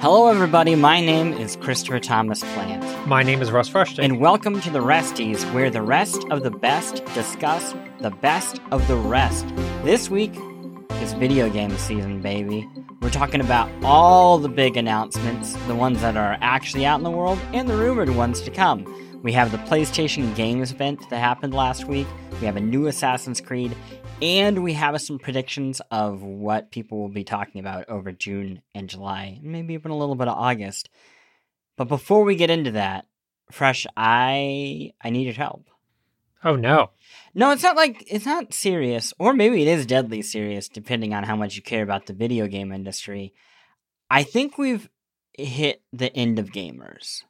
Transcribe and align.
Hello, 0.00 0.28
everybody. 0.28 0.74
My 0.74 0.98
name 0.98 1.34
is 1.34 1.56
Christopher 1.56 2.00
Thomas 2.00 2.40
Plant, 2.40 3.06
My 3.06 3.22
name 3.22 3.42
is 3.42 3.52
Russ 3.52 3.68
Frushtick. 3.68 4.02
and 4.02 4.18
welcome 4.18 4.58
to 4.62 4.70
the 4.70 4.78
Resties, 4.78 5.44
where 5.52 5.68
the 5.68 5.82
rest 5.82 6.24
of 6.30 6.42
the 6.42 6.50
best 6.50 7.04
discuss 7.12 7.74
the 8.00 8.10
best 8.10 8.62
of 8.70 8.88
the 8.88 8.96
rest. 8.96 9.46
This 9.84 10.08
week 10.08 10.32
is 11.02 11.12
video 11.12 11.50
game 11.50 11.76
season, 11.76 12.22
baby. 12.22 12.66
We're 13.02 13.10
talking 13.10 13.42
about 13.42 13.70
all 13.84 14.38
the 14.38 14.48
big 14.48 14.78
announcements, 14.78 15.52
the 15.66 15.74
ones 15.74 16.00
that 16.00 16.16
are 16.16 16.38
actually 16.40 16.86
out 16.86 16.98
in 16.98 17.04
the 17.04 17.10
world, 17.10 17.38
and 17.52 17.68
the 17.68 17.76
rumored 17.76 18.08
ones 18.16 18.40
to 18.40 18.50
come. 18.50 18.86
We 19.22 19.32
have 19.32 19.52
the 19.52 19.58
PlayStation 19.58 20.34
Games 20.34 20.72
event 20.72 21.10
that 21.10 21.18
happened 21.18 21.52
last 21.52 21.84
week. 21.84 22.06
We 22.40 22.46
have 22.46 22.56
a 22.56 22.60
new 22.60 22.86
Assassin's 22.86 23.42
Creed, 23.42 23.76
and 24.22 24.62
we 24.62 24.74
have 24.74 25.00
some 25.00 25.18
predictions 25.18 25.80
of 25.90 26.22
what 26.22 26.70
people 26.70 26.98
will 26.98 27.08
be 27.08 27.24
talking 27.24 27.60
about 27.60 27.88
over 27.88 28.12
June 28.12 28.62
and 28.74 28.88
July, 28.88 29.38
maybe 29.42 29.74
even 29.74 29.90
a 29.90 29.96
little 29.96 30.14
bit 30.14 30.28
of 30.28 30.36
August. 30.36 30.90
But 31.76 31.88
before 31.88 32.24
we 32.24 32.36
get 32.36 32.50
into 32.50 32.72
that, 32.72 33.06
Fresh, 33.50 33.86
I 33.96 34.92
I 35.02 35.10
needed 35.10 35.36
help. 35.36 35.68
oh 36.44 36.56
no. 36.56 36.90
No, 37.34 37.50
it's 37.50 37.62
not 37.62 37.76
like 37.76 38.04
it's 38.06 38.26
not 38.26 38.54
serious, 38.54 39.12
or 39.18 39.32
maybe 39.32 39.62
it 39.62 39.68
is 39.68 39.86
deadly 39.86 40.22
serious, 40.22 40.68
depending 40.68 41.14
on 41.14 41.24
how 41.24 41.36
much 41.36 41.56
you 41.56 41.62
care 41.62 41.82
about 41.82 42.06
the 42.06 42.12
video 42.12 42.46
game 42.46 42.72
industry. 42.72 43.32
I 44.10 44.22
think 44.22 44.58
we've 44.58 44.88
hit 45.36 45.82
the 45.92 46.14
end 46.14 46.38
of 46.38 46.50
gamers. 46.50 47.22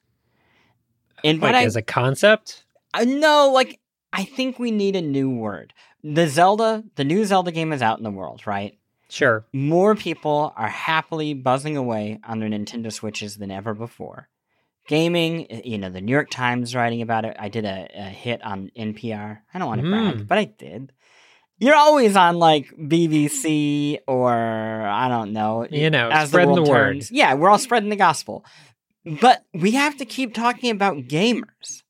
And 1.23 1.39
Like 1.39 1.55
as 1.55 1.75
a 1.75 1.81
concept? 1.81 2.65
I 2.93 3.05
no, 3.05 3.51
like 3.51 3.79
I 4.13 4.25
think 4.25 4.59
we 4.59 4.71
need 4.71 4.95
a 4.95 5.01
new 5.01 5.29
word. 5.29 5.73
The 6.03 6.27
Zelda, 6.27 6.83
the 6.95 7.03
new 7.03 7.25
Zelda 7.25 7.51
game 7.51 7.71
is 7.73 7.81
out 7.81 7.97
in 7.97 8.03
the 8.03 8.11
world, 8.11 8.45
right? 8.47 8.77
Sure. 9.09 9.45
More 9.53 9.93
people 9.95 10.53
are 10.55 10.69
happily 10.69 11.33
buzzing 11.33 11.77
away 11.77 12.19
on 12.27 12.39
their 12.39 12.49
Nintendo 12.49 12.91
Switches 12.91 13.37
than 13.37 13.51
ever 13.51 13.73
before. 13.73 14.29
Gaming, 14.87 15.51
eh, 15.51 15.61
you 15.65 15.77
know, 15.77 15.89
the 15.89 16.01
New 16.01 16.11
York 16.11 16.29
Times 16.31 16.73
writing 16.73 17.01
about 17.01 17.25
it. 17.25 17.35
I 17.39 17.49
did 17.49 17.65
a, 17.65 17.87
a 17.93 18.03
hit 18.03 18.41
on 18.43 18.71
NPR. 18.77 19.39
I 19.53 19.59
don't 19.59 19.67
want 19.67 19.81
to 19.81 19.89
brag, 19.89 20.15
Mm. 20.15 20.27
but 20.27 20.37
I 20.37 20.45
did. 20.45 20.91
You're 21.59 21.75
always 21.75 22.15
on 22.15 22.37
like 22.39 22.71
BBC 22.75 23.99
or 24.07 24.33
I 24.33 25.07
don't 25.09 25.33
know. 25.33 25.67
You 25.69 25.91
know, 25.91 26.09
as 26.09 26.29
spreading 26.29 26.55
the, 26.55 26.61
world 26.61 26.69
word. 26.69 26.93
turns. 26.93 27.11
Yeah, 27.11 27.35
we're 27.35 27.49
all 27.49 27.59
spreading 27.59 27.89
the 27.89 27.95
gospel. 27.95 28.43
But 29.05 29.43
we 29.53 29.71
have 29.71 29.97
to 29.97 30.05
keep 30.05 30.33
talking 30.33 30.71
about 30.71 30.97
gamers. 31.07 31.83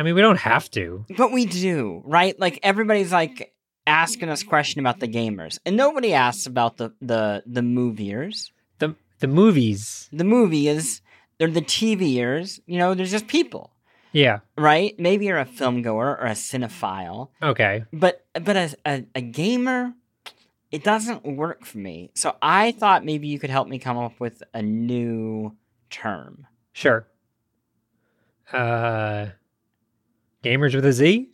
I 0.00 0.02
mean, 0.02 0.14
we 0.14 0.22
don't 0.22 0.38
have 0.38 0.70
to. 0.70 1.04
But 1.14 1.30
we 1.30 1.44
do, 1.44 2.00
right? 2.06 2.38
Like 2.40 2.58
everybody's 2.62 3.12
like 3.12 3.52
asking 3.86 4.30
us 4.30 4.42
question 4.42 4.80
about 4.80 4.98
the 4.98 5.06
gamers, 5.08 5.58
and 5.66 5.76
nobody 5.76 6.14
asks 6.14 6.46
about 6.46 6.78
the 6.78 6.94
the 7.02 7.42
the 7.44 7.60
moviers. 7.60 8.50
The 8.78 8.96
the 9.18 9.28
movies. 9.28 10.08
The 10.10 10.24
movie 10.24 10.68
is 10.68 11.02
they're 11.36 11.50
the 11.50 11.60
TVers. 11.60 12.60
You 12.64 12.78
know, 12.78 12.94
there's 12.94 13.10
just 13.10 13.26
people, 13.26 13.72
Yeah. 14.12 14.38
right? 14.56 14.98
Maybe 14.98 15.26
you're 15.26 15.38
a 15.38 15.44
film 15.44 15.82
goer 15.82 16.16
or 16.18 16.26
a 16.26 16.30
cinephile, 16.30 17.28
Okay. 17.42 17.84
but 17.92 18.24
but 18.32 18.56
as 18.56 18.74
a, 18.86 19.04
a 19.14 19.20
gamer, 19.20 19.92
it 20.72 20.82
doesn't 20.82 21.26
work 21.26 21.66
for 21.66 21.76
me. 21.76 22.10
So 22.14 22.36
I 22.40 22.72
thought 22.72 23.04
maybe 23.04 23.28
you 23.28 23.38
could 23.38 23.50
help 23.50 23.68
me 23.68 23.78
come 23.78 23.98
up 23.98 24.18
with 24.18 24.42
a 24.54 24.62
new 24.62 25.54
term. 25.90 26.46
Sure. 26.72 27.06
Uh 28.50 29.26
Gamers 30.42 30.74
with 30.74 30.84
a 30.84 30.92
Z? 30.92 31.28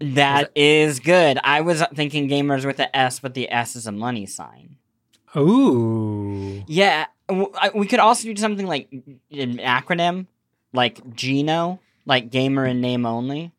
That 0.00 0.50
is 0.54 0.98
good. 0.98 1.38
I 1.44 1.60
was 1.60 1.82
thinking 1.94 2.28
gamers 2.28 2.64
with 2.64 2.80
a 2.80 2.94
S, 2.96 3.20
but 3.20 3.34
the 3.34 3.50
S 3.52 3.76
is 3.76 3.86
a 3.86 3.92
money 3.92 4.26
sign. 4.26 4.76
Ooh. 5.36 6.64
Yeah, 6.66 7.06
we 7.74 7.86
could 7.86 8.00
also 8.00 8.24
do 8.24 8.36
something 8.36 8.66
like 8.66 8.90
an 8.90 9.58
acronym, 9.58 10.26
like 10.72 11.14
Gino, 11.14 11.80
like 12.06 12.30
gamer 12.30 12.64
and 12.64 12.80
name 12.80 13.04
only. 13.04 13.52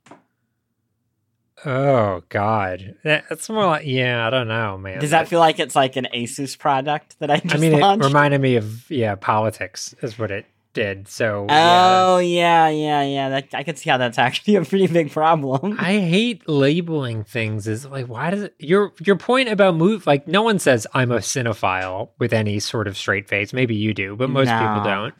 Oh 1.63 2.23
God. 2.29 2.95
That's 3.03 3.47
more 3.49 3.67
like 3.67 3.85
yeah, 3.85 4.25
I 4.25 4.29
don't 4.31 4.47
know, 4.47 4.77
man. 4.77 4.99
Does 4.99 5.11
that 5.11 5.27
feel 5.27 5.39
like 5.39 5.59
it's 5.59 5.75
like 5.75 5.95
an 5.95 6.07
Asus 6.13 6.57
product 6.57 7.19
that 7.19 7.29
I 7.29 7.39
just 7.39 7.55
I 7.55 7.59
mean 7.59 7.79
launched? 7.79 8.03
it 8.03 8.07
reminded 8.07 8.41
me 8.41 8.55
of 8.55 8.89
yeah, 8.89 9.15
politics 9.15 9.93
is 10.01 10.17
what 10.17 10.31
it 10.31 10.45
did. 10.73 11.07
So 11.07 11.47
oh 11.49 12.17
yeah, 12.19 12.69
yeah, 12.69 13.03
yeah. 13.03 13.29
That, 13.29 13.49
I 13.53 13.63
could 13.63 13.77
see 13.77 13.89
how 13.89 13.97
that's 13.97 14.17
actually 14.17 14.55
a 14.57 14.65
pretty 14.65 14.87
big 14.87 15.11
problem. 15.11 15.77
I 15.79 15.99
hate 15.99 16.47
labeling 16.47 17.23
things 17.23 17.67
as 17.67 17.85
like 17.85 18.07
why 18.07 18.29
does 18.29 18.43
it 18.43 18.55
your 18.59 18.93
your 18.99 19.17
point 19.17 19.49
about 19.49 19.75
move 19.75 20.07
like 20.07 20.27
no 20.27 20.41
one 20.41 20.59
says 20.59 20.87
I'm 20.93 21.11
a 21.11 21.17
cinephile 21.17 22.09
with 22.19 22.33
any 22.33 22.59
sort 22.59 22.87
of 22.87 22.97
straight 22.97 23.27
face. 23.27 23.53
Maybe 23.53 23.75
you 23.75 23.93
do, 23.93 24.15
but 24.15 24.29
most 24.29 24.49
people 24.49 24.83
don't. 24.83 25.13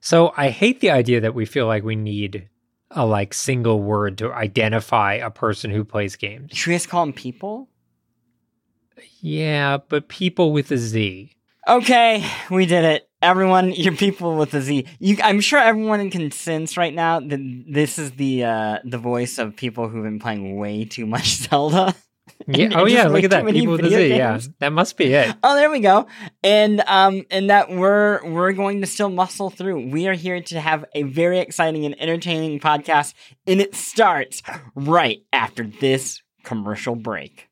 So 0.00 0.32
I 0.36 0.48
hate 0.48 0.80
the 0.80 0.90
idea 0.90 1.20
that 1.20 1.34
we 1.34 1.44
feel 1.44 1.66
like 1.66 1.84
we 1.84 1.96
need 1.96 2.48
a 2.90 3.06
like 3.06 3.34
single 3.34 3.80
word 3.80 4.18
to 4.18 4.32
identify 4.32 5.14
a 5.14 5.30
person 5.30 5.70
who 5.70 5.84
plays 5.84 6.16
games. 6.16 6.50
Should 6.54 6.70
we 6.70 6.74
just 6.74 6.88
call 6.88 7.04
them 7.04 7.12
people? 7.12 7.68
Yeah, 9.20 9.78
but 9.88 10.08
people 10.08 10.52
with 10.52 10.70
a 10.72 10.78
Z. 10.78 11.32
Okay, 11.70 12.28
we 12.50 12.66
did 12.66 12.84
it. 12.84 13.08
Everyone, 13.22 13.70
you're 13.70 13.94
people 13.94 14.36
with 14.36 14.52
a 14.54 14.60
Z. 14.60 14.86
You, 14.98 15.18
I'm 15.22 15.40
sure 15.40 15.60
everyone 15.60 16.10
can 16.10 16.32
sense 16.32 16.76
right 16.76 16.92
now 16.92 17.20
that 17.20 17.64
this 17.68 17.96
is 17.96 18.10
the 18.12 18.42
uh, 18.42 18.78
the 18.82 18.98
voice 18.98 19.38
of 19.38 19.54
people 19.54 19.88
who've 19.88 20.02
been 20.02 20.18
playing 20.18 20.56
way 20.56 20.84
too 20.84 21.06
much 21.06 21.36
Zelda. 21.48 21.94
Yeah. 22.48 22.70
Oh 22.74 22.86
yeah, 22.86 23.06
look 23.06 23.22
at 23.22 23.30
that. 23.30 23.46
People 23.46 23.74
with 23.74 23.84
a 23.84 23.88
video 23.88 23.98
Z. 24.00 24.08
Yeah, 24.08 24.40
that 24.58 24.72
must 24.72 24.96
be 24.96 25.14
it. 25.14 25.32
Oh, 25.44 25.54
there 25.54 25.70
we 25.70 25.78
go. 25.78 26.08
And 26.42 26.82
um 26.88 27.24
and 27.30 27.50
that 27.50 27.70
we're 27.70 28.28
we're 28.28 28.52
going 28.52 28.80
to 28.80 28.88
still 28.88 29.08
muscle 29.08 29.50
through. 29.50 29.90
We 29.90 30.08
are 30.08 30.14
here 30.14 30.40
to 30.40 30.60
have 30.60 30.84
a 30.94 31.04
very 31.04 31.38
exciting 31.38 31.86
and 31.86 32.00
entertaining 32.00 32.58
podcast 32.58 33.14
and 33.46 33.60
it 33.60 33.76
starts 33.76 34.42
right 34.74 35.22
after 35.32 35.64
this 35.64 36.20
commercial 36.42 36.96
break. 36.96 37.49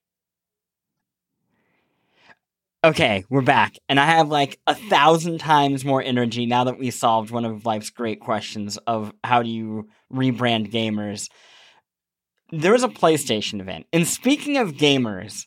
Okay, 2.84 3.24
we're 3.28 3.42
back. 3.42 3.76
And 3.88 3.98
I 3.98 4.04
have 4.04 4.28
like 4.28 4.60
a 4.68 4.74
thousand 4.74 5.38
times 5.38 5.84
more 5.84 6.00
energy 6.00 6.46
now 6.46 6.62
that 6.64 6.78
we 6.78 6.92
solved 6.92 7.32
one 7.32 7.44
of 7.44 7.66
life's 7.66 7.90
great 7.90 8.20
questions 8.20 8.76
of 8.86 9.12
how 9.24 9.42
do 9.42 9.50
you 9.50 9.88
rebrand 10.12 10.70
gamers. 10.70 11.28
There 12.52 12.72
was 12.72 12.84
a 12.84 12.88
PlayStation 12.88 13.60
event. 13.60 13.86
And 13.92 14.06
speaking 14.06 14.58
of 14.58 14.74
gamers, 14.74 15.46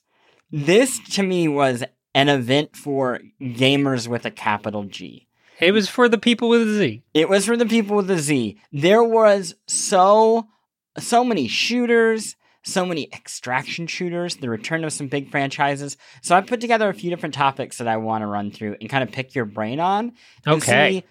this 0.51 0.99
to 1.15 1.23
me 1.23 1.47
was 1.47 1.85
an 2.13 2.27
event 2.27 2.75
for 2.75 3.21
gamers 3.39 4.09
with 4.09 4.25
a 4.25 4.31
capital 4.31 4.83
G. 4.83 5.29
It 5.61 5.71
was 5.71 5.87
for 5.87 6.09
the 6.09 6.17
people 6.17 6.49
with 6.49 6.67
a 6.67 6.73
Z. 6.73 7.03
It 7.13 7.29
was 7.29 7.45
for 7.45 7.55
the 7.55 7.65
people 7.65 7.95
with 7.95 8.07
the 8.07 8.17
Z. 8.17 8.57
There 8.73 9.03
was 9.03 9.55
so 9.67 10.49
so 10.97 11.23
many 11.23 11.47
shooters, 11.47 12.35
so 12.63 12.85
many 12.85 13.09
extraction 13.11 13.87
shooters, 13.87 14.37
the 14.37 14.49
return 14.49 14.83
of 14.83 14.93
some 14.93 15.07
big 15.07 15.31
franchises. 15.31 15.97
So 16.21 16.35
I 16.35 16.41
put 16.41 16.61
together 16.61 16.89
a 16.89 16.93
few 16.93 17.09
different 17.09 17.35
topics 17.35 17.79
that 17.79 17.87
I 17.87 17.97
want 17.97 18.21
to 18.21 18.27
run 18.27 18.51
through 18.51 18.77
and 18.79 18.89
kind 18.89 19.03
of 19.03 19.11
pick 19.11 19.33
your 19.33 19.45
brain 19.45 19.79
on. 19.79 20.13
Okay. 20.47 20.91
see, 20.91 21.03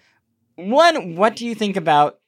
one, 0.55 1.15
what 1.15 1.35
do 1.35 1.45
you 1.45 1.55
think 1.55 1.75
about 1.75 2.19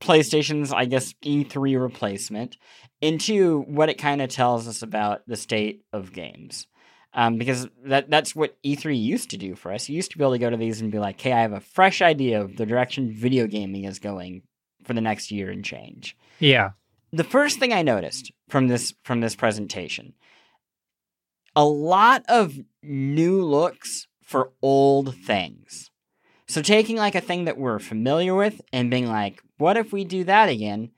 PlayStation's, 0.00 0.72
I 0.72 0.84
guess, 0.84 1.14
E3 1.24 1.80
replacement? 1.80 2.56
And 3.00 3.20
two, 3.20 3.64
what 3.66 3.88
it 3.88 3.98
kind 3.98 4.20
of 4.20 4.30
tells 4.30 4.68
us 4.68 4.82
about 4.82 5.22
the 5.26 5.36
state 5.36 5.84
of 5.92 6.12
games. 6.12 6.66
Um, 7.14 7.38
because 7.38 7.66
that 7.84 8.10
that's 8.10 8.36
what 8.36 8.62
E3 8.62 9.00
used 9.00 9.30
to 9.30 9.38
do 9.38 9.54
for 9.54 9.72
us. 9.72 9.88
You 9.88 9.96
used 9.96 10.10
to 10.10 10.18
be 10.18 10.24
able 10.24 10.32
to 10.32 10.38
go 10.38 10.50
to 10.50 10.56
these 10.58 10.82
and 10.82 10.92
be 10.92 10.98
like, 10.98 11.18
hey, 11.18 11.32
I 11.32 11.40
have 11.40 11.52
a 11.52 11.60
fresh 11.60 12.02
idea 12.02 12.42
of 12.42 12.56
the 12.56 12.66
direction 12.66 13.10
video 13.10 13.46
gaming 13.46 13.84
is 13.84 13.98
going 13.98 14.42
for 14.84 14.92
the 14.92 15.00
next 15.00 15.30
year 15.30 15.50
and 15.50 15.64
change 15.64 16.16
Yeah. 16.40 16.70
The 17.16 17.24
first 17.24 17.58
thing 17.58 17.72
I 17.72 17.82
noticed 17.82 18.32
from 18.48 18.68
this 18.68 18.94
from 19.04 19.20
this 19.20 19.34
presentation, 19.34 20.14
a 21.54 21.64
lot 21.64 22.22
of 22.28 22.54
new 22.82 23.42
looks 23.42 24.06
for 24.22 24.52
old 24.62 25.14
things. 25.16 25.90
So 26.48 26.62
taking 26.62 26.96
like 26.96 27.14
a 27.14 27.20
thing 27.20 27.44
that 27.46 27.58
we're 27.58 27.78
familiar 27.78 28.34
with 28.34 28.60
and 28.72 28.90
being 28.90 29.08
like, 29.08 29.42
what 29.58 29.76
if 29.76 29.92
we 29.92 30.04
do 30.04 30.24
that 30.24 30.48
again, 30.48 30.90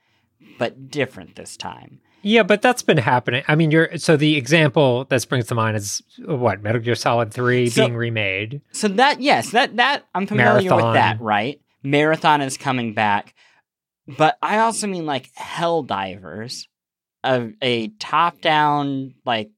but 0.58 0.90
different 0.90 1.36
this 1.36 1.56
time? 1.56 2.00
Yeah, 2.22 2.42
but 2.42 2.60
that's 2.60 2.82
been 2.82 2.98
happening. 2.98 3.44
I 3.46 3.54
mean, 3.54 3.70
you're 3.70 3.96
so 3.96 4.16
the 4.16 4.36
example 4.36 5.04
that 5.08 5.22
springs 5.22 5.46
to 5.46 5.54
mind 5.54 5.76
is 5.76 6.02
what 6.24 6.62
Metal 6.62 6.80
Gear 6.80 6.96
Solid 6.96 7.32
Three 7.32 7.70
So- 7.70 7.86
being 7.86 7.96
remade. 7.96 8.60
So 8.72 8.88
that 8.88 9.20
yes, 9.20 9.50
that 9.52 9.76
that 9.76 10.04
I'm 10.14 10.26
familiar 10.26 10.74
with 10.74 10.94
that, 10.94 11.20
right? 11.20 11.60
Marathon 11.82 12.40
is 12.40 12.56
coming 12.56 12.92
back. 12.92 13.34
But 14.16 14.38
I 14.42 14.58
also 14.58 14.86
mean 14.86 15.04
like 15.06 15.30
Helldivers, 15.34 16.66
a 17.24 17.52
a 17.60 17.88
top 17.98 18.40
down 18.40 19.14
like 19.24 19.50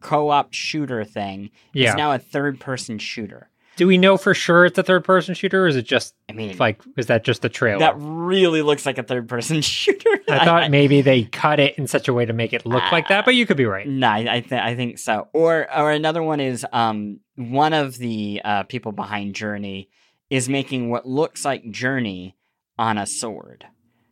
co 0.00 0.28
op 0.30 0.52
shooter 0.52 1.04
thing 1.04 1.50
Yeah. 1.72 1.90
is 1.90 1.94
now 1.96 2.12
a 2.12 2.18
third 2.18 2.60
person 2.60 2.98
shooter. 2.98 3.48
Do 3.76 3.86
we 3.86 3.96
know 3.96 4.16
for 4.16 4.34
sure 4.34 4.64
it's 4.64 4.76
a 4.76 4.82
third 4.82 5.04
person 5.04 5.34
shooter, 5.36 5.62
or 5.64 5.68
is 5.68 5.76
it 5.76 5.82
just 5.86 6.14
I 6.28 6.32
mean, 6.32 6.56
like 6.58 6.82
is 6.96 7.06
that 7.06 7.22
just 7.24 7.44
a 7.44 7.48
trailer? 7.48 7.78
that 7.78 7.94
really 7.96 8.60
looks 8.60 8.84
like 8.84 8.98
a 8.98 9.04
third 9.04 9.28
person 9.28 9.60
shooter. 9.62 10.10
I 10.28 10.44
thought 10.44 10.70
maybe 10.70 11.00
they 11.00 11.22
cut 11.24 11.60
it 11.60 11.78
in 11.78 11.86
such 11.86 12.08
a 12.08 12.12
way 12.12 12.26
to 12.26 12.32
make 12.32 12.52
it 12.52 12.66
look 12.66 12.82
like 12.90 13.06
that, 13.08 13.24
but 13.24 13.36
you 13.36 13.46
could 13.46 13.56
be 13.56 13.66
right. 13.66 13.86
No, 13.88 14.08
I, 14.08 14.26
I, 14.34 14.40
th- 14.40 14.60
I 14.60 14.74
think 14.74 14.98
so. 14.98 15.28
Or 15.32 15.66
or 15.74 15.92
another 15.92 16.22
one 16.24 16.40
is 16.40 16.66
um 16.72 17.20
one 17.36 17.72
of 17.72 17.96
the 17.98 18.42
uh, 18.44 18.62
people 18.64 18.90
behind 18.92 19.34
Journey 19.36 19.88
is 20.28 20.48
making 20.48 20.90
what 20.90 21.06
looks 21.06 21.44
like 21.44 21.70
Journey 21.70 22.36
on 22.78 22.98
a 22.98 23.06
sword. 23.06 23.64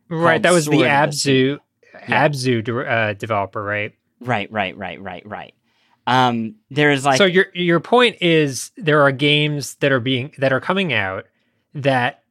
Right, 0.09 0.41
that 0.41 0.53
was 0.53 0.65
the 0.65 0.71
Sword 0.71 0.85
the 0.85 0.89
Abzu 0.89 1.59
Yeah. 2.07 2.27
Abzu 2.27 2.63
de- 2.63 2.89
uh, 2.89 3.13
developer, 3.13 3.61
right? 3.63 3.93
Right, 4.19 4.51
right, 4.51 4.77
right, 4.77 5.01
right, 5.01 5.25
right. 5.25 5.53
Um, 6.05 6.55
there's 6.69 7.03
like 7.05 7.17
so 7.17 7.25
your 7.25 7.47
your 7.53 7.79
point 7.81 8.17
is 8.21 8.71
there 8.77 9.01
are 9.01 9.11
games 9.11 9.75
that 9.75 9.91
are 9.91 9.99
being 9.99 10.33
that 10.37 10.53
are 10.53 10.61
coming 10.61 10.93
out 10.93 11.25
that 11.73 12.23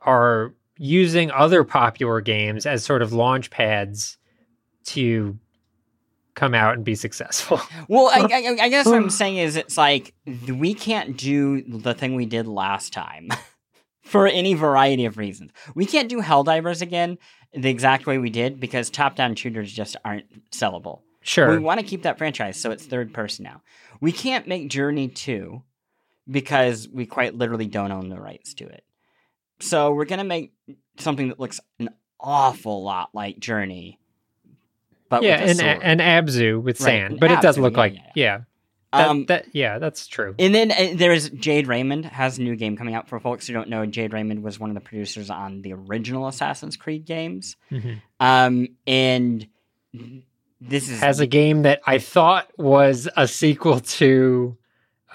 are 0.00 0.52
using 0.76 1.30
other 1.30 1.62
popular 1.62 2.20
games 2.20 2.66
as 2.66 2.82
sort 2.82 3.02
of 3.02 3.12
launch 3.12 3.50
pads 3.50 4.16
to 4.86 5.38
come 6.34 6.54
out 6.54 6.74
and 6.74 6.84
be 6.84 6.94
successful. 6.94 7.60
Well, 7.88 8.08
I, 8.08 8.20
I, 8.20 8.64
I 8.64 8.68
guess 8.68 8.86
what 8.86 8.96
I'm 8.96 9.10
saying 9.10 9.36
is 9.36 9.56
it's 9.56 9.76
like 9.76 10.14
we 10.48 10.74
can't 10.74 11.16
do 11.16 11.62
the 11.62 11.92
thing 11.92 12.14
we 12.14 12.24
did 12.26 12.46
last 12.46 12.92
time 12.92 13.28
for 14.10 14.26
any 14.26 14.54
variety 14.54 15.04
of 15.04 15.18
reasons. 15.18 15.52
We 15.76 15.86
can't 15.86 16.08
do 16.08 16.20
Helldivers 16.20 16.82
again 16.82 17.16
the 17.54 17.70
exact 17.70 18.06
way 18.06 18.18
we 18.18 18.28
did 18.28 18.58
because 18.58 18.90
top-down 18.90 19.36
shooters 19.36 19.72
just 19.72 19.96
aren't 20.04 20.50
sellable. 20.50 21.02
sure. 21.20 21.48
We 21.48 21.58
want 21.58 21.78
to 21.78 21.86
keep 21.86 22.02
that 22.02 22.18
franchise, 22.18 22.60
so 22.60 22.72
it's 22.72 22.84
third 22.84 23.14
person 23.14 23.44
now. 23.44 23.62
We 24.00 24.10
can't 24.10 24.48
make 24.48 24.68
Journey 24.68 25.06
2 25.06 25.62
because 26.28 26.88
we 26.92 27.06
quite 27.06 27.36
literally 27.36 27.66
don't 27.68 27.92
own 27.92 28.08
the 28.08 28.20
rights 28.20 28.54
to 28.54 28.64
it. 28.66 28.82
So 29.60 29.92
we're 29.92 30.06
going 30.06 30.18
to 30.18 30.24
make 30.24 30.52
something 30.98 31.28
that 31.28 31.38
looks 31.38 31.60
an 31.78 31.90
awful 32.18 32.82
lot 32.82 33.10
like 33.14 33.38
Journey. 33.38 34.00
But 35.08 35.22
yeah, 35.22 35.36
and 35.36 35.60
and 35.60 36.00
Abzu 36.00 36.60
with 36.60 36.80
Right, 36.80 36.86
sand, 36.86 37.14
an 37.14 37.18
but 37.20 37.30
it 37.30 37.40
does 37.40 37.58
Abzu, 37.58 37.62
look 37.62 37.74
yeah, 37.74 37.78
like 37.78 37.94
yeah, 37.94 38.10
yeah. 38.14 38.38
Um, 38.92 39.26
that 39.26 39.46
yeah, 39.52 39.78
that's 39.78 40.06
true. 40.08 40.34
And 40.38 40.54
then 40.54 40.72
uh, 40.72 40.94
there's 40.94 41.30
Jade 41.30 41.68
Raymond 41.68 42.06
has 42.06 42.38
a 42.38 42.42
new 42.42 42.56
game 42.56 42.76
coming 42.76 42.94
out. 42.94 43.08
For 43.08 43.20
folks 43.20 43.46
who 43.46 43.52
don't 43.52 43.68
know, 43.68 43.86
Jade 43.86 44.12
Raymond 44.12 44.42
was 44.42 44.58
one 44.58 44.68
of 44.70 44.74
the 44.74 44.80
producers 44.80 45.30
on 45.30 45.62
the 45.62 45.72
original 45.74 46.26
Assassin's 46.26 46.76
Creed 46.76 47.04
games. 47.04 47.56
Mhm. 47.70 48.00
Um, 48.18 48.68
and 48.86 49.46
this 50.60 50.88
is 50.90 51.00
Has 51.00 51.20
a 51.20 51.26
game 51.26 51.62
that 51.62 51.80
I 51.86 51.98
thought 51.98 52.48
was 52.58 53.08
a 53.16 53.26
sequel 53.28 53.80
to 53.80 54.56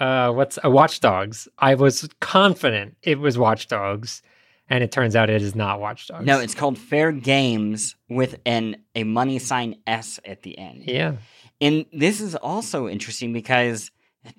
uh 0.00 0.32
what's 0.32 0.58
a 0.64 0.70
Watch 0.70 1.00
Dogs. 1.00 1.48
I 1.58 1.74
was 1.74 2.08
confident 2.20 2.96
it 3.02 3.18
was 3.18 3.38
Watch 3.38 3.68
Dogs, 3.68 4.22
and 4.68 4.82
it 4.82 4.90
turns 4.92 5.14
out 5.16 5.30
it 5.30 5.42
is 5.42 5.54
not 5.54 5.80
Watch 5.80 6.08
Dogs. 6.08 6.24
no, 6.26 6.40
it's 6.40 6.54
called 6.54 6.78
Fair 6.78 7.12
Games 7.12 7.94
with 8.08 8.38
an 8.44 8.76
a 8.94 9.04
money 9.04 9.38
sign 9.38 9.76
S 9.86 10.18
at 10.24 10.42
the 10.42 10.56
end. 10.58 10.84
yeah. 10.86 11.16
And 11.60 11.86
this 11.92 12.20
is 12.20 12.34
also 12.34 12.88
interesting 12.88 13.32
because 13.32 13.90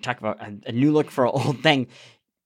talk 0.01 0.19
about 0.19 0.41
a, 0.41 0.53
a 0.67 0.71
new 0.71 0.91
look 0.91 1.09
for 1.09 1.25
an 1.25 1.31
old 1.33 1.61
thing. 1.61 1.87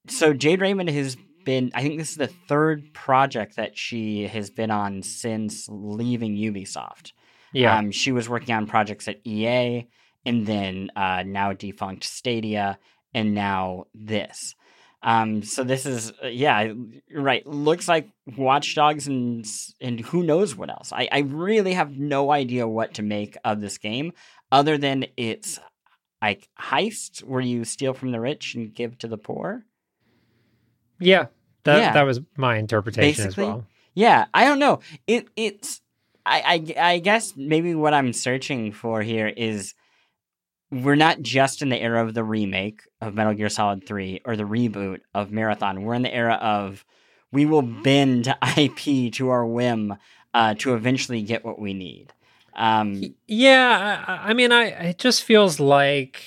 So 0.07 0.33
Jade 0.33 0.61
Raymond 0.61 0.89
has 0.89 1.17
been 1.43 1.71
I 1.73 1.81
think 1.81 1.97
this 1.97 2.11
is 2.11 2.17
the 2.17 2.27
third 2.27 2.93
project 2.93 3.55
that 3.55 3.77
she 3.77 4.27
has 4.27 4.49
been 4.49 4.71
on 4.71 5.03
since 5.03 5.67
leaving 5.69 6.35
Ubisoft. 6.35 7.13
Yeah. 7.53 7.77
Um, 7.77 7.91
she 7.91 8.11
was 8.11 8.29
working 8.29 8.55
on 8.55 8.67
projects 8.67 9.07
at 9.07 9.25
EA 9.25 9.87
and 10.25 10.45
then 10.45 10.89
uh, 10.95 11.23
now 11.25 11.53
defunct 11.53 12.03
Stadia 12.03 12.77
and 13.13 13.33
now 13.33 13.85
this. 13.93 14.55
Um, 15.03 15.41
so 15.41 15.63
this 15.63 15.87
is 15.87 16.13
uh, 16.23 16.27
yeah, 16.27 16.73
right. 17.11 17.45
Looks 17.47 17.87
like 17.87 18.09
Watch 18.37 18.75
Dogs 18.75 19.07
and 19.07 19.43
and 19.81 19.99
who 19.99 20.21
knows 20.21 20.55
what 20.55 20.69
else. 20.69 20.93
I, 20.93 21.09
I 21.11 21.19
really 21.19 21.73
have 21.73 21.97
no 21.97 22.31
idea 22.31 22.67
what 22.67 22.93
to 22.95 23.01
make 23.01 23.35
of 23.43 23.61
this 23.61 23.79
game 23.79 24.13
other 24.51 24.77
than 24.77 25.05
it's 25.17 25.59
like 26.21 26.49
heist 26.59 27.23
where 27.23 27.41
you 27.41 27.65
steal 27.65 27.93
from 27.93 28.11
the 28.11 28.19
rich 28.19 28.55
and 28.55 28.73
give 28.73 28.97
to 28.99 29.07
the 29.07 29.17
poor. 29.17 29.65
yeah. 30.99 31.27
That 31.63 31.77
yeah. 31.77 31.93
that 31.93 32.03
was 32.03 32.19
my 32.35 32.57
interpretation 32.57 33.25
Basically, 33.25 33.43
as 33.43 33.49
well. 33.49 33.65
Yeah, 33.93 34.25
I 34.33 34.45
don't 34.45 34.59
know. 34.59 34.79
It 35.05 35.27
it's 35.35 35.81
I, 36.25 36.63
I 36.79 36.93
I 36.93 36.99
guess 36.99 37.33
maybe 37.35 37.75
what 37.75 37.93
I'm 37.93 38.13
searching 38.13 38.71
for 38.71 39.01
here 39.01 39.27
is 39.27 39.75
we're 40.71 40.95
not 40.95 41.21
just 41.21 41.61
in 41.61 41.69
the 41.69 41.79
era 41.79 42.03
of 42.03 42.13
the 42.13 42.23
remake 42.23 42.81
of 43.01 43.13
Metal 43.13 43.33
Gear 43.33 43.49
Solid 43.49 43.85
3 43.85 44.21
or 44.25 44.35
the 44.37 44.43
reboot 44.43 45.01
of 45.13 45.31
Marathon. 45.31 45.83
We're 45.83 45.95
in 45.95 46.01
the 46.01 46.13
era 46.13 46.35
of 46.35 46.85
we 47.31 47.45
will 47.45 47.61
bend 47.61 48.33
IP 48.57 49.13
to 49.13 49.29
our 49.29 49.45
whim 49.45 49.95
uh, 50.33 50.55
to 50.59 50.73
eventually 50.73 51.21
get 51.21 51.43
what 51.43 51.59
we 51.59 51.73
need. 51.73 52.13
Um, 52.55 53.15
Yeah, 53.27 54.03
I, 54.07 54.29
I 54.29 54.33
mean, 54.33 54.51
I 54.51 54.65
it 54.89 54.97
just 54.97 55.23
feels 55.23 55.59
like, 55.59 56.23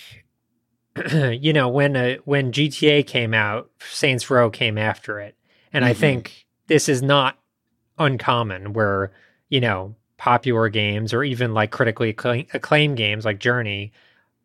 you 1.12 1.52
know, 1.52 1.68
when 1.68 1.96
uh, 1.96 2.16
when 2.24 2.52
GTA 2.52 3.06
came 3.06 3.34
out, 3.34 3.70
Saints 3.90 4.30
Row 4.30 4.50
came 4.50 4.78
after 4.78 5.18
it, 5.20 5.36
and 5.72 5.84
I 5.84 5.92
Mhm. 5.92 5.96
think 5.96 6.46
this 6.66 6.88
is 6.88 7.02
not 7.02 7.38
uncommon 7.98 8.72
where 8.72 9.12
you 9.48 9.60
know 9.60 9.94
popular 10.16 10.68
games 10.68 11.12
or 11.12 11.22
even 11.24 11.52
like 11.54 11.70
critically 11.70 12.10
acclaim- 12.10 12.46
acclaimed 12.54 12.96
games 12.96 13.24
like 13.24 13.38
Journey 13.38 13.92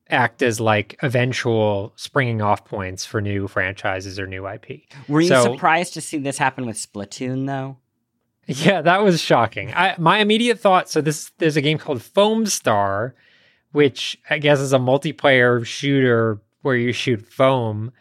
act 0.10 0.42
as 0.42 0.60
like 0.60 0.98
eventual 1.04 1.94
springing 1.96 2.42
off 2.42 2.66
points 2.66 3.06
for 3.06 3.22
new 3.22 3.48
franchises 3.48 4.20
or 4.20 4.26
new 4.28 4.48
IP. 4.48 4.82
were 5.08 5.22
you 5.22 5.28
So- 5.30 5.44
surprised 5.44 5.94
to 5.94 6.02
see 6.02 6.18
this 6.18 6.40
happen 6.40 6.66
with 6.66 6.76
Splatoon 6.78 7.46
though? 7.46 7.78
Yeah, 8.50 8.82
that 8.82 9.04
was 9.04 9.22
shocking. 9.22 9.72
I 9.76 9.94
my 10.00 10.18
immediate 10.18 10.60
thought. 10.60 10.90
So 10.90 11.02
this 11.02 11.32
there's 11.38 11.56
a 11.56 11.62
game 11.62 11.78
called 11.78 12.02
Foam 12.02 12.48
Star, 12.48 13.14
which 13.74 14.18
I 14.28 14.40
guess 14.40 14.60
is 14.60 14.74
a 14.74 14.80
multiplayer 14.80 15.64
shooter 15.64 16.42
where 16.64 16.76
you 16.76 16.92
shoot 16.92 17.22
foam. 17.22 17.92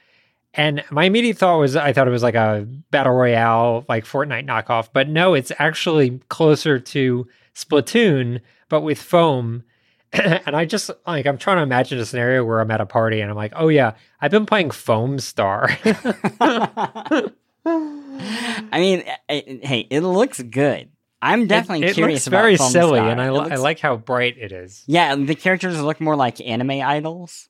And 0.55 0.83
my 0.91 1.05
immediate 1.05 1.37
thought 1.37 1.59
was 1.59 1.77
I 1.77 1.93
thought 1.93 2.09
it 2.09 2.13
was 2.13 2.23
like 2.23 2.35
a 2.35 2.67
battle 2.91 3.13
royale, 3.13 3.85
like 3.91 4.07
Fortnite 4.07 4.47
knockoff. 4.47 4.89
But 4.91 5.11
no, 5.11 5.35
it's 5.35 5.53
actually 5.59 6.19
closer 6.31 6.79
to 6.79 7.29
Splatoon, 7.55 8.41
but 8.71 8.81
with 8.81 9.03
foam. 9.03 9.65
and 10.15 10.57
I 10.57 10.65
just 10.65 10.91
like 11.07 11.27
I'm 11.27 11.37
trying 11.37 11.59
to 11.59 11.63
imagine 11.63 11.99
a 11.99 12.07
scenario 12.07 12.43
where 12.43 12.61
I'm 12.61 12.71
at 12.71 12.81
a 12.81 12.87
party 12.87 13.21
and 13.21 13.31
I'm 13.31 13.37
like, 13.37 13.53
oh 13.55 13.69
yeah, 13.69 13.93
I've 14.23 14.31
been 14.31 14.47
playing 14.47 14.71
Foam 14.71 15.19
Star. 15.19 15.69
I 18.19 18.79
mean, 18.81 19.05
eh, 19.29 19.59
hey, 19.63 19.87
it 19.91 20.01
looks 20.01 20.41
good. 20.43 20.91
I'm 21.21 21.47
definitely 21.47 21.87
it, 21.87 21.91
it 21.91 21.95
curious 21.95 22.27
looks 22.27 22.29
very 22.29 22.57
silly, 22.57 22.99
Star. 23.01 23.11
and 23.11 23.21
I, 23.21 23.27
It 23.29 23.33
li- 23.33 23.51
I 23.53 23.57
like 23.57 23.81
how 23.81 23.97
bright 23.97 24.37
it 24.39 24.53
is. 24.53 24.85
Yeah, 24.87 25.15
the 25.17 25.35
characters 25.35 25.81
look 25.81 26.01
more 26.01 26.15
like 26.17 26.41
anime 26.41 26.71
idols. 26.71 27.49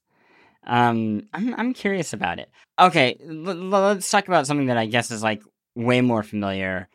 Um, 0.66 1.28
I'm 1.34 1.54
I'm 1.54 1.74
curious 1.74 2.12
about 2.12 2.38
it. 2.38 2.50
Okay, 2.78 3.18
l- 3.28 3.48
l- 3.50 3.54
let's 3.68 4.10
talk 4.10 4.26
about 4.28 4.46
something 4.46 4.66
that 4.66 4.78
I 4.78 4.86
guess 4.86 5.10
is 5.10 5.22
like 5.22 5.42
way 5.74 6.00
more 6.00 6.22
familiar. 6.22 6.88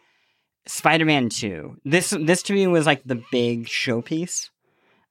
Spider-Man 0.65 1.29
Two. 1.29 1.77
This 1.83 2.09
this 2.11 2.43
to 2.43 2.53
me 2.53 2.67
was 2.67 2.85
like 2.85 3.03
the 3.05 3.21
big 3.31 3.65
showpiece 3.67 4.49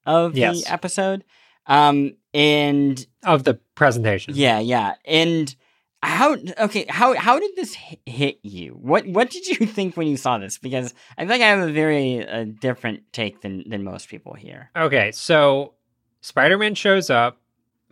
of 0.06 0.36
Yes. 0.36 0.64
the 0.64 0.72
episode. 0.72 1.24
Um, 1.66 2.16
and 2.34 3.06
of 3.24 3.44
the 3.44 3.54
presentation. 3.76 4.34
yeah, 4.34 4.58
yeah, 4.58 4.94
and 5.04 5.54
how 6.02 6.36
okay 6.58 6.84
how 6.88 7.14
how 7.14 7.38
did 7.38 7.54
this 7.56 7.76
hit 8.06 8.38
you? 8.42 8.72
What 8.80 9.06
what 9.06 9.30
did 9.30 9.46
you 9.46 9.66
think 9.76 9.96
when 9.96 10.06
you 10.06 10.16
saw 10.16 10.38
this? 10.38 10.58
Because 10.58 10.94
I 11.16 11.26
think 11.26 11.42
I 11.42 11.48
have 11.48 11.68
a 11.68 11.72
very 11.72 12.26
uh, 12.26 12.46
different 12.60 13.12
take 13.12 13.40
than 13.40 13.68
than 13.68 13.84
most 13.84 14.08
people 14.08 14.34
here. 14.34 14.70
Okay, 14.76 15.12
so 15.12 15.74
Spider 16.20 16.58
Man 16.58 16.74
shows 16.74 17.10
up. 17.10 17.38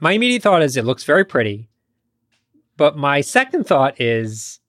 My 0.00 0.12
immediate 0.12 0.42
thought 0.42 0.62
is 0.62 0.76
it 0.76 0.84
looks 0.84 1.04
very 1.04 1.24
pretty. 1.24 1.68
But 2.76 2.96
my 2.96 3.20
second 3.20 3.64
thought 3.64 4.00
is 4.00 4.60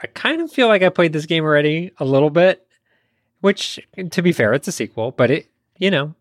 I 0.00 0.06
kind 0.06 0.40
of 0.40 0.52
feel 0.52 0.68
like 0.68 0.82
I 0.82 0.88
played 0.88 1.12
this 1.12 1.26
game 1.26 1.44
already 1.44 1.90
a 1.98 2.04
little 2.04 2.30
bit, 2.30 2.66
which, 3.40 3.80
to 4.10 4.22
be 4.22 4.32
fair, 4.32 4.52
it's 4.52 4.68
a 4.68 4.72
sequel, 4.72 5.10
but 5.10 5.30
it, 5.30 5.48
you 5.76 5.90
know, 5.90 6.14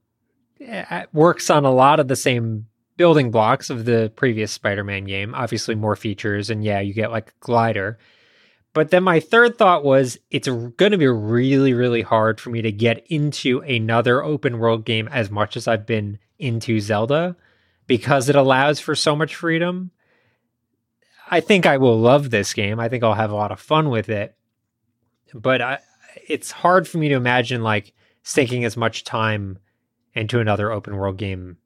it 0.59 1.09
works 1.13 1.51
on 1.51 1.65
a 1.65 1.71
lot 1.71 1.99
of 1.99 2.07
the 2.07 2.15
same 2.15 2.65
building 2.97 3.31
blocks 3.31 3.69
of 3.69 3.85
the 3.85 4.11
previous 4.15 4.51
Spider 4.51 4.83
Man 4.83 5.05
game. 5.05 5.33
Obviously, 5.33 5.75
more 5.75 5.95
features, 5.95 6.49
and 6.49 6.63
yeah, 6.63 6.79
you 6.79 6.93
get 6.93 7.11
like 7.11 7.29
a 7.29 7.33
glider. 7.39 7.97
But 8.73 8.91
then 8.91 9.03
my 9.03 9.19
third 9.19 9.57
thought 9.57 9.83
was 9.83 10.19
it's 10.29 10.47
going 10.47 10.91
to 10.91 10.97
be 10.97 11.07
really, 11.07 11.73
really 11.73 12.01
hard 12.01 12.39
for 12.39 12.49
me 12.49 12.61
to 12.61 12.71
get 12.71 13.05
into 13.07 13.61
another 13.61 14.23
open 14.23 14.59
world 14.59 14.85
game 14.85 15.07
as 15.07 15.31
much 15.31 15.57
as 15.57 15.67
I've 15.67 15.85
been 15.87 16.19
into 16.37 16.79
Zelda 16.79 17.35
because 17.87 18.29
it 18.29 18.35
allows 18.35 18.79
for 18.79 18.93
so 18.93 19.15
much 19.15 19.35
freedom. 19.35 19.91
I 21.31 21.39
think 21.39 21.65
I 21.65 21.77
will 21.77 21.99
love 21.99 22.29
this 22.29 22.53
game. 22.53 22.79
I 22.79 22.87
think 22.87 23.03
I'll 23.03 23.13
have 23.13 23.31
a 23.31 23.35
lot 23.35 23.51
of 23.51 23.59
fun 23.59 23.89
with 23.89 24.09
it. 24.09 24.35
But 25.33 25.61
I, 25.61 25.79
it's 26.27 26.51
hard 26.51 26.87
for 26.87 26.99
me 26.99 27.09
to 27.09 27.15
imagine 27.15 27.63
like 27.63 27.93
sinking 28.23 28.63
as 28.63 28.77
much 28.77 29.03
time 29.03 29.59
into 30.13 30.39
another 30.39 30.71
open 30.71 30.95
world 30.95 31.17
game 31.17 31.57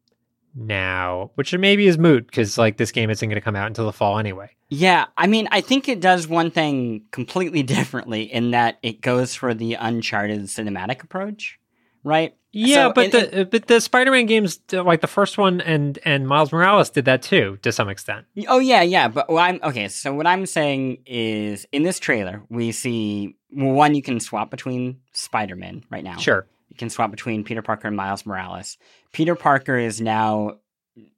now, 0.55 1.31
which 1.35 1.53
maybe 1.57 1.87
is 1.87 1.97
moot 1.97 2.25
because 2.27 2.57
like 2.57 2.77
this 2.77 2.91
game 2.91 3.09
isn't 3.09 3.27
going 3.27 3.35
to 3.35 3.41
come 3.41 3.55
out 3.55 3.67
until 3.67 3.85
the 3.85 3.93
fall 3.93 4.17
anyway. 4.19 4.49
Yeah, 4.69 5.05
I 5.17 5.27
mean, 5.27 5.47
I 5.51 5.61
think 5.61 5.89
it 5.89 5.99
does 5.99 6.27
one 6.27 6.51
thing 6.51 7.03
completely 7.11 7.63
differently 7.77 8.23
in 8.23 8.51
that 8.51 8.77
it 8.81 9.01
goes 9.01 9.35
for 9.35 9.53
the 9.53 9.73
Uncharted 9.73 10.41
cinematic 10.43 11.03
approach, 11.03 11.59
right? 12.03 12.35
Yeah, 12.53 12.87
So, 12.87 12.93
but 12.93 13.03
and- 13.05 13.13
the 13.13 13.41
uh, 13.41 13.43
but 13.45 13.67
the 13.67 13.79
Spider-Man 13.79 14.25
games, 14.25 14.59
like 14.73 14.99
the 15.01 15.07
first 15.07 15.37
one 15.37 15.61
and 15.61 15.97
and 16.03 16.27
Miles 16.27 16.51
Morales, 16.51 16.89
did 16.89 17.05
that 17.05 17.21
too 17.21 17.57
to 17.61 17.71
some 17.71 17.87
extent. 17.87 18.25
Oh 18.47 18.59
yeah, 18.59 18.81
yeah. 18.81 19.07
But 19.07 19.29
what 19.29 19.41
I'm 19.43 19.59
okay. 19.63 19.87
So 19.87 20.13
what 20.13 20.27
I'm 20.27 20.45
saying 20.45 20.97
is, 21.05 21.65
in 21.71 21.83
this 21.83 21.97
trailer, 21.99 22.43
we 22.49 22.73
see 22.73 23.37
well, 23.53 23.71
one 23.73 23.95
you 23.95 24.01
can 24.01 24.19
swap 24.19 24.51
between 24.51 24.99
Spider-Man 25.13 25.85
right 25.89 26.03
now. 26.03 26.17
Sure. 26.17 26.45
You 26.67 26.75
can 26.77 26.89
swap 26.89 27.11
between 27.11 27.43
Peter 27.45 27.61
Parker 27.61 27.87
and 27.87 27.95
Miles 27.97 28.25
Morales. 28.25 28.77
Peter 29.11 29.35
Parker 29.35 29.77
is 29.77 29.99
now 30.01 30.57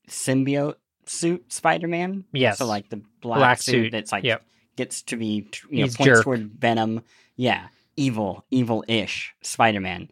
symbiote 0.10 0.76
suit 1.06 1.52
Spider-Man. 1.52 2.26
Yes. 2.32 2.58
So 2.58 2.66
like 2.66 2.90
the 2.90 3.02
black, 3.22 3.40
Black 3.40 3.62
suit, 3.62 3.72
suit. 3.86 3.92
that's 3.92 4.12
like 4.12 4.24
Yep. 4.24 4.44
gets 4.76 5.02
to 5.04 5.18
be 5.18 5.48
you 5.70 5.80
know 5.86 5.92
points 5.92 5.98
jerk. 5.98 6.24
toward 6.24 6.52
Venom. 6.60 7.02
Yeah, 7.36 7.68
evil, 7.98 8.46
evil-ish 8.52 9.34
Spider-Man. 9.42 10.10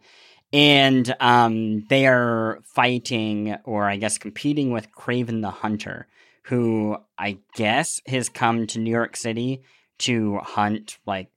And 0.52 1.14
um, 1.20 1.84
they 1.88 2.06
are 2.06 2.58
fighting, 2.64 3.56
or 3.64 3.84
I 3.88 3.96
guess 3.96 4.18
competing 4.18 4.70
with 4.70 4.92
Kraven 4.92 5.40
the 5.40 5.50
Hunter, 5.50 6.08
who 6.44 6.98
I 7.16 7.38
guess 7.54 8.02
has 8.06 8.28
come 8.28 8.66
to 8.68 8.78
New 8.78 8.90
York 8.90 9.16
City 9.16 9.62
to 10.00 10.38
hunt 10.38 10.98
like 11.06 11.30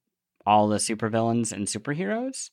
all 0.46 0.68
the 0.68 0.78
supervillains 0.78 1.52
and 1.54 1.66
superheroes. 1.68 2.50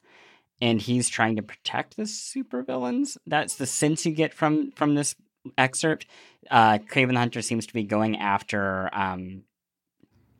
And 0.62 0.80
he's 0.80 1.08
trying 1.08 1.36
to 1.36 1.42
protect 1.42 1.96
the 1.96 2.04
supervillains. 2.04 3.18
That's 3.26 3.56
the 3.56 3.66
sense 3.66 4.06
you 4.06 4.12
get 4.12 4.32
from 4.32 4.70
from 4.72 4.94
this 4.94 5.14
excerpt. 5.58 6.06
Uh, 6.50 6.78
Kraven 6.78 7.12
the 7.12 7.18
Hunter 7.18 7.42
seems 7.42 7.66
to 7.66 7.74
be 7.74 7.82
going 7.82 8.16
after, 8.16 8.88
um, 8.94 9.42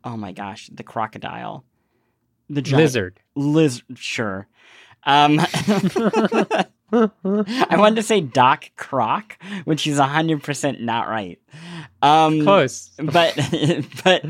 oh 0.04 0.16
my 0.16 0.32
gosh, 0.32 0.70
the 0.72 0.82
crocodile, 0.82 1.64
the 2.48 2.62
giant 2.62 2.82
Lizard. 2.82 3.20
Liz, 3.34 3.82
sure. 3.96 4.46
Um, 5.04 5.40
I 6.92 7.76
wanted 7.76 7.96
to 7.96 8.02
say 8.02 8.20
Doc 8.20 8.70
Croc, 8.76 9.36
which 9.64 9.86
is 9.86 9.98
hundred 9.98 10.42
percent 10.42 10.80
not 10.80 11.08
right. 11.08 11.40
Um, 12.00 12.42
Close. 12.42 12.90
but 12.96 13.34
but 14.04 14.24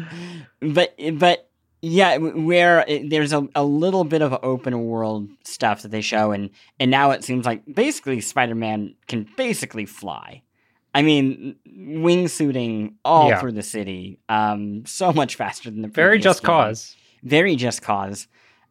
but 0.60 0.94
but 1.18 1.50
yeah, 1.82 2.16
where 2.16 2.84
it, 2.86 3.10
there's 3.10 3.32
a, 3.32 3.46
a 3.54 3.64
little 3.64 4.04
bit 4.04 4.22
of 4.22 4.38
open 4.42 4.84
world 4.86 5.28
stuff 5.44 5.82
that 5.82 5.90
they 5.90 6.00
show, 6.00 6.30
and 6.32 6.50
and 6.80 6.90
now 6.90 7.10
it 7.10 7.24
seems 7.24 7.44
like 7.44 7.62
basically 7.72 8.20
Spider-Man 8.20 8.94
can 9.08 9.28
basically 9.36 9.84
fly. 9.84 10.42
I 10.94 11.02
mean, 11.02 11.56
wingsuiting 12.06 12.94
all 13.04 13.28
Yeah. 13.30 13.40
through 13.40 13.52
the 13.52 13.62
city, 13.62 14.18
um, 14.28 14.84
so 14.86 15.12
much 15.12 15.36
faster 15.36 15.70
than 15.70 15.82
the 15.82 15.88
Very 15.88 16.18
just 16.18 16.42
game 16.42 16.46
cause. 16.46 16.96
very 17.22 17.56
Just 17.56 17.82
Cause. 17.82 18.28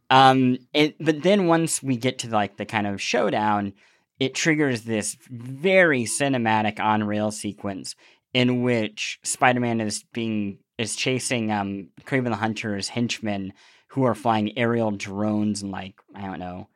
Um, 0.09 0.57
it, 0.73 0.95
but 0.99 1.21
then 1.23 1.47
once 1.47 1.81
we 1.81 1.95
get 1.97 2.19
to 2.19 2.29
like 2.29 2.57
the 2.57 2.65
kind 2.65 2.85
of 2.85 3.01
showdown, 3.01 3.73
it 4.19 4.35
triggers 4.35 4.83
this 4.83 5.17
very 5.29 6.03
cinematic 6.03 6.79
on 6.79 7.03
rail 7.05 7.31
sequence 7.31 7.95
in 8.33 8.61
which 8.61 9.19
Spider-Man 9.23 9.81
is 9.81 10.03
being 10.13 10.57
is 10.81 10.95
chasing 10.95 11.51
um 11.51 11.89
Kraven 12.05 12.25
the 12.29 12.35
Hunter's 12.35 12.89
henchmen 12.89 13.53
who 13.87 14.03
are 14.03 14.15
flying 14.15 14.57
aerial 14.57 14.91
drones 14.91 15.61
and 15.61 15.71
like 15.71 15.95
I 16.15 16.21
don't 16.21 16.39
know 16.39 16.67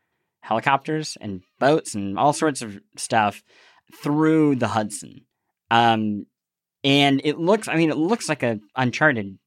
helicopters 0.42 1.18
and 1.20 1.42
boats 1.60 1.96
and 1.96 2.18
all 2.20 2.34
sorts 2.34 2.62
of 2.62 2.80
stuff 2.98 3.44
through 4.04 4.56
the 4.56 4.68
Hudson. 4.68 5.26
Um, 5.72 6.28
and 6.84 7.20
it 7.24 7.40
looks 7.40 7.68
I 7.68 7.76
mean 7.76 7.90
it 7.90 7.98
looks 7.98 8.30
like 8.30 8.44
a 8.44 8.60
Uncharted 8.76 9.38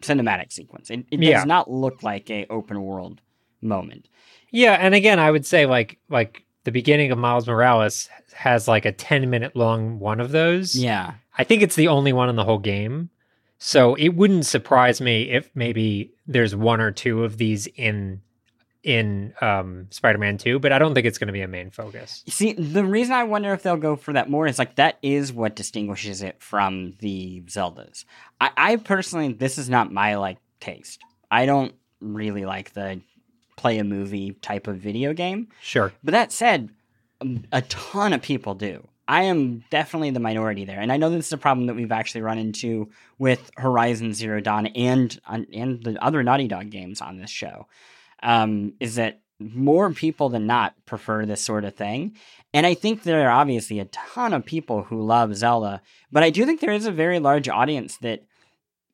cinematic 0.00 0.52
sequence. 0.52 0.90
It, 0.90 1.06
it 1.10 1.16
does 1.18 1.28
Yeah. 1.28 1.44
not 1.44 1.70
look 1.70 2.02
like 2.02 2.30
a 2.30 2.46
open 2.50 2.82
world 2.82 3.20
moment. 3.62 4.08
Yeah, 4.50 4.72
and 4.74 4.94
again, 4.94 5.18
I 5.18 5.30
would 5.30 5.46
say 5.46 5.66
like 5.66 5.98
like 6.08 6.44
the 6.64 6.72
beginning 6.72 7.12
of 7.12 7.18
Miles 7.18 7.46
Morales 7.46 8.08
has 8.34 8.68
like 8.68 8.84
a 8.84 8.92
10 8.92 9.30
minute 9.30 9.56
long 9.56 9.98
one 9.98 10.20
of 10.20 10.32
those. 10.32 10.74
Yeah. 10.76 11.14
I 11.38 11.44
think 11.44 11.62
it's 11.62 11.76
the 11.76 11.88
only 11.88 12.12
one 12.12 12.28
in 12.28 12.36
the 12.36 12.44
whole 12.44 12.58
game. 12.58 13.10
So 13.58 13.94
it 13.94 14.10
wouldn't 14.10 14.46
surprise 14.46 15.00
me 15.00 15.30
if 15.30 15.50
maybe 15.54 16.12
there's 16.26 16.54
one 16.54 16.80
or 16.80 16.90
two 16.90 17.24
of 17.24 17.38
these 17.38 17.66
in 17.66 18.20
in 18.82 19.34
um 19.40 19.88
Spider-Man 19.90 20.38
2, 20.38 20.60
but 20.60 20.70
I 20.70 20.78
don't 20.78 20.94
think 20.94 21.06
it's 21.06 21.18
going 21.18 21.26
to 21.26 21.32
be 21.32 21.42
a 21.42 21.48
main 21.48 21.70
focus. 21.70 22.22
See, 22.28 22.52
the 22.52 22.84
reason 22.84 23.14
I 23.14 23.24
wonder 23.24 23.52
if 23.52 23.62
they'll 23.62 23.76
go 23.76 23.96
for 23.96 24.12
that 24.12 24.30
more 24.30 24.46
is 24.46 24.58
like 24.58 24.76
that 24.76 24.98
is 25.02 25.32
what 25.32 25.56
distinguishes 25.56 26.22
it 26.22 26.40
from 26.40 26.94
the 27.00 27.42
Zeldas. 27.46 28.04
I, 28.40 28.50
I 28.56 28.76
personally, 28.76 29.32
this 29.32 29.58
is 29.58 29.68
not 29.68 29.92
my 29.92 30.16
like 30.16 30.38
taste. 30.60 31.02
I 31.30 31.46
don't 31.46 31.74
really 32.00 32.44
like 32.44 32.74
the 32.74 33.00
play 33.56 33.78
a 33.78 33.84
movie 33.84 34.32
type 34.34 34.68
of 34.68 34.76
video 34.76 35.12
game. 35.12 35.48
Sure. 35.60 35.92
But 36.04 36.12
that 36.12 36.30
said, 36.30 36.70
a 37.50 37.62
ton 37.62 38.12
of 38.12 38.22
people 38.22 38.54
do. 38.54 38.86
I 39.08 39.24
am 39.24 39.64
definitely 39.70 40.10
the 40.10 40.20
minority 40.20 40.64
there, 40.64 40.80
and 40.80 40.90
I 40.90 40.96
know 40.96 41.10
this 41.10 41.26
is 41.26 41.32
a 41.32 41.38
problem 41.38 41.66
that 41.66 41.76
we've 41.76 41.92
actually 41.92 42.22
run 42.22 42.38
into 42.38 42.90
with 43.18 43.50
Horizon 43.56 44.12
Zero 44.12 44.40
Dawn 44.40 44.66
and 44.66 45.18
and 45.26 45.82
the 45.82 45.96
other 46.04 46.22
Naughty 46.22 46.48
Dog 46.48 46.70
games 46.70 47.00
on 47.00 47.18
this 47.18 47.30
show. 47.30 47.66
Um, 48.22 48.74
is 48.80 48.96
that 48.96 49.20
more 49.38 49.92
people 49.92 50.30
than 50.30 50.46
not 50.46 50.74
prefer 50.86 51.26
this 51.26 51.42
sort 51.42 51.64
of 51.64 51.74
thing, 51.74 52.16
and 52.52 52.66
I 52.66 52.74
think 52.74 53.02
there 53.02 53.28
are 53.28 53.32
obviously 53.40 53.78
a 53.78 53.84
ton 53.86 54.32
of 54.32 54.44
people 54.44 54.82
who 54.82 55.04
love 55.04 55.36
Zelda, 55.36 55.82
but 56.10 56.22
I 56.22 56.30
do 56.30 56.44
think 56.44 56.60
there 56.60 56.72
is 56.72 56.86
a 56.86 56.92
very 56.92 57.20
large 57.20 57.48
audience 57.48 57.98
that 57.98 58.24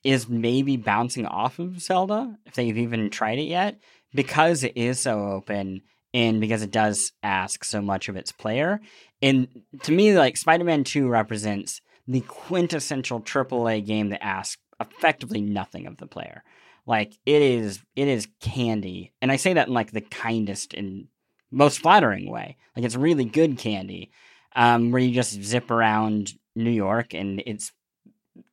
is 0.05 0.29
maybe 0.29 0.77
bouncing 0.77 1.27
off 1.27 1.59
of 1.59 1.81
Zelda 1.81 2.37
if 2.45 2.55
they've 2.55 2.77
even 2.77 3.09
tried 3.09 3.39
it 3.39 3.43
yet 3.43 3.79
because 4.15 4.65
it 4.65 4.73
is 4.77 5.01
so 5.01 5.29
open 5.29 5.83
and 6.15 6.41
because 6.41 6.63
it 6.63 6.71
does 6.71 7.13
ask 7.23 7.65
so 7.65 7.81
much 7.81 8.09
of 8.09 8.17
its 8.17 8.33
player. 8.33 8.81
And 9.21 9.49
to 9.85 9.93
me, 9.93 10.17
like 10.17 10.37
Spider 10.37 10.65
Man 10.65 10.85
2 10.85 11.09
represents 11.09 11.81
the 12.07 12.21
quintessential 12.23 13.21
AAA 13.21 13.87
game 13.87 14.11
that 14.11 14.25
asks 14.25 14.61
effectively 14.81 15.41
nothing 15.41 15.87
of 15.87 15.97
the 15.97 16.07
player. 16.07 16.43
Like 16.87 17.13
it 17.25 17.43
is, 17.43 17.81
it 17.95 18.09
is 18.09 18.27
candy, 18.41 19.13
and 19.23 19.31
I 19.31 19.37
say 19.37 19.55
that 19.55 19.69
in 19.69 19.75
like 19.75 19.93
the 19.93 20.01
kindest 20.01 20.75
and 20.75 21.07
most 21.53 21.79
flattering 21.81 22.29
way. 22.29 22.57
Like 22.75 22.85
it's 22.85 22.97
really 22.97 23.25
good 23.25 23.57
candy, 23.57 24.11
um, 24.57 24.91
where 24.91 25.01
you 25.01 25.15
just 25.15 25.41
zip 25.43 25.71
around 25.71 26.33
New 26.57 26.71
York, 26.71 27.15
and 27.15 27.41
it's 27.47 27.71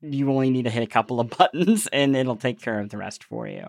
you 0.01 0.30
only 0.30 0.51
need 0.51 0.66
to 0.66 0.70
hit 0.70 0.84
a 0.84 0.88
couple 0.88 1.20
of 1.20 1.30
buttons, 1.38 1.88
and 1.88 2.16
it'll 2.16 2.36
take 2.36 2.62
care 2.62 2.80
of 2.80 2.89
the 2.89 2.98
rest 2.98 3.24
for 3.24 3.48
you. 3.48 3.68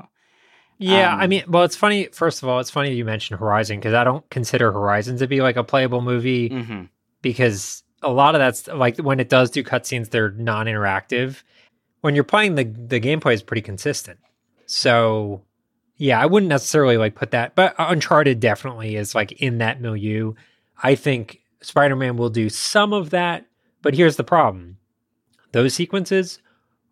Yeah, 0.82 1.14
I 1.14 1.24
Um, 1.24 1.30
mean, 1.30 1.44
well, 1.46 1.64
it's 1.64 1.76
funny. 1.76 2.06
First 2.06 2.42
of 2.42 2.48
all, 2.48 2.58
it's 2.58 2.70
funny 2.70 2.94
you 2.94 3.04
mentioned 3.04 3.38
Horizon 3.38 3.78
because 3.78 3.92
I 3.92 4.02
don't 4.02 4.28
consider 4.30 4.72
Horizon 4.72 5.18
to 5.18 5.26
be 5.26 5.42
like 5.42 5.56
a 5.56 5.62
playable 5.64 6.00
movie 6.00 6.48
hmm 6.48 6.84
because 7.22 7.82
a 8.02 8.10
lot 8.10 8.34
of 8.34 8.38
that's 8.38 8.66
like 8.68 8.96
when 8.96 9.20
it 9.20 9.28
does 9.28 9.50
do 9.50 9.62
cutscenes, 9.62 10.08
they're 10.08 10.30
non-interactive. 10.30 11.42
When 12.00 12.14
you're 12.14 12.24
playing, 12.24 12.54
the 12.54 12.64
the 12.64 12.98
gameplay 12.98 13.34
is 13.34 13.42
pretty 13.42 13.60
consistent. 13.60 14.18
So, 14.64 15.42
yeah, 15.98 16.18
I 16.18 16.24
wouldn't 16.24 16.48
necessarily 16.48 16.96
like 16.96 17.14
put 17.14 17.32
that, 17.32 17.54
but 17.54 17.74
Uncharted 17.78 18.40
definitely 18.40 18.96
is 18.96 19.14
like 19.14 19.32
in 19.32 19.58
that 19.58 19.82
milieu. 19.82 20.32
I 20.82 20.94
think 20.94 21.42
Spider-Man 21.60 22.16
will 22.16 22.30
do 22.30 22.48
some 22.48 22.94
of 22.94 23.10
that, 23.10 23.44
but 23.82 23.94
here's 23.94 24.16
the 24.16 24.24
problem: 24.24 24.78
those 25.52 25.74
sequences 25.74 26.38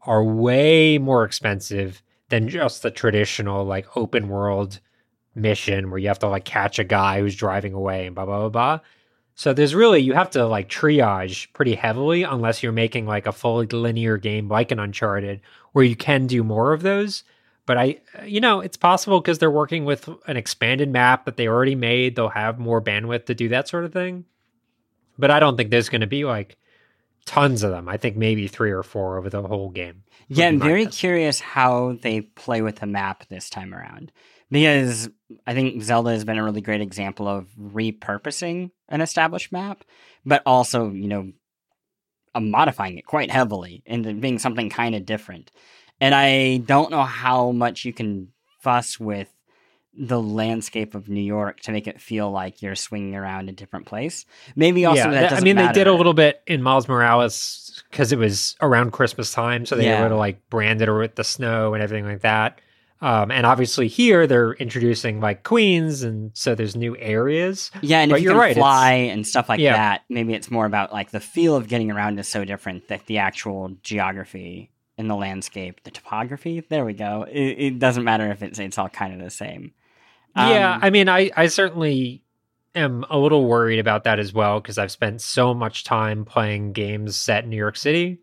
are 0.03 0.23
way 0.23 0.99
more 0.99 1.25
expensive 1.25 2.03
than 2.29 2.49
just 2.49 2.83
the 2.83 2.91
traditional 2.91 3.65
like 3.65 3.97
open 3.97 4.29
world 4.29 4.81
mission 5.35 5.91
where 5.91 5.99
you 5.99 6.09
have 6.09 6.19
to 6.19 6.29
like 6.29 6.45
catch 6.45 6.79
a 6.79 6.85
guy 6.85 7.21
who's 7.21 7.37
driving 7.37 7.73
away 7.73 8.07
and 8.07 8.15
blah 8.15 8.27
blah 8.27 8.39
blah 8.41 8.49
blah. 8.49 8.81
So 9.35 9.53
there's 9.53 9.75
really 9.75 10.01
you 10.01 10.15
have 10.15 10.31
to 10.31 10.47
like 10.47 10.69
triage 10.69 11.53
pretty 11.53 11.75
heavily 11.75 12.25
unless 12.25 12.63
you're 12.63 12.73
making 12.73 13.07
like 13.07 13.27
a 13.27 13.33
fully 13.33 13.67
linear 13.67 14.17
game 14.17 14.49
like 14.49 14.71
an 14.71 14.81
Uncharted 14.81 15.41
where 15.73 15.85
you 15.85 15.97
can 15.97 16.27
do 16.27 16.43
more 16.43 16.73
of 16.73 16.83
those. 16.83 17.25
But 17.65 17.79
I 17.79 18.01
you 18.25 18.41
know, 18.41 18.61
it's 18.61 18.77
possible 18.77 19.21
because 19.21 19.39
they're 19.39 19.51
working 19.51 19.85
with 19.85 20.09
an 20.27 20.37
expanded 20.37 20.91
map 20.91 21.25
that 21.25 21.37
they 21.37 21.49
already 21.49 21.75
made, 21.75 22.17
they'll 22.17 22.29
have 22.29 22.59
more 22.59 22.83
bandwidth 22.83 23.27
to 23.27 23.35
do 23.35 23.49
that 23.51 23.69
sort 23.69 23.85
of 23.85 23.93
thing. 23.93 24.25
But 25.19 25.31
I 25.31 25.41
don't 25.41 25.57
think 25.57 25.71
there's 25.71 25.89
going 25.89 26.01
to 26.01 26.07
be 26.07 26.25
like 26.25 26.57
tons 27.29 27.63
of 27.63 27.71
them. 27.71 27.89
I 27.89 27.97
think 27.97 28.17
maybe 28.17 28.49
3 28.49 28.71
or 28.71 28.83
4 28.83 29.19
over 29.19 29.31
the 29.31 29.43
whole 29.43 29.71
game. 29.71 30.03
Yeah, 30.29 30.49
I'm 30.49 30.59
very 30.59 30.85
guess. 30.85 30.99
curious 30.99 31.41
how 31.41 31.99
they 32.03 32.23
play 32.23 32.63
with 32.63 32.77
the 32.77 32.87
map 32.87 33.29
this 33.29 33.49
time 33.49 33.75
around 33.75 34.13
because 34.51 35.09
I 35.47 35.55
think 35.55 35.83
Zelda 35.83 36.11
has 36.11 36.25
been 36.25 36.39
a 36.39 36.45
really 36.45 36.61
great 36.61 36.81
example 36.81 37.29
of 37.29 37.49
repurposing 37.59 38.71
an 38.89 39.01
established 39.01 39.53
map, 39.53 39.85
but 40.25 40.43
also, 40.47 40.91
you 40.91 41.09
know, 41.09 41.33
modifying 42.39 42.99
it 42.99 43.07
quite 43.07 43.31
heavily 43.31 43.83
into 43.85 44.15
being 44.15 44.39
something 44.39 44.71
kind 44.71 44.95
of 44.95 45.05
different. 45.05 45.51
And 46.01 46.15
I 46.15 46.59
don't 46.59 46.91
know 46.91 47.03
how 47.03 47.51
much 47.53 47.85
you 47.85 47.93
can 47.93 48.29
fuss 48.61 48.99
with 48.99 49.29
the 50.01 50.21
landscape 50.23 50.95
of 50.95 51.09
New 51.09 51.21
York 51.21 51.61
to 51.61 51.73
make 51.73 51.87
it 51.89 52.01
feel 52.01 52.31
like 52.31 52.63
you're 52.63 52.77
swinging 52.77 53.17
around 53.17 53.49
a 53.49 53.53
different 53.53 53.87
place. 53.87 54.25
Maybe 54.55 54.85
also 54.85 55.03
that 55.03 55.11
that- 55.11 55.31
doesn't 55.31 55.39
I 55.39 55.45
mean, 55.45 55.57
they 55.57 55.73
did 55.73 55.87
a 55.89 55.93
little 55.93 56.15
bit 56.15 56.41
in 56.47 56.63
Miles 56.63 56.87
Morales 56.89 57.83
because 57.91 58.13
it 58.13 58.19
was 58.19 58.55
around 58.61 58.93
Christmas 58.93 59.33
time, 59.33 59.67
so 59.67 59.75
they 59.75 59.87
Yeah. 59.87 60.01
were 60.01 60.07
able 60.07 60.17
to 60.17 60.19
like 60.19 60.49
brand 60.51 60.81
it 60.83 60.93
with 60.93 61.17
the 61.17 61.25
snow 61.25 61.75
and 61.75 61.83
everything 61.83 62.07
like 62.07 62.21
that. 62.21 62.61
Um, 63.01 63.31
and 63.31 63.47
obviously 63.47 63.87
here 63.89 64.27
they're 64.27 64.53
introducing 64.55 65.21
like 65.21 65.43
queens, 65.45 66.03
and 66.03 66.31
so 66.35 66.55
there's 66.55 66.77
new 66.77 66.97
areas. 66.99 67.71
Yeah, 67.81 68.01
and 68.01 68.11
But 68.11 68.17
if 68.17 68.23
you 68.23 68.31
you're 68.31 68.35
can 68.35 68.41
right, 68.41 68.57
fly 68.57 68.93
and 68.93 69.27
stuff 69.27 69.49
like 69.49 69.61
Yeah. 69.61 69.73
that, 69.75 70.03
maybe 70.09 70.35
it's 70.35 70.51
more 70.51 70.67
about 70.67 70.93
like 70.93 71.11
the 71.11 71.21
feel 71.21 71.55
of 71.57 71.69
getting 71.69 71.91
around 71.91 72.19
is 72.19 72.27
so 72.29 72.45
different 72.45 72.89
that 72.89 73.07
the 73.07 73.19
actual 73.19 73.71
geography 73.83 74.71
in 74.97 75.07
the 75.07 75.15
landscape, 75.15 75.81
the 75.85 75.93
topography. 75.93 76.61
There 76.69 76.85
we 76.85 76.93
go. 76.93 77.25
It, 77.31 77.41
it 77.59 77.79
doesn't 77.79 78.03
matter 78.05 78.31
if 78.33 78.43
it's 78.43 78.59
it's 78.59 78.79
all 78.79 78.89
kind 78.89 79.13
of 79.15 79.21
the 79.21 79.31
same. 79.31 79.73
Yeah, 80.37 80.75
Um, 80.75 80.81
I 80.83 80.91
mean, 80.91 81.09
I 81.09 81.31
I 81.37 81.47
certainly 81.49 82.23
am 82.75 83.05
a 83.11 83.19
little 83.19 83.47
worried 83.47 83.79
about 83.79 84.05
that 84.05 84.19
as 84.19 84.33
well 84.33 84.61
because 84.61 84.79
I've 84.79 84.91
spent 84.93 85.21
so 85.21 85.55
much 85.55 85.85
time 85.85 86.25
playing 86.25 86.73
games 86.73 87.17
set 87.17 87.45
in 87.45 87.51
New 87.51 87.57
York 87.57 87.77
City, 87.77 88.21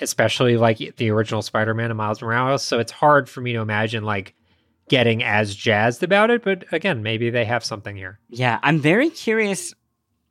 especially 0.00 0.56
like 0.56 0.78
the 0.96 1.10
original 1.10 1.42
Spider-Man 1.42 1.90
and 1.90 1.98
Miles 1.98 2.22
Morales. 2.22 2.62
So 2.62 2.78
it's 2.78 2.92
hard 2.92 3.28
for 3.28 3.40
me 3.40 3.52
to 3.54 3.60
imagine 3.60 4.04
like 4.04 4.34
getting 4.88 5.22
as 5.22 5.54
jazzed 5.54 6.02
about 6.02 6.30
it. 6.30 6.42
But 6.42 6.64
again, 6.72 7.02
maybe 7.02 7.30
they 7.30 7.44
have 7.44 7.64
something 7.64 7.96
here. 7.96 8.18
Yeah, 8.28 8.58
I'm 8.62 8.80
very 8.80 9.10
curious 9.10 9.74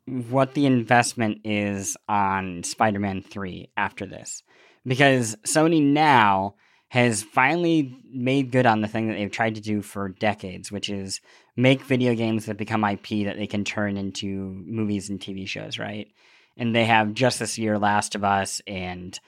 what 0.05 0.53
the 0.53 0.65
investment 0.65 1.41
is 1.43 1.97
on 2.07 2.63
Spider 2.63 2.99
Man 2.99 3.21
3 3.21 3.69
after 3.75 4.05
this. 4.05 4.43
Because 4.85 5.35
Sony 5.45 5.83
now 5.83 6.55
has 6.89 7.21
finally 7.21 7.95
made 8.11 8.51
good 8.51 8.65
on 8.65 8.81
the 8.81 8.87
thing 8.87 9.07
that 9.07 9.15
they've 9.15 9.31
tried 9.31 9.55
to 9.55 9.61
do 9.61 9.81
for 9.81 10.09
decades, 10.09 10.71
which 10.71 10.89
is 10.89 11.19
make 11.55 11.81
video 11.81 12.15
games 12.15 12.45
that 12.45 12.57
become 12.57 12.83
IP 12.83 13.25
that 13.25 13.35
they 13.37 13.47
can 13.47 13.65
turn 13.65 13.97
into 13.97 14.27
movies 14.65 15.09
and 15.09 15.19
TV 15.19 15.47
shows, 15.47 15.77
right? 15.77 16.07
And 16.55 16.75
they 16.75 16.85
have 16.85 17.13
just 17.13 17.39
this 17.39 17.57
year 17.57 17.77
Last 17.77 18.15
of 18.15 18.23
Us 18.23 18.61
and, 18.65 19.19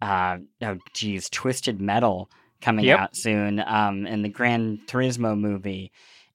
uh, 0.00 0.38
oh, 0.62 0.78
geez, 0.94 1.28
Twisted 1.28 1.80
Metal 1.80 2.30
coming 2.60 2.84
Yep. 2.84 2.98
out 2.98 3.16
soon, 3.16 3.58
um, 3.60 4.06
and 4.06 4.24
the 4.24 4.28
Gran 4.28 4.78
Turismo 4.86 5.36
movie. 5.38 5.90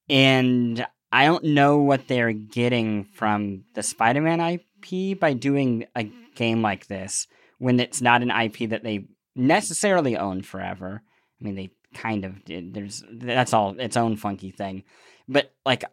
And 0.10 0.86
I 1.12 1.26
don't 1.26 1.46
know 1.46 1.78
what 1.78 2.08
they're 2.08 2.34
getting 2.34 3.06
from 3.06 3.64
the 3.76 3.82
Spider 3.84 4.22
Man 4.22 4.42
IP 4.42 5.18
by 5.20 5.34
doing 5.34 5.86
a 5.96 6.04
game 6.36 6.62
like 6.62 6.88
this 6.88 7.28
when 7.60 7.80
it's 7.80 8.02
not 8.02 8.22
an 8.22 8.30
IP 8.32 8.70
that 8.70 8.84
they 8.84 9.06
necessarily 9.36 10.18
own 10.18 10.42
forever. 10.42 11.02
I 11.40 11.44
mean, 11.44 11.56
they 11.56 11.72
kind 11.94 12.26
of 12.26 12.44
did. 12.46 12.74
There's 12.74 13.04
that's 13.12 13.54
all 13.54 13.80
its 13.80 13.98
own 13.98 14.18
funky 14.18 14.52
thing, 14.52 14.84
but 15.28 15.54
like 15.66 15.84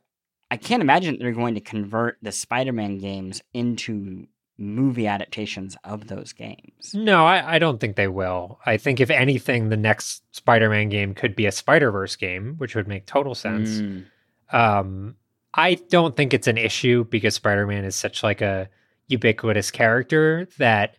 I 0.50 0.56
can't 0.56 0.82
imagine 0.82 1.18
they're 1.18 1.32
going 1.32 1.54
to 1.54 1.60
convert 1.60 2.18
the 2.22 2.32
Spider 2.32 2.72
Man 2.72 2.98
games 2.98 3.42
into 3.54 4.26
movie 4.58 5.06
adaptations 5.06 5.76
of 5.84 6.06
those 6.08 6.32
games. 6.32 6.94
No, 6.94 7.26
I, 7.26 7.54
I 7.54 7.58
don't 7.58 7.80
think 7.80 7.96
they 7.96 8.08
will. 8.08 8.60
I 8.64 8.76
think 8.76 9.00
if 9.00 9.10
anything, 9.10 9.68
the 9.68 9.76
next 9.76 10.22
Spider-Man 10.34 10.88
game 10.88 11.14
could 11.14 11.34
be 11.34 11.46
a 11.46 11.52
Spider-Verse 11.52 12.16
game, 12.16 12.54
which 12.58 12.74
would 12.74 12.86
make 12.86 13.06
total 13.06 13.34
sense. 13.34 13.80
Mm. 13.80 14.04
Um, 14.52 15.16
I 15.54 15.74
don't 15.74 16.16
think 16.16 16.32
it's 16.32 16.46
an 16.46 16.58
issue 16.58 17.04
because 17.04 17.34
Spider-Man 17.34 17.84
is 17.84 17.96
such 17.96 18.22
like 18.22 18.40
a 18.40 18.68
ubiquitous 19.08 19.70
character 19.70 20.46
that 20.58 20.96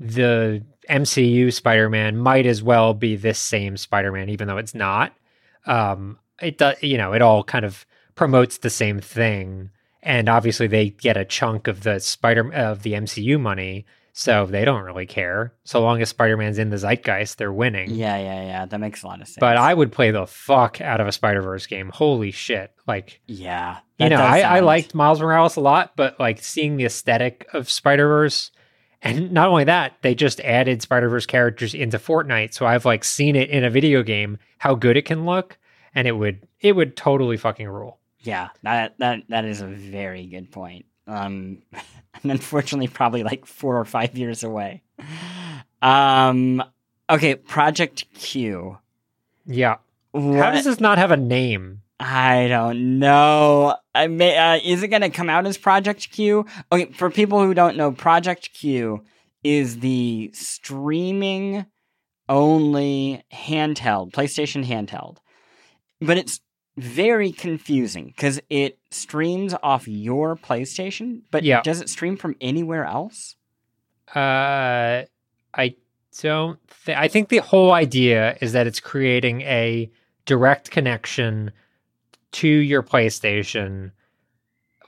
the 0.00 0.64
MCU 0.88 1.52
Spider-Man 1.52 2.16
might 2.16 2.46
as 2.46 2.62
well 2.62 2.94
be 2.94 3.16
this 3.16 3.38
same 3.38 3.76
Spider-Man, 3.76 4.28
even 4.28 4.48
though 4.48 4.58
it's 4.58 4.74
not. 4.74 5.12
Um, 5.66 6.18
it 6.40 6.58
does, 6.58 6.82
you 6.82 6.96
know, 6.96 7.12
it 7.12 7.22
all 7.22 7.44
kind 7.44 7.64
of 7.64 7.84
promotes 8.14 8.58
the 8.58 8.70
same 8.70 9.00
thing, 9.00 9.70
and 10.02 10.28
obviously 10.28 10.66
they 10.66 10.90
get 10.90 11.16
a 11.16 11.24
chunk 11.24 11.68
of 11.68 11.82
the 11.82 11.98
Spider 12.00 12.52
of 12.52 12.82
the 12.82 12.92
MCU 12.92 13.40
money, 13.40 13.86
so 14.12 14.46
they 14.46 14.64
don't 14.64 14.82
really 14.82 15.06
care. 15.06 15.52
So 15.64 15.80
long 15.80 16.00
as 16.00 16.08
Spider-Man's 16.08 16.58
in 16.58 16.70
the 16.70 16.78
zeitgeist, 16.78 17.38
they're 17.38 17.52
winning. 17.52 17.90
Yeah, 17.90 18.16
yeah, 18.18 18.42
yeah. 18.42 18.66
That 18.66 18.80
makes 18.80 19.02
a 19.02 19.06
lot 19.06 19.20
of 19.20 19.28
sense. 19.28 19.38
But 19.38 19.56
I 19.56 19.74
would 19.74 19.92
play 19.92 20.10
the 20.10 20.26
fuck 20.26 20.80
out 20.80 21.00
of 21.00 21.06
a 21.06 21.12
Spider 21.12 21.42
Verse 21.42 21.66
game. 21.66 21.90
Holy 21.92 22.30
shit! 22.30 22.72
Like 22.86 23.20
yeah, 23.26 23.78
you 23.98 24.08
know, 24.08 24.16
I, 24.16 24.40
I 24.40 24.60
liked 24.60 24.94
Miles 24.94 25.20
Morales 25.20 25.56
a 25.56 25.60
lot, 25.60 25.92
but 25.96 26.18
like 26.18 26.42
seeing 26.42 26.76
the 26.76 26.84
aesthetic 26.86 27.46
of 27.52 27.70
Spider 27.70 28.08
Verse, 28.08 28.50
and 29.02 29.32
not 29.32 29.48
only 29.48 29.64
that, 29.64 29.94
they 30.02 30.14
just 30.14 30.40
added 30.40 30.82
Spider 30.82 31.08
Verse 31.08 31.26
characters 31.26 31.74
into 31.74 31.98
Fortnite, 31.98 32.52
so 32.52 32.66
I've 32.66 32.84
like 32.84 33.04
seen 33.04 33.36
it 33.36 33.50
in 33.50 33.64
a 33.64 33.70
video 33.70 34.02
game 34.02 34.38
how 34.58 34.74
good 34.74 34.96
it 34.96 35.04
can 35.04 35.24
look, 35.24 35.56
and 35.94 36.08
it 36.08 36.12
would 36.12 36.46
it 36.60 36.72
would 36.72 36.96
totally 36.96 37.36
fucking 37.36 37.68
rule. 37.68 37.98
Yeah, 38.20 38.48
that 38.62 38.98
that 38.98 39.22
that 39.28 39.44
is 39.44 39.60
a 39.60 39.66
very 39.66 40.26
good 40.26 40.50
point. 40.50 40.86
Um, 41.06 41.62
and 42.22 42.32
unfortunately, 42.32 42.88
probably 42.88 43.22
like 43.22 43.46
four 43.46 43.78
or 43.78 43.84
five 43.84 44.18
years 44.18 44.42
away. 44.42 44.82
Um, 45.80 46.62
okay, 47.08 47.36
Project 47.36 48.04
Q. 48.14 48.78
Yeah, 49.46 49.76
how 50.12 50.50
does 50.50 50.64
this 50.64 50.80
not 50.80 50.98
have 50.98 51.12
a 51.12 51.16
name? 51.16 51.82
I 52.00 52.46
don't 52.48 52.98
know. 53.00 53.76
I 53.94 54.06
may. 54.06 54.36
Uh, 54.36 54.60
is 54.62 54.82
it 54.82 54.88
going 54.88 55.02
to 55.02 55.10
come 55.10 55.28
out 55.28 55.46
as 55.46 55.58
Project 55.58 56.10
Q? 56.12 56.46
Okay, 56.70 56.92
for 56.92 57.10
people 57.10 57.42
who 57.42 57.54
don't 57.54 57.76
know, 57.76 57.90
Project 57.90 58.50
Q 58.54 59.02
is 59.42 59.80
the 59.80 60.30
streaming 60.32 61.66
only 62.28 63.24
handheld 63.32 64.12
PlayStation 64.12 64.64
handheld, 64.64 65.16
but 66.00 66.16
it's 66.18 66.40
very 66.76 67.32
confusing 67.32 68.06
because 68.14 68.40
it 68.48 68.78
streams 68.90 69.54
off 69.62 69.88
your 69.88 70.36
PlayStation, 70.36 71.22
but 71.32 71.42
Yeah. 71.42 71.62
does 71.62 71.80
it 71.80 71.88
stream 71.88 72.16
from 72.16 72.36
anywhere 72.40 72.84
else? 72.84 73.34
Uh, 74.14 75.02
I 75.54 75.74
don't. 76.20 76.58
Th- 76.84 76.96
I 76.96 77.08
think 77.08 77.28
the 77.28 77.38
whole 77.38 77.72
idea 77.72 78.36
is 78.40 78.52
that 78.52 78.66
it's 78.68 78.78
creating 78.80 79.40
a 79.42 79.90
direct 80.26 80.70
connection 80.70 81.50
to 82.32 82.48
your 82.48 82.82
PlayStation, 82.82 83.92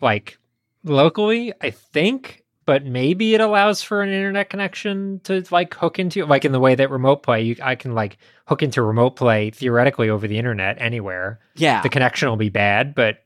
like 0.01 0.39
locally. 0.85 1.53
I 1.61 1.71
think, 1.71 2.45
but 2.67 2.85
maybe 2.85 3.35
it 3.35 3.41
allows 3.41 3.83
for 3.83 4.03
an 4.03 4.11
internet 4.11 4.51
connection 4.51 5.21
to 5.25 5.45
like 5.51 5.75
hook 5.75 5.99
into, 5.99 6.25
like 6.27 6.45
in 6.45 6.53
the 6.53 6.61
way 6.61 6.75
that 6.75 6.91
Remote 6.91 7.23
Play. 7.23 7.43
You, 7.43 7.57
I 7.63 7.75
can 7.75 7.95
like 7.95 8.19
hook 8.47 8.63
into 8.63 8.83
Remote 8.83 9.17
Play 9.17 9.51
theoretically 9.51 10.11
over 10.11 10.27
the 10.27 10.39
internet 10.39 10.77
anywhere 10.81 11.39
Yeah, 11.55 11.83
the 11.83 11.89
connection 11.89 12.29
will 12.29 12.37
be 12.37 12.49
bad 12.49 12.95
but 12.95 13.25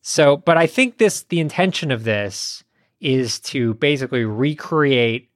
so 0.00 0.36
but 0.36 0.56
i 0.56 0.66
think 0.66 0.98
this 0.98 1.22
the 1.22 1.40
intention 1.40 1.90
of 1.90 2.04
this 2.04 2.64
is 3.00 3.40
to 3.40 3.74
basically 3.74 4.24
recreate 4.24 5.30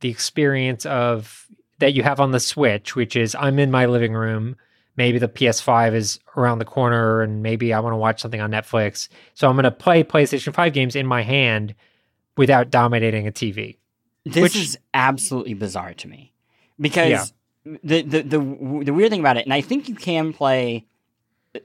the 0.00 0.08
experience 0.08 0.86
of 0.86 1.46
that 1.78 1.94
you 1.94 2.02
have 2.02 2.20
on 2.20 2.30
the 2.30 2.40
switch 2.40 2.94
which 2.94 3.16
is 3.16 3.34
i'm 3.38 3.58
in 3.58 3.70
my 3.70 3.86
living 3.86 4.12
room 4.12 4.56
maybe 4.96 5.18
the 5.18 5.28
ps5 5.28 5.94
is 5.94 6.18
around 6.36 6.58
the 6.58 6.64
corner 6.64 7.22
and 7.22 7.42
maybe 7.42 7.72
i 7.72 7.80
want 7.80 7.92
to 7.92 7.96
watch 7.96 8.20
something 8.20 8.40
on 8.40 8.50
netflix 8.50 9.08
so 9.34 9.48
i'm 9.48 9.54
going 9.56 9.64
to 9.64 9.70
play 9.70 10.02
playstation 10.04 10.52
5 10.54 10.72
games 10.72 10.94
in 10.96 11.06
my 11.06 11.22
hand 11.22 11.74
without 12.36 12.70
dominating 12.70 13.26
a 13.26 13.32
tv 13.32 13.76
This 14.24 14.42
Which- 14.42 14.56
is 14.56 14.78
absolutely 14.94 15.54
bizarre 15.54 15.94
to 15.94 16.08
me 16.08 16.32
because 16.80 17.32
Yeah. 17.64 17.76
the, 17.84 18.02
the 18.02 18.22
the 18.22 18.38
the 18.84 18.92
weird 18.92 19.10
thing 19.10 19.20
about 19.20 19.36
it, 19.36 19.44
and 19.46 19.54
I 19.54 19.60
think 19.60 19.88
you 19.88 19.94
can 19.94 20.32
play 20.32 20.86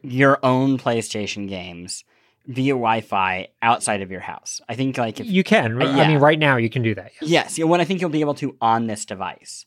your 0.03 0.37
own 0.43 0.77
PlayStation 0.77 1.47
games 1.49 2.03
via 2.45 2.73
Wi-Fi 2.73 3.47
outside 3.61 4.01
of 4.01 4.11
your 4.11 4.19
house. 4.19 4.61
I 4.69 4.75
think 4.75 4.97
like 4.97 5.19
if 5.19 5.25
you 5.27 5.43
can 5.43 5.81
Uh, 5.81 5.85
i 5.87 6.07
mean 6.07 6.19
right 6.19 6.37
now 6.39 6.57
you 6.57 6.69
can 6.69 6.81
do 6.83 6.93
that 6.95 7.11
yes. 7.21 7.57
yes, 7.57 7.65
what 7.67 7.79
I 7.81 7.85
think 7.85 7.99
you'll 8.01 8.09
be 8.09 8.21
able 8.21 8.35
to 8.35 8.55
on 8.61 8.87
this 8.87 9.05
device. 9.05 9.65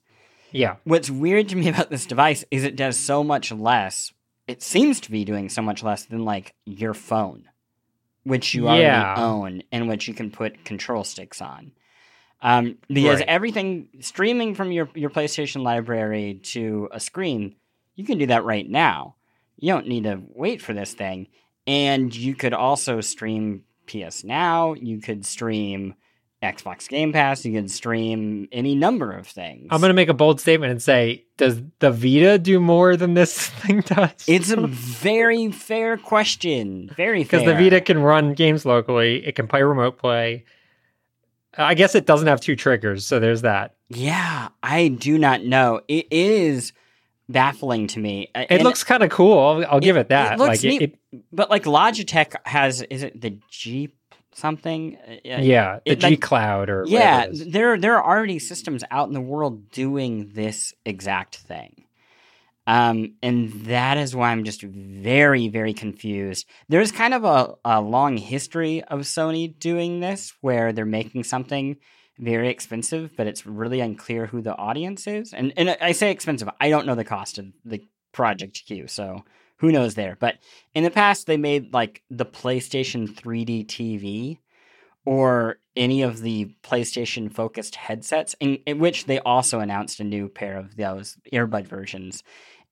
Yeah 0.52 0.76
What's 0.84 1.10
weird 1.10 1.48
to 1.50 1.56
me 1.56 1.68
about 1.68 1.90
this 1.90 2.06
device 2.06 2.44
is 2.50 2.64
it 2.64 2.76
does 2.76 2.96
so 2.96 3.22
much 3.24 3.52
less. 3.52 4.12
It 4.46 4.62
seems 4.62 5.00
to 5.02 5.10
be 5.10 5.24
doing 5.24 5.48
so 5.48 5.62
much 5.62 5.82
less 5.82 6.04
than 6.06 6.24
like 6.24 6.54
your 6.66 6.94
phone, 6.94 7.48
which 8.24 8.54
you 8.54 8.68
already 8.68 9.20
own 9.20 9.62
and 9.70 9.88
which 9.88 10.08
you 10.08 10.14
can 10.14 10.30
put 10.30 10.64
control 10.64 11.04
sticks 11.04 11.40
on. 11.40 11.72
Um, 12.42 12.78
because 12.88 13.20
Right. 13.20 13.28
everything 13.28 13.88
streaming 14.00 14.54
from 14.54 14.72
your 14.72 14.88
your 14.94 15.10
PlayStation 15.10 15.62
library 15.62 16.40
to 16.54 16.88
a 16.90 16.98
screen, 16.98 17.54
you 17.94 18.04
can 18.04 18.18
do 18.18 18.26
that 18.26 18.44
right 18.44 18.68
now. 18.68 19.16
You 19.58 19.72
don't 19.74 19.86
need 19.88 20.04
to 20.04 20.22
wait 20.34 20.62
for 20.62 20.72
this 20.72 20.94
thing, 20.94 21.28
and 21.66 22.14
you 22.14 22.34
could 22.34 22.54
also 22.54 23.02
stream 23.02 23.64
PS 23.86 24.24
Now. 24.24 24.72
You 24.72 25.00
could 25.00 25.26
stream 25.26 25.94
Xbox 26.42 26.88
Game 26.88 27.12
Pass. 27.12 27.44
You 27.44 27.52
can 27.52 27.68
stream 27.68 28.48
any 28.50 28.74
number 28.74 29.12
of 29.12 29.26
things. 29.26 29.68
i'm 29.70 29.80
going 29.80 29.90
to 29.90 29.94
make 29.94 30.08
a 30.08 30.14
bold 30.14 30.40
statement 30.40 30.70
and 30.70 30.82
say 30.82 31.24
does 31.36 31.60
the 31.80 31.90
vita 31.90 32.38
do 32.38 32.58
more 32.60 32.96
than 32.96 33.12
this 33.14 33.48
thing 33.60 33.80
does 33.82 34.10
It's 34.26 34.50
a 34.50 34.66
very 34.66 35.50
fair 35.52 35.96
question. 35.98 36.90
Very 36.96 37.24
fair. 37.24 37.40
because 37.40 37.46
the 37.46 37.62
Vita 37.62 37.80
can 37.80 37.98
run 37.98 38.32
games 38.34 38.64
locally. 38.64 39.24
It 39.26 39.34
can 39.34 39.46
play 39.48 39.62
remote 39.62 39.98
play. 39.98 40.44
I 41.58 41.74
guess 41.74 41.94
it 41.94 42.06
doesn't 42.06 42.28
have 42.28 42.40
two 42.40 42.54
triggers, 42.56 43.06
so 43.06 43.18
there's 43.18 43.42
that. 43.42 43.74
Yeah, 43.88 44.48
I 44.62 44.88
do 44.88 45.18
not 45.18 45.42
know. 45.42 45.80
It 45.88 46.06
is 46.12 46.72
baffling 47.28 47.86
to 47.88 47.98
me. 47.98 48.30
It 48.34 48.46
and- 48.50 48.62
looks 48.62 48.84
kind 48.84 49.02
of 49.02 49.10
cool. 49.10 49.38
I'll, 49.38 49.66
I'll 49.74 49.80
give 49.80 49.96
It- 49.96 50.00
it 50.00 50.08
that. 50.10 50.34
it 50.34 50.38
looks 50.38 50.62
like 50.62 50.62
neat. 50.62 50.82
it, 50.82 50.98
but 51.32 51.50
like 51.50 51.64
Logitech 51.64 52.34
has, 52.46 52.82
is 52.82 53.02
it 53.02 53.20
the 53.20 53.36
G 53.50 53.92
something? 54.32 54.96
Uh, 54.96 55.16
yeah, 55.24 55.80
the 55.84 55.92
it, 55.92 56.00
G 56.00 56.10
like- 56.10 56.20
Cloud 56.20 56.70
or 56.70 56.84
yeah. 56.86 56.98
whatever 56.98 57.32
it 57.32 57.32
is. 57.32 57.52
There, 57.52 57.78
there 57.78 57.96
are 57.98 58.16
already 58.16 58.38
systems 58.38 58.84
out 58.90 59.08
in 59.08 59.14
the 59.14 59.20
world 59.20 59.70
doing 59.70 60.30
this 60.34 60.74
exact 60.84 61.36
thing. 61.36 61.84
Um, 62.66 63.14
and 63.22 63.50
that 63.66 63.98
is 63.98 64.14
why 64.14 64.30
I'm 64.30 64.44
just 64.44 64.62
very, 64.62 65.48
very 65.48 65.72
confused. 65.72 66.46
There's 66.68 66.92
kind 66.92 67.14
of 67.14 67.24
a, 67.24 67.54
a 67.64 67.80
long 67.80 68.16
history 68.16 68.84
of 68.84 69.00
Sony 69.00 69.58
doing 69.58 70.00
this 70.00 70.34
where 70.40 70.72
they're 70.72 70.84
making 70.84 71.24
something 71.24 71.78
very 72.18 72.48
expensive, 72.48 73.16
but 73.16 73.26
it's 73.26 73.46
really 73.46 73.80
unclear 73.80 74.26
who 74.26 74.42
the 74.42 74.54
audience 74.54 75.06
is. 75.06 75.32
And 75.32 75.52
and 75.56 75.70
I 75.80 75.92
say 75.92 76.10
expensive, 76.10 76.48
I 76.60 76.68
don't 76.68 76.86
know 76.86 76.94
the 76.94 77.04
cost 77.04 77.38
of 77.38 77.46
the 77.64 77.82
Project 78.12 78.62
Q, 78.66 78.86
so 78.86 79.24
who 79.60 79.70
knows 79.70 79.94
there. 79.94 80.16
But 80.18 80.38
in 80.74 80.84
the 80.84 80.90
past, 80.90 81.26
they 81.26 81.36
made 81.36 81.72
like 81.72 82.02
the 82.10 82.24
PlayStation 82.24 83.06
3D 83.06 83.66
TV 83.66 84.38
or 85.04 85.58
any 85.76 86.02
of 86.02 86.20
the 86.20 86.54
PlayStation 86.62 87.32
focused 87.32 87.74
headsets, 87.74 88.34
in, 88.40 88.56
in 88.66 88.78
which 88.78 89.04
they 89.04 89.18
also 89.20 89.60
announced 89.60 90.00
a 90.00 90.04
new 90.04 90.28
pair 90.28 90.56
of 90.56 90.76
those 90.76 91.18
earbud 91.32 91.66
versions. 91.66 92.22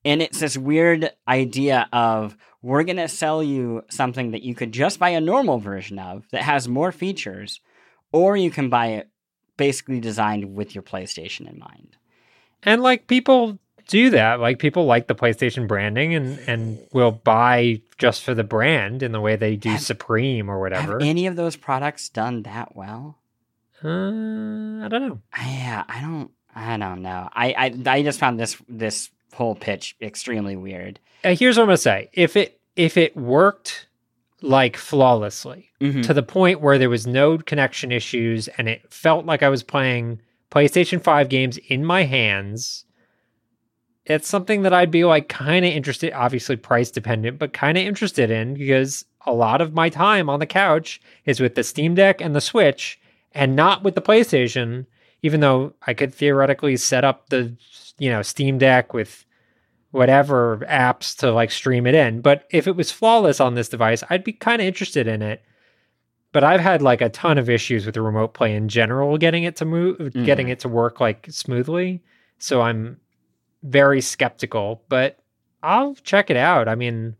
And 0.04 0.22
it's 0.22 0.40
this 0.40 0.56
weird 0.56 1.10
idea 1.26 1.88
of 1.92 2.36
we're 2.62 2.84
going 2.84 2.96
to 2.96 3.08
sell 3.08 3.42
you 3.42 3.82
something 3.90 4.30
that 4.30 4.42
you 4.42 4.54
could 4.54 4.72
just 4.72 4.98
buy 4.98 5.10
a 5.10 5.20
normal 5.20 5.58
version 5.58 5.98
of 5.98 6.24
that 6.30 6.42
has 6.42 6.68
more 6.68 6.92
features, 6.92 7.60
or 8.12 8.36
you 8.36 8.50
can 8.50 8.70
buy 8.70 8.88
it 8.88 9.10
basically 9.58 10.00
designed 10.00 10.54
with 10.54 10.74
your 10.74 10.82
PlayStation 10.82 11.50
in 11.50 11.58
mind. 11.58 11.96
And 12.62 12.82
like 12.82 13.08
people 13.08 13.58
do 13.88 14.10
that. 14.10 14.38
Like 14.40 14.58
people 14.60 14.86
like 14.86 15.08
the 15.08 15.14
PlayStation 15.16 15.66
branding 15.66 16.14
and 16.14 16.38
and 16.46 16.78
will 16.92 17.10
buy 17.10 17.80
just 17.98 18.22
for 18.22 18.34
the 18.34 18.44
brand 18.44 19.02
in 19.02 19.10
the 19.12 19.20
way 19.20 19.34
they 19.36 19.56
do 19.56 19.70
Have- 19.70 19.80
Supreme 19.82 20.48
or 20.48 20.60
whatever. 20.60 20.92
Have 20.92 21.02
any 21.02 21.26
of 21.26 21.34
those 21.36 21.56
products 21.56 22.08
done 22.08 22.42
that 22.44 22.76
well? 22.76 23.18
uh, 23.84 23.88
I 23.88 24.88
don't 24.88 25.08
know. 25.08 25.20
Yeah, 25.38 25.84
I 25.88 26.00
don't. 26.00 26.30
I 26.54 26.76
don't 26.76 27.02
know. 27.02 27.28
I, 27.32 27.52
I 27.86 27.90
I 27.98 28.02
just 28.02 28.18
found 28.18 28.38
this 28.40 28.56
this 28.68 29.10
whole 29.34 29.54
pitch 29.54 29.94
extremely 30.00 30.56
weird. 30.56 30.98
Uh, 31.24 31.34
here's 31.34 31.56
what 31.56 31.62
I'm 31.64 31.68
gonna 31.68 31.76
say. 31.76 32.10
If 32.12 32.36
it 32.36 32.60
if 32.76 32.96
it 32.96 33.16
worked 33.16 33.86
like 34.40 34.76
flawlessly 34.76 35.70
Mhm. 35.80 36.04
to 36.06 36.14
the 36.14 36.22
point 36.22 36.60
where 36.60 36.78
there 36.78 36.90
was 36.90 37.06
no 37.08 37.38
connection 37.38 37.90
issues 37.92 38.46
and 38.56 38.68
it 38.68 38.82
felt 38.92 39.26
like 39.26 39.42
I 39.42 39.48
was 39.48 39.64
playing 39.64 40.20
PlayStation 40.52 41.02
5 41.02 41.28
games 41.28 41.58
in 41.68 41.84
my 41.84 42.04
hands, 42.04 42.84
it's 44.08 44.26
something 44.26 44.62
that 44.62 44.72
I'd 44.72 44.90
be 44.90 45.04
like 45.04 45.28
kind 45.28 45.64
of 45.64 45.72
interested, 45.72 46.12
obviously 46.14 46.56
price 46.56 46.90
dependent, 46.90 47.38
but 47.38 47.52
kind 47.52 47.76
of 47.76 47.84
interested 47.84 48.30
in 48.30 48.54
because 48.54 49.04
a 49.26 49.32
lot 49.32 49.60
of 49.60 49.74
my 49.74 49.90
time 49.90 50.30
on 50.30 50.40
the 50.40 50.46
couch 50.46 51.00
is 51.26 51.40
with 51.40 51.54
the 51.54 51.62
Steam 51.62 51.94
Deck 51.94 52.20
and 52.20 52.34
the 52.34 52.40
Switch 52.40 52.98
and 53.32 53.54
not 53.54 53.84
with 53.84 53.94
the 53.94 54.00
PlayStation, 54.02 54.86
even 55.22 55.40
though 55.40 55.74
I 55.86 55.92
could 55.92 56.14
theoretically 56.14 56.76
set 56.78 57.04
up 57.04 57.28
the, 57.28 57.54
you 57.98 58.10
know, 58.10 58.22
Steam 58.22 58.56
Deck 58.56 58.94
with 58.94 59.26
whatever 59.90 60.58
apps 60.68 61.14
to 61.18 61.30
like 61.30 61.50
stream 61.50 61.86
it 61.86 61.94
in. 61.94 62.22
But 62.22 62.46
if 62.50 62.66
it 62.66 62.76
was 62.76 62.90
flawless 62.90 63.40
on 63.40 63.54
this 63.54 63.68
device, 63.68 64.02
I'd 64.08 64.24
be 64.24 64.32
kind 64.32 64.62
of 64.62 64.66
interested 64.66 65.06
in 65.06 65.20
it. 65.20 65.42
But 66.32 66.44
I've 66.44 66.60
had 66.60 66.80
like 66.80 67.00
a 67.02 67.08
ton 67.08 67.36
of 67.36 67.50
issues 67.50 67.84
with 67.84 67.94
the 67.94 68.02
remote 68.02 68.34
play 68.34 68.54
in 68.54 68.68
general, 68.68 69.18
getting 69.18 69.44
it 69.44 69.56
to 69.56 69.64
move, 69.64 70.12
getting 70.24 70.48
mm. 70.48 70.50
it 70.50 70.60
to 70.60 70.68
work 70.68 71.00
like 71.00 71.26
smoothly. 71.30 72.02
So 72.38 72.60
I'm 72.60 72.98
very 73.62 74.00
skeptical, 74.00 74.82
but 74.88 75.18
I'll 75.62 75.94
check 75.96 76.30
it 76.30 76.36
out. 76.36 76.68
I 76.68 76.74
mean, 76.74 77.16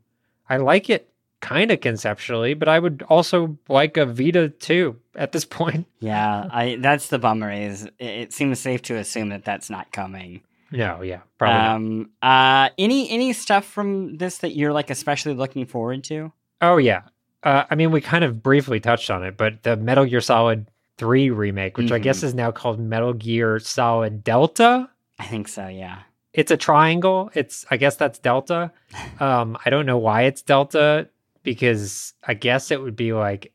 I 0.49 0.59
like 0.59 0.91
it 0.91 1.11
kind 1.41 1.71
of 1.71 1.81
conceptually, 1.81 2.55
but 2.55 2.69
I 2.69 2.79
would 2.79 3.05
also 3.09 3.59
like 3.69 3.97
a 3.97 4.07
Vita 4.07 4.49
too 4.49 4.97
at 5.15 5.33
this 5.33 5.45
point. 5.59 5.87
Yeah, 6.01 6.49
I 6.51 6.77
that's 6.81 7.09
the 7.09 7.19
bummer. 7.19 7.51
Is 7.51 7.85
it, 7.85 7.95
it 7.99 8.33
seems 8.33 8.59
safe 8.59 8.83
to 8.83 8.97
assume 8.97 9.31
that 9.31 9.45
that's 9.45 9.71
not 9.71 9.93
coming. 9.93 10.43
No, 10.71 11.01
yeah, 11.03 11.21
probably. 11.39 11.61
Um. 11.61 12.11
Uh. 12.23 12.69
Any 12.79 13.09
any 13.11 13.33
stuff 13.33 13.65
from 13.65 14.17
this 14.19 14.39
that 14.39 14.55
you're 14.55 14.73
like 14.73 14.91
especially 14.91 15.35
looking 15.35 15.67
forward 15.67 16.05
to? 16.05 16.33
Oh 16.61 16.77
yeah. 16.77 17.03
Uh, 17.43 17.65
I 17.71 17.77
mean, 17.77 17.93
we 17.93 18.01
kind 18.01 18.25
of 18.25 18.43
briefly 18.43 18.81
touched 18.81 19.11
on 19.11 19.23
it, 19.25 19.37
but 19.37 19.63
the 19.63 19.77
Metal 19.77 20.05
Gear 20.05 20.21
Solid 20.21 20.69
3 20.97 21.31
remake, 21.31 21.79
which 21.79 21.93
I 21.93 22.01
guess 22.01 22.25
is 22.25 22.35
now 22.35 22.51
called 22.51 22.81
Metal 22.81 23.13
Gear 23.13 23.61
Solid 23.61 24.25
Delta. 24.25 24.91
I 25.21 25.25
think 25.25 25.47
so. 25.47 25.69
Yeah. 25.69 26.01
It's 26.39 26.53
a 26.53 26.57
triangle. 26.57 27.31
It's 27.35 27.67
I 27.69 27.77
guess 27.79 27.97
that's 27.97 28.21
Delta. 28.21 28.71
Um, 29.19 29.59
I 29.65 29.71
don't 29.71 29.87
know 29.87 29.99
why 29.99 30.23
it's 30.23 30.41
Delta 30.41 31.09
because 31.43 32.15
I 32.27 32.35
guess 32.35 32.71
it 32.71 32.81
would 32.81 32.95
be 32.95 33.13
like 33.13 33.53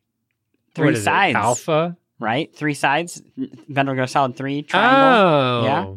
Three 0.76 0.92
is 0.92 1.00
it, 1.00 1.04
sides. 1.04 1.36
Alpha. 1.36 1.96
Right. 2.20 2.54
Three 2.54 2.74
sides. 2.74 3.22
Metal 3.70 3.94
Gear 3.96 4.06
Solid 4.08 4.36
Three 4.36 4.64
triangle. 4.64 5.30
Oh, 5.30 5.64
Yeah. 5.64 5.94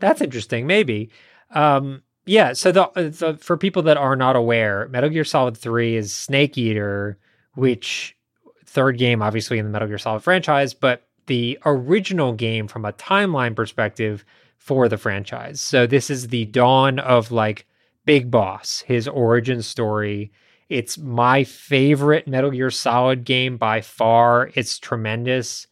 that's 0.00 0.20
interesting. 0.20 0.66
Maybe. 0.66 1.10
Um, 1.52 2.02
yeah. 2.24 2.54
So 2.54 2.72
the, 2.72 2.90
the 2.94 3.38
for 3.40 3.56
people 3.56 3.82
that 3.82 3.96
are 3.96 4.16
not 4.16 4.34
aware, 4.34 4.88
Metal 4.88 5.10
Gear 5.10 5.22
Solid 5.24 5.56
Three 5.56 5.94
is 5.94 6.12
Snake 6.12 6.58
Eater, 6.58 7.18
which 7.54 8.16
third 8.64 8.98
game, 8.98 9.22
obviously 9.22 9.58
in 9.60 9.64
the 9.64 9.70
Metal 9.70 9.86
Gear 9.86 9.98
Solid 9.98 10.24
franchise, 10.24 10.74
but 10.74 11.06
the 11.26 11.56
original 11.64 12.32
game 12.32 12.66
from 12.66 12.84
a 12.84 12.92
timeline 12.92 13.54
perspective 13.54 14.24
for 14.56 14.88
the 14.88 14.98
franchise. 14.98 15.60
So 15.60 15.86
this 15.86 16.10
is 16.10 16.28
the 16.28 16.46
dawn 16.46 16.98
of 16.98 17.30
like 17.30 17.66
Big 18.04 18.30
Boss, 18.30 18.82
his 18.86 19.06
origin 19.08 19.62
story. 19.62 20.32
It's 20.68 20.98
my 20.98 21.44
favorite 21.44 22.26
Metal 22.26 22.50
Gear 22.50 22.70
Solid 22.70 23.24
game 23.24 23.56
by 23.56 23.80
far. 23.80 24.50
It's 24.54 24.78
tremendous. 24.78 25.66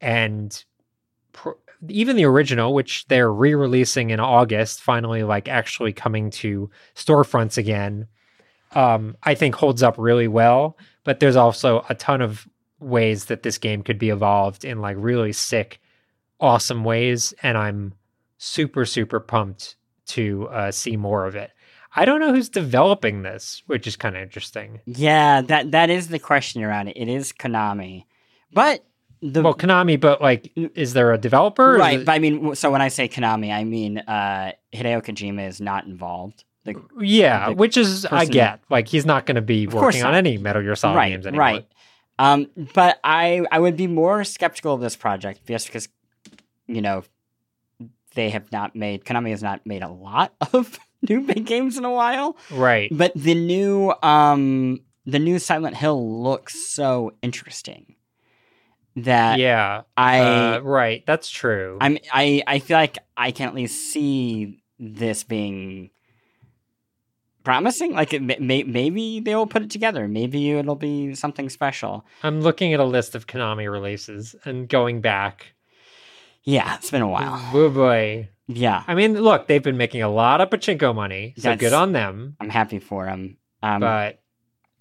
And 0.00 0.64
pr- 1.32 1.50
even 1.88 2.16
the 2.16 2.24
original, 2.24 2.72
which 2.74 3.06
they're 3.08 3.32
re-releasing 3.32 4.10
in 4.10 4.20
August, 4.20 4.80
finally 4.80 5.22
like 5.22 5.48
actually 5.48 5.92
coming 5.92 6.30
to 6.30 6.70
storefronts 6.94 7.58
again, 7.58 8.06
um, 8.72 9.16
I 9.22 9.34
think 9.34 9.54
holds 9.54 9.82
up 9.82 9.96
really 9.98 10.28
well. 10.28 10.78
But 11.04 11.20
there's 11.20 11.36
also 11.36 11.84
a 11.88 11.94
ton 11.94 12.20
of 12.20 12.48
ways 12.78 13.26
that 13.26 13.42
this 13.42 13.58
game 13.58 13.82
could 13.82 13.98
be 13.98 14.10
evolved 14.10 14.64
in 14.64 14.80
like 14.80 14.96
really 14.98 15.32
sick, 15.32 15.80
awesome 16.40 16.84
ways, 16.84 17.32
and 17.42 17.56
I'm 17.56 17.94
super 18.38 18.84
super 18.84 19.20
pumped 19.20 19.76
to 20.06 20.48
uh, 20.48 20.70
see 20.70 20.96
more 20.96 21.26
of 21.26 21.34
it. 21.34 21.50
I 21.98 22.04
don't 22.04 22.20
know 22.20 22.32
who's 22.34 22.48
developing 22.50 23.22
this, 23.22 23.62
which 23.66 23.86
is 23.86 23.96
kind 23.96 24.14
of 24.16 24.22
interesting. 24.22 24.80
Yeah. 24.86 25.40
That 25.40 25.70
that 25.72 25.90
is 25.90 26.08
the 26.08 26.18
question 26.18 26.62
around 26.62 26.88
it. 26.88 26.96
It 26.96 27.08
is 27.08 27.32
Konami, 27.32 28.04
but 28.52 28.84
the 29.22 29.42
Well, 29.42 29.54
Konami, 29.54 29.98
but 29.98 30.20
like, 30.20 30.52
is 30.56 30.92
there 30.92 31.12
a 31.12 31.18
developer? 31.18 31.72
Right. 31.74 32.00
it- 32.00 32.06
But 32.06 32.12
I 32.12 32.18
mean, 32.18 32.54
so 32.54 32.70
when 32.70 32.82
I 32.82 32.88
say 32.88 33.08
Konami, 33.08 33.50
I 33.50 33.64
mean 33.64 33.98
uh, 33.98 34.52
Hideo 34.74 35.02
Kojima 35.02 35.48
is 35.48 35.60
not 35.60 35.86
involved. 35.86 36.44
The, 36.64 36.74
Yeah, 37.00 37.48
the 37.50 37.54
which 37.54 37.76
is 37.78 38.04
I 38.04 38.26
get. 38.26 38.60
Like 38.68 38.88
he's 38.88 39.06
not 39.06 39.24
going 39.24 39.36
to 39.36 39.40
be 39.42 39.64
Of 39.64 39.72
working 39.74 40.04
on 40.04 40.14
any 40.14 40.36
Metal 40.36 40.60
Gear 40.62 40.76
Solid 40.76 40.96
right, 40.96 41.08
games 41.10 41.26
anymore. 41.26 41.46
right. 41.46 41.68
Um, 42.18 42.48
but 42.74 42.98
I 43.04 43.44
I 43.50 43.58
would 43.58 43.76
be 43.76 43.86
more 43.86 44.22
skeptical 44.24 44.74
of 44.74 44.80
this 44.80 44.96
project 44.96 45.46
just 45.46 45.66
because 45.66 45.88
you 46.66 46.82
know 46.82 47.04
they 48.16 48.30
have 48.30 48.50
not 48.50 48.74
made 48.74 49.04
Konami 49.04 49.30
has 49.30 49.42
not 49.42 49.64
made 49.64 49.82
a 49.82 49.88
lot 49.88 50.34
of 50.52 50.78
new 51.08 51.20
big 51.20 51.46
games 51.46 51.78
in 51.78 51.84
a 51.84 51.92
while. 51.92 52.36
Right. 52.50 52.90
But 52.90 53.12
the 53.14 53.34
new 53.34 53.94
um 54.02 54.80
the 55.04 55.20
new 55.20 55.38
Silent 55.38 55.76
Hill 55.76 56.22
looks 56.22 56.74
so 56.74 57.12
interesting 57.22 57.94
that 58.96 59.38
yeah. 59.38 59.82
I 59.96 60.54
uh, 60.56 60.60
right. 60.60 61.04
That's 61.06 61.30
true. 61.30 61.78
I'm 61.80 61.98
I 62.12 62.42
I 62.46 62.58
feel 62.58 62.76
like 62.76 62.98
I 63.16 63.30
can 63.30 63.48
at 63.48 63.54
least 63.54 63.92
see 63.92 64.62
this 64.78 65.22
being 65.22 65.90
promising. 67.44 67.92
Like 67.92 68.12
it, 68.12 68.22
may, 68.22 68.64
maybe 68.64 69.20
they 69.20 69.34
will 69.34 69.46
put 69.46 69.62
it 69.62 69.70
together. 69.70 70.08
Maybe 70.08 70.50
it'll 70.50 70.74
be 70.74 71.14
something 71.14 71.48
special. 71.48 72.04
I'm 72.22 72.40
looking 72.40 72.74
at 72.74 72.80
a 72.80 72.84
list 72.84 73.14
of 73.14 73.26
Konami 73.26 73.70
releases 73.70 74.34
and 74.44 74.68
going 74.68 75.00
back. 75.00 75.54
Yeah, 76.46 76.76
it's 76.76 76.90
been 76.90 77.02
a 77.02 77.08
while. 77.08 77.38
Oh 77.52 77.68
boy. 77.68 78.30
Yeah, 78.48 78.84
I 78.86 78.94
mean, 78.94 79.20
look, 79.20 79.48
they've 79.48 79.62
been 79.62 79.76
making 79.76 80.02
a 80.02 80.08
lot 80.08 80.40
of 80.40 80.50
pachinko 80.50 80.94
money, 80.94 81.34
so 81.36 81.42
That's- 81.42 81.60
good 81.60 81.72
on 81.72 81.92
them. 81.92 82.36
I'm 82.40 82.48
happy 82.48 82.78
for 82.78 83.06
them. 83.06 83.36
Um, 83.62 83.80
but, 83.80 84.12
but 84.12 84.18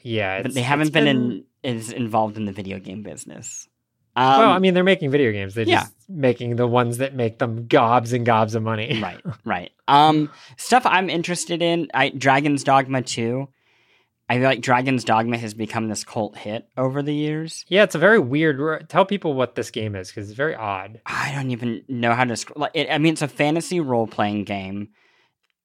yeah, 0.04 0.38
it's, 0.38 0.54
they 0.54 0.62
haven't 0.62 0.88
it's 0.88 0.93
been, 0.93 1.08
in 1.08 1.43
is 1.63 1.91
involved 1.91 2.38
in 2.38 2.45
the 2.45 2.51
video 2.51 2.80
game 2.80 3.01
business. 3.01 3.67
Um, 4.15 4.39
well, 4.39 4.51
I 4.51 4.60
mean, 4.60 4.73
they're 4.73 4.84
making 4.84 5.10
video 5.10 5.32
games. 5.32 5.56
They're 5.56 5.65
yeah. 5.65 5.82
just 5.82 5.93
making 6.08 6.56
the 6.56 6.67
ones 6.67 6.99
that 6.99 7.15
make 7.15 7.39
them 7.39 7.67
gobs 7.67 8.13
and 8.13 8.25
gobs 8.25 8.56
of 8.56 8.63
money. 8.63 9.01
right, 9.01 9.21
right. 9.43 9.71
Um, 9.88 10.30
stuff 10.58 10.86
I'm 10.86 11.10
interested 11.10 11.62
in. 11.62 11.89
I 11.93 12.10
Dragon's 12.10 12.63
Dogma 12.63 13.01
2. 13.01 13.49
I 14.27 14.35
feel 14.35 14.45
like 14.45 14.61
Dragon's 14.61 15.03
Dogma 15.03 15.38
has 15.38 15.53
become 15.53 15.88
this 15.88 16.03
cult 16.03 16.35
hit 16.35 16.67
over 16.77 17.03
the 17.03 17.13
years. 17.13 17.63
Yeah, 17.67 17.83
it's 17.83 17.93
a 17.93 17.99
very 17.99 18.17
weird. 18.17 18.89
Tell 18.89 19.05
people 19.05 19.35
what 19.35 19.53
this 19.53 19.69
game 19.69 19.95
is 19.95 20.09
because 20.09 20.29
it's 20.29 20.38
very 20.38 20.55
odd. 20.55 20.99
I 21.05 21.31
don't 21.35 21.51
even 21.51 21.83
know 21.88 22.13
how 22.13 22.23
to 22.23 22.29
describe. 22.29 22.57
Like, 22.57 22.71
it, 22.73 22.89
I 22.91 22.97
mean, 22.97 23.13
it's 23.13 23.21
a 23.21 23.27
fantasy 23.27 23.79
role 23.79 24.07
playing 24.07 24.45
game, 24.45 24.89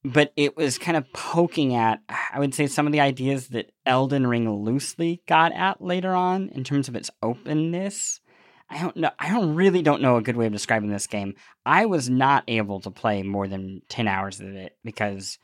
but 0.05 0.33
it 0.37 0.59
was 0.59 0.77
kind 0.77 0.99
of 0.99 1.11
poking 1.14 1.75
at, 1.75 2.01
I 2.09 2.38
would 2.38 2.55
say, 2.55 2.66
some 2.66 2.87
of 2.87 2.92
the 2.92 3.01
ideas 3.01 3.49
that 3.49 3.73
Elden 3.87 4.27
Ring 4.27 4.51
loosely 4.51 5.23
got 5.27 5.53
at 5.53 5.81
later 5.81 6.14
on 6.14 6.51
in 6.51 6.62
terms 6.62 6.88
of 6.88 6.96
its 6.96 7.11
openness. 7.23 8.20
I 8.68 8.83
don't 8.83 8.96
know. 8.96 9.11
I 9.18 9.31
don't 9.31 9.55
really 9.55 9.81
don't 9.81 10.03
know 10.03 10.16
a 10.16 10.23
good 10.23 10.37
way 10.37 10.46
of 10.46 10.53
describing 10.53 10.90
this 10.90 11.07
game. 11.07 11.35
I 11.64 11.87
was 11.87 12.11
not 12.11 12.44
able 12.46 12.81
to 12.81 12.90
play 12.90 13.23
more 13.23 13.49
than 13.49 13.81
ten 13.88 14.07
hours 14.07 14.38
of 14.38 14.49
it 14.49 14.77
because 14.85 15.38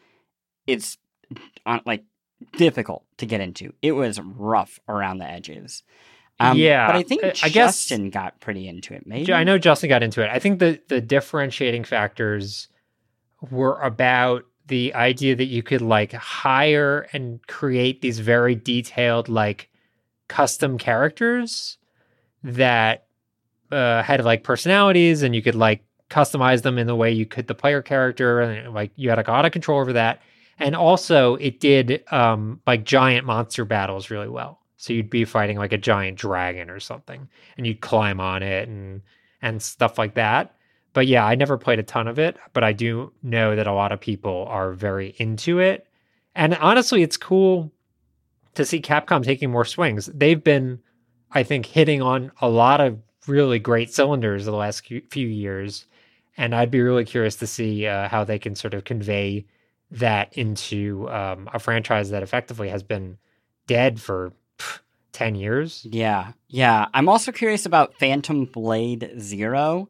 it's 0.66 0.98
on 1.64 1.80
like 1.86 2.04
difficult 2.56 3.04
to 3.18 3.26
get 3.26 3.40
into. 3.40 3.72
It 3.82 3.92
was 3.92 4.20
rough 4.20 4.78
around 4.88 5.18
the 5.18 5.28
edges. 5.28 5.82
Um, 6.38 6.58
Yeah, 6.58 6.86
but 6.86 6.96
I 6.96 7.02
think 7.02 7.24
I- 7.24 7.28
I 7.28 7.48
guess- 7.48 7.52
Justin 7.52 8.10
got 8.10 8.40
pretty 8.40 8.68
into 8.68 8.92
it. 8.94 9.06
Maybe 9.06 9.32
I 9.32 9.42
know 9.44 9.56
Justin 9.58 9.88
got 9.88 10.02
into 10.02 10.22
it. 10.22 10.28
I 10.30 10.38
think 10.38 10.58
the 10.58 10.80
the 10.88 11.00
differentiating 11.00 11.84
factors 11.84 12.68
were 13.50 13.80
about 13.80 14.44
the 14.66 14.92
idea 14.94 15.34
that 15.36 15.44
you 15.46 15.62
could 15.62 15.80
like 15.80 16.12
hire 16.12 17.06
and 17.12 17.40
create 17.46 18.02
these 18.02 18.18
very 18.18 18.54
detailed 18.54 19.28
like 19.28 19.68
custom 20.28 20.76
characters 20.76 21.78
that 22.42 23.06
uh, 23.72 24.02
had 24.02 24.24
like 24.24 24.42
personalities 24.42 25.22
and 25.22 25.34
you 25.34 25.42
could 25.42 25.54
like 25.54 25.84
customize 26.10 26.62
them 26.62 26.78
in 26.78 26.86
the 26.86 26.94
way 26.96 27.10
you 27.10 27.26
could 27.26 27.46
the 27.46 27.54
player 27.54 27.80
character 27.82 28.40
and 28.40 28.74
like 28.74 28.90
you 28.96 29.08
had 29.08 29.16
like 29.18 29.28
a 29.28 29.32
lot 29.32 29.44
of 29.44 29.52
control 29.52 29.80
over 29.80 29.92
that 29.92 30.20
and 30.58 30.74
also 30.74 31.36
it 31.36 31.60
did 31.60 32.02
um 32.12 32.60
like 32.66 32.84
giant 32.84 33.26
monster 33.26 33.64
battles 33.64 34.10
really 34.10 34.28
well. 34.28 34.60
So 34.76 34.92
you'd 34.92 35.10
be 35.10 35.24
fighting 35.24 35.56
like 35.56 35.72
a 35.72 35.78
giant 35.78 36.18
dragon 36.18 36.70
or 36.70 36.80
something 36.80 37.28
and 37.56 37.66
you'd 37.66 37.80
climb 37.80 38.20
on 38.20 38.42
it 38.42 38.68
and 38.68 39.02
and 39.42 39.62
stuff 39.62 39.98
like 39.98 40.14
that. 40.14 40.54
But 40.92 41.06
yeah 41.06 41.24
i 41.26 41.34
never 41.34 41.58
played 41.58 41.78
a 41.78 41.82
ton 41.82 42.08
of 42.08 42.18
it 42.18 42.36
but 42.52 42.64
i 42.64 42.72
do 42.72 43.12
know 43.22 43.54
that 43.54 43.66
a 43.66 43.72
lot 43.72 43.92
of 43.92 44.00
people 44.00 44.46
are 44.48 44.72
very 44.72 45.14
into 45.18 45.58
it. 45.58 45.86
And 46.34 46.54
honestly 46.56 47.02
it's 47.02 47.16
cool 47.16 47.72
to 48.54 48.64
see 48.64 48.80
capcom 48.80 49.22
taking 49.22 49.50
more 49.50 49.64
swings. 49.66 50.06
They've 50.06 50.42
been 50.42 50.80
i 51.32 51.42
think 51.42 51.66
hitting 51.66 52.02
on 52.02 52.32
a 52.40 52.48
lot 52.48 52.80
of 52.80 52.98
really 53.26 53.58
great 53.58 53.92
cylinders 53.92 54.44
the 54.44 54.52
last 54.52 54.86
few 54.86 55.28
years 55.28 55.86
and 56.36 56.54
i'd 56.54 56.70
be 56.70 56.80
really 56.80 57.04
curious 57.04 57.36
to 57.36 57.46
see 57.46 57.86
uh, 57.86 58.08
how 58.08 58.24
they 58.24 58.38
can 58.38 58.54
sort 58.54 58.74
of 58.74 58.84
convey 58.84 59.44
that 59.90 60.36
into 60.36 61.08
um, 61.10 61.48
a 61.52 61.58
franchise 61.58 62.10
that 62.10 62.22
effectively 62.22 62.68
has 62.68 62.82
been 62.82 63.18
dead 63.66 64.00
for 64.00 64.32
pff, 64.58 64.80
10 65.12 65.34
years 65.34 65.86
Yeah, 65.88 66.32
yeah. 66.48 66.86
I'm 66.92 67.08
also 67.08 67.32
curious 67.32 67.66
about 67.66 67.94
Phantom 67.94 68.44
Blade 68.44 69.12
Zero, 69.18 69.88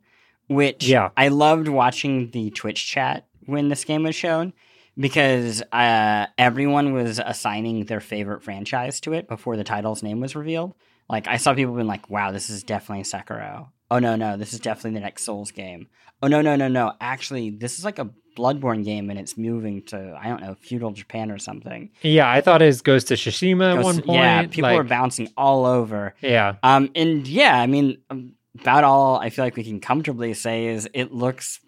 which 0.48 0.87
Yeah. 0.87 1.11
I 1.16 1.28
loved 1.28 1.68
watching 1.68 2.30
the 2.30 2.50
Twitch 2.50 2.87
chat 2.87 3.26
when 3.46 3.68
this 3.68 3.85
game 3.85 4.02
was 4.02 4.14
shown 4.14 4.52
because 4.98 5.62
uh, 5.72 6.26
everyone 6.38 6.92
was 6.92 7.18
assigning 7.18 7.85
their 7.85 8.00
favorite 8.00 8.42
franchise 8.42 9.00
to 9.00 9.12
it 9.12 9.28
before 9.28 9.56
the 9.56 9.64
title's 9.64 10.02
name 10.02 10.20
was 10.20 10.35
revealed. 10.37 10.74
Like 11.09 11.26
I 11.28 11.37
saw 11.37 11.54
people 11.54 11.74
being 11.74 11.87
like, 11.87 12.11
"Wow, 12.11 12.32
this 12.32 12.50
is 12.50 12.64
definitely 12.64 13.04
Sekiro." 13.04 13.68
Oh 13.90 14.00
no, 14.00 14.16
no, 14.16 14.37
this 14.37 14.52
is 14.52 14.59
definitely 14.59 14.98
the 14.98 15.04
next 15.04 15.22
Souls 15.22 15.52
game. 15.52 15.87
Oh 16.22 16.29
no, 16.29 16.40
no, 16.40 16.57
no, 16.57 16.68
no. 16.68 16.92
Actually, 17.00 17.50
this 17.50 17.79
is 17.79 17.85
like 17.85 17.98
a 17.98 18.11
Bloodborne 18.37 18.85
game, 18.85 19.09
and 19.09 19.18
it's 19.18 19.37
moving 19.37 19.83
to 19.85 20.18
I 20.20 20.29
don't 20.29 20.40
know 20.40 20.55
feudal 20.61 20.90
Japan 20.92 21.31
or 21.31 21.38
something. 21.38 21.90
Yeah, 22.02 22.31
I 22.31 22.40
thought 22.40 22.62
it 22.62 22.83
goes 22.85 23.05
to 23.05 23.14
Tsushima 23.14 23.79
at 23.79 23.85
one 23.85 24.02
point. 24.02 24.18
yeah, 24.18 24.42
people 24.42 24.62
like, 24.62 24.79
are 24.79 24.85
bouncing 24.85 25.31
all 25.37 25.64
over. 25.64 26.14
Yeah, 26.20 26.57
Um, 26.62 26.90
and 26.94 27.26
yeah, 27.26 27.59
I 27.59 27.66
mean, 27.66 27.98
um, 28.11 28.35
about 28.61 28.85
all 28.85 29.16
I 29.16 29.31
feel 29.31 29.44
like 29.44 29.57
we 29.57 29.64
can 29.64 29.81
comfortably 29.81 30.35
say 30.35 30.66
is 30.66 30.88
it 30.92 31.12
looks 31.12 31.61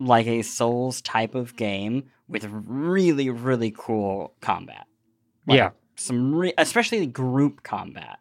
like 0.00 0.26
a 0.26 0.42
Souls 0.42 1.02
type 1.02 1.34
of 1.34 1.56
game 1.56 2.04
with 2.28 2.46
really, 2.50 3.30
really 3.30 3.72
cool 3.76 4.34
combat. 4.40 4.86
Like, 5.46 5.58
yeah, 5.58 5.70
some 5.96 6.34
re- 6.34 6.54
especially 6.56 7.04
group 7.06 7.62
combat. 7.62 8.18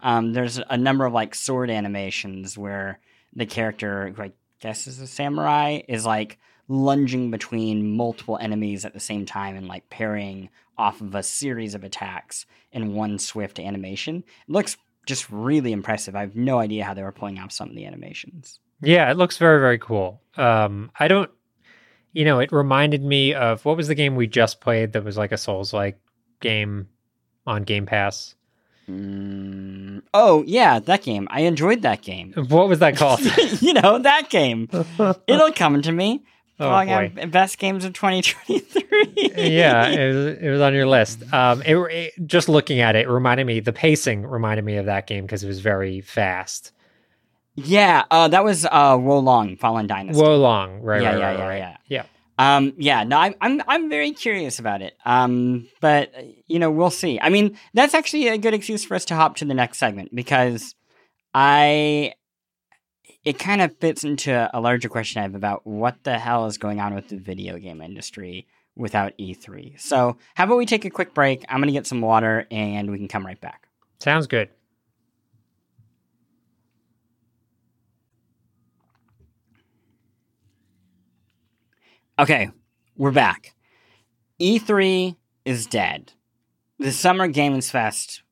Um, 0.00 0.32
there's 0.32 0.58
a 0.58 0.76
number 0.76 1.04
of 1.04 1.12
like 1.12 1.34
sword 1.34 1.70
animations 1.70 2.58
where 2.58 2.98
the 3.34 3.46
character, 3.46 4.14
I 4.18 4.32
guess 4.62 4.86
is 4.86 5.00
a 5.00 5.06
samurai, 5.06 5.80
is 5.88 6.06
like 6.06 6.38
lunging 6.68 7.30
between 7.30 7.96
multiple 7.96 8.38
enemies 8.40 8.84
at 8.84 8.94
the 8.94 9.00
same 9.00 9.26
time 9.26 9.56
and 9.56 9.68
like 9.68 9.90
parrying 9.90 10.48
off 10.78 11.00
of 11.00 11.14
a 11.14 11.22
series 11.22 11.74
of 11.74 11.84
attacks 11.84 12.46
in 12.70 12.94
one 12.94 13.18
swift 13.18 13.58
animation. 13.58 14.16
It 14.16 14.52
looks 14.52 14.76
just 15.06 15.28
really 15.30 15.72
impressive. 15.72 16.14
I 16.16 16.20
have 16.20 16.36
no 16.36 16.58
idea 16.58 16.84
how 16.84 16.94
they 16.94 17.02
were 17.02 17.12
pulling 17.12 17.38
off 17.38 17.52
some 17.52 17.68
of 17.68 17.74
the 17.76 17.84
animations. 17.84 18.60
yeah. 18.80 19.10
It 19.10 19.16
looks 19.16 19.36
very, 19.36 19.60
very 19.60 19.78
cool. 19.78 20.22
Um, 20.36 20.90
I 20.98 21.08
don't, 21.08 21.30
you 22.12 22.24
know, 22.24 22.38
it 22.38 22.52
reminded 22.52 23.02
me 23.02 23.34
of 23.34 23.64
what 23.64 23.76
was 23.76 23.88
the 23.88 23.94
game 23.94 24.16
we 24.16 24.26
just 24.26 24.60
played 24.60 24.92
that 24.92 25.04
was 25.04 25.18
like 25.18 25.32
a 25.32 25.36
Souls 25.36 25.72
like 25.72 25.98
game 26.40 26.88
on 27.46 27.64
Game 27.64 27.86
Pass. 27.86 28.34
Mm, 28.88 30.02
oh 30.12 30.42
yeah, 30.46 30.78
that 30.80 31.02
game. 31.02 31.28
I 31.30 31.40
enjoyed 31.42 31.82
that 31.82 32.02
game. 32.02 32.32
What 32.48 32.68
was 32.68 32.80
that 32.80 32.96
called? 32.96 33.20
you 33.60 33.74
know 33.74 33.98
that 33.98 34.28
game. 34.30 34.68
It'll 35.26 35.52
come 35.52 35.80
to 35.82 35.92
me. 35.92 36.24
Oh, 36.60 36.84
boy. 36.84 37.12
best 37.28 37.58
games 37.58 37.84
of 37.84 37.92
2023. 37.92 39.32
yeah, 39.36 39.86
it 39.88 40.14
was, 40.14 40.26
it 40.38 40.48
was 40.50 40.60
on 40.60 40.74
your 40.74 40.86
list. 40.86 41.22
Um, 41.32 41.60
it, 41.62 41.76
it- 41.76 42.26
just 42.26 42.48
looking 42.48 42.78
at 42.80 42.94
it, 42.94 43.08
reminded 43.08 43.46
me. 43.46 43.58
The 43.60 43.72
pacing 43.72 44.24
reminded 44.24 44.64
me 44.64 44.76
of 44.76 44.86
that 44.86 45.06
game 45.08 45.24
because 45.24 45.42
it 45.42 45.48
was 45.48 45.58
very 45.60 46.00
fast. 46.02 46.70
yeah. 47.56 48.04
Uh, 48.12 48.28
that 48.28 48.44
was 48.44 48.64
uh, 48.64 48.96
Wo 49.00 49.18
Long 49.18 49.56
Fallen 49.56 49.88
Dynasty. 49.88 50.22
Whoa, 50.22 50.36
long, 50.36 50.80
right? 50.82 51.02
Yeah, 51.02 51.08
right, 51.10 51.18
yeah, 51.18 51.24
right, 51.26 51.38
yeah, 51.38 51.48
right. 51.48 51.58
yeah. 51.58 51.76
yeah. 51.88 52.02
Um, 52.38 52.72
yeah. 52.76 53.04
No, 53.04 53.18
I'm, 53.18 53.34
I'm, 53.40 53.62
I'm 53.68 53.90
very 53.90 54.12
curious 54.12 54.58
about 54.58 54.82
it. 54.82 54.96
Um, 55.04 55.68
but 55.80 56.12
uh, 56.16 56.22
you 56.46 56.58
know, 56.58 56.70
we'll 56.70 56.90
see. 56.90 57.20
I 57.20 57.28
mean, 57.28 57.58
that's 57.74 57.94
actually 57.94 58.28
a 58.28 58.38
good 58.38 58.54
excuse 58.54 58.84
for 58.84 58.94
us 58.94 59.04
to 59.06 59.14
hop 59.14 59.36
to 59.36 59.44
the 59.44 59.54
next 59.54 59.78
segment 59.78 60.14
because 60.14 60.74
I, 61.34 62.14
it 63.24 63.38
kind 63.38 63.60
of 63.60 63.76
fits 63.78 64.04
into 64.04 64.50
a 64.52 64.60
larger 64.60 64.88
question 64.88 65.20
I 65.20 65.22
have 65.22 65.34
about 65.34 65.66
what 65.66 66.02
the 66.04 66.18
hell 66.18 66.46
is 66.46 66.58
going 66.58 66.80
on 66.80 66.94
with 66.94 67.08
the 67.08 67.16
video 67.16 67.58
game 67.58 67.80
industry 67.80 68.46
without 68.76 69.12
E3. 69.18 69.78
So, 69.80 70.16
how 70.34 70.44
about 70.44 70.56
we 70.56 70.66
take 70.66 70.84
a 70.84 70.90
quick 70.90 71.14
break? 71.14 71.44
I'm 71.48 71.60
gonna 71.60 71.72
get 71.72 71.86
some 71.86 72.00
water 72.00 72.46
and 72.50 72.90
we 72.90 72.98
can 72.98 73.08
come 73.08 73.24
right 73.24 73.40
back. 73.40 73.68
Sounds 74.00 74.26
good. 74.26 74.48
Okay, 82.18 82.50
we're 82.94 83.10
back. 83.10 83.54
E3 84.38 85.16
is 85.46 85.66
dead. 85.66 86.12
The 86.78 86.92
Summer 86.92 87.26
Games 87.26 87.70
Fest 87.70 88.22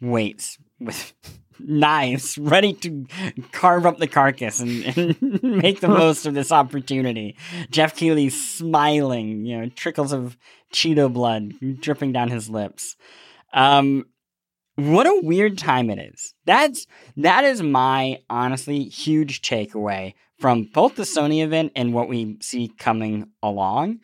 waits 0.00 0.58
with 0.78 1.12
knives 1.58 2.38
ready 2.38 2.72
to 2.74 3.04
carve 3.50 3.84
up 3.84 3.98
the 3.98 4.06
carcass 4.06 4.60
and, 4.60 4.84
and 5.20 5.42
make 5.42 5.80
the 5.80 5.88
most 5.88 6.26
of 6.26 6.34
this 6.34 6.52
opportunity. 6.52 7.36
Geoff 7.68 7.96
Keighley 7.96 8.30
smiling, 8.30 9.44
you 9.44 9.60
know, 9.60 9.68
trickles 9.70 10.12
of 10.12 10.36
Cheeto 10.72 11.12
blood 11.12 11.54
dripping 11.80 12.12
down 12.12 12.28
his 12.28 12.48
lips. 12.48 12.96
Um, 13.52 14.06
what 14.76 15.06
a 15.08 15.20
weird 15.24 15.58
time 15.58 15.90
it 15.90 15.98
is. 15.98 16.34
That's 16.44 16.86
that 17.16 17.42
is 17.42 17.60
my 17.60 18.20
honestly 18.30 18.84
huge 18.84 19.42
takeaway 19.42 20.14
from 20.38 20.64
both 20.72 20.96
the 20.96 21.04
Sony 21.04 21.42
event 21.42 21.72
and 21.74 21.94
what 21.94 22.08
we 22.08 22.36
see 22.40 22.68
coming 22.78 23.28
along. 23.42 24.00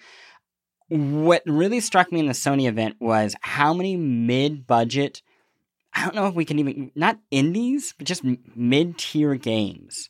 What 0.89 1.43
really 1.47 1.81
struck 1.81 2.13
me 2.13 2.21
in 2.21 2.27
the 2.27 2.33
Sony 2.33 2.69
event 2.69 2.97
was 3.01 3.35
how 3.41 3.73
many 3.73 3.97
mid-budget 3.97 5.23
I 5.95 6.05
don't 6.05 6.15
know 6.15 6.27
if 6.27 6.35
we 6.35 6.45
can 6.45 6.59
even 6.59 6.91
not 6.95 7.19
indies, 7.31 7.95
but 7.97 8.07
just 8.07 8.25
mid-tier 8.25 9.35
games. 9.35 10.09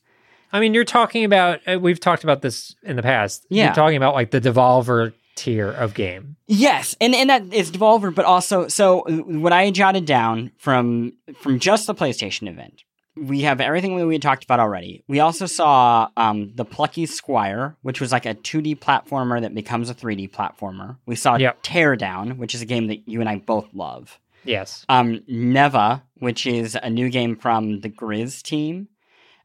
I 0.52 0.60
mean, 0.60 0.74
you're 0.74 0.84
talking 0.84 1.24
about. 1.24 1.60
Uh, 1.66 1.78
we've 1.80 1.98
talked 1.98 2.24
about 2.24 2.42
this 2.42 2.76
in 2.82 2.96
the 2.96 3.02
past. 3.02 3.46
Yeah. 3.48 3.66
You're 3.66 3.74
talking 3.74 3.96
about 3.96 4.14
like 4.14 4.30
the 4.30 4.40
Devolver 4.40 5.12
tier 5.34 5.70
of 5.70 5.94
game. 5.94 6.36
Yes, 6.46 6.94
and 7.00 7.14
and 7.14 7.30
that 7.30 7.52
is 7.52 7.70
Devolver, 7.70 8.14
but 8.14 8.24
also 8.24 8.68
so 8.68 9.04
what 9.08 9.52
I 9.52 9.70
jotted 9.70 10.04
down 10.04 10.52
from 10.58 11.14
from 11.40 11.58
just 11.58 11.86
the 11.86 11.94
PlayStation 11.94 12.48
event, 12.48 12.84
we 13.16 13.42
have 13.42 13.60
everything 13.60 13.96
that 13.98 14.06
we 14.06 14.18
talked 14.18 14.44
about 14.44 14.60
already. 14.60 15.04
We 15.06 15.20
also 15.20 15.46
saw 15.46 16.08
um, 16.16 16.52
the 16.54 16.64
Plucky 16.64 17.06
Squire, 17.06 17.76
which 17.82 18.00
was 18.00 18.10
like 18.12 18.24
a 18.26 18.34
2D 18.34 18.78
platformer 18.78 19.40
that 19.40 19.54
becomes 19.54 19.90
a 19.90 19.94
3D 19.94 20.30
platformer. 20.30 20.96
We 21.04 21.16
saw 21.16 21.36
Yep. 21.36 21.62
Teardown, 21.62 22.38
which 22.38 22.54
is 22.54 22.62
a 22.62 22.66
game 22.66 22.86
that 22.86 23.06
you 23.08 23.20
and 23.20 23.28
I 23.28 23.36
both 23.36 23.68
love. 23.74 24.18
Yes. 24.44 24.84
Um, 24.88 25.22
Neva, 25.28 26.02
which 26.18 26.46
is 26.46 26.76
a 26.80 26.88
new 26.90 27.10
game 27.10 27.36
from 27.36 27.80
the 27.80 27.88
Gris 27.88 28.42
team. 28.42 28.88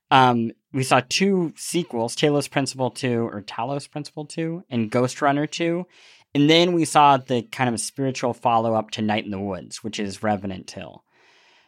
Um, 0.10 0.52
we 0.72 0.84
saw 0.84 1.02
two 1.08 1.54
sequels, 1.58 2.16
Talos 2.16 2.50
Principle 2.50 2.92
2 2.92 3.22
or 3.28 3.42
Talos 3.42 3.90
Principle 3.92 4.26
2 4.26 4.64
and 4.70 4.92
Ghostrunner 4.92 5.50
2. 5.50 5.86
And 6.34 6.50
then 6.50 6.74
we 6.74 6.86
saw 6.86 7.18
the 7.18 7.42
kind 7.42 7.74
of 7.74 7.80
spiritual 7.82 8.34
follow 8.34 8.74
up 8.76 8.92
to 8.92 9.02
Night 9.02 9.26
in 9.26 9.32
the 9.32 9.40
Woods, 9.40 9.84
which 9.84 10.00
is 10.00 10.24
Revenant 10.24 10.70
Hill. 10.72 11.04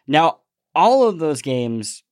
Now, 0.08 0.40
all 0.80 1.04
of 1.04 1.20
those 1.20 1.42
games 1.42 2.04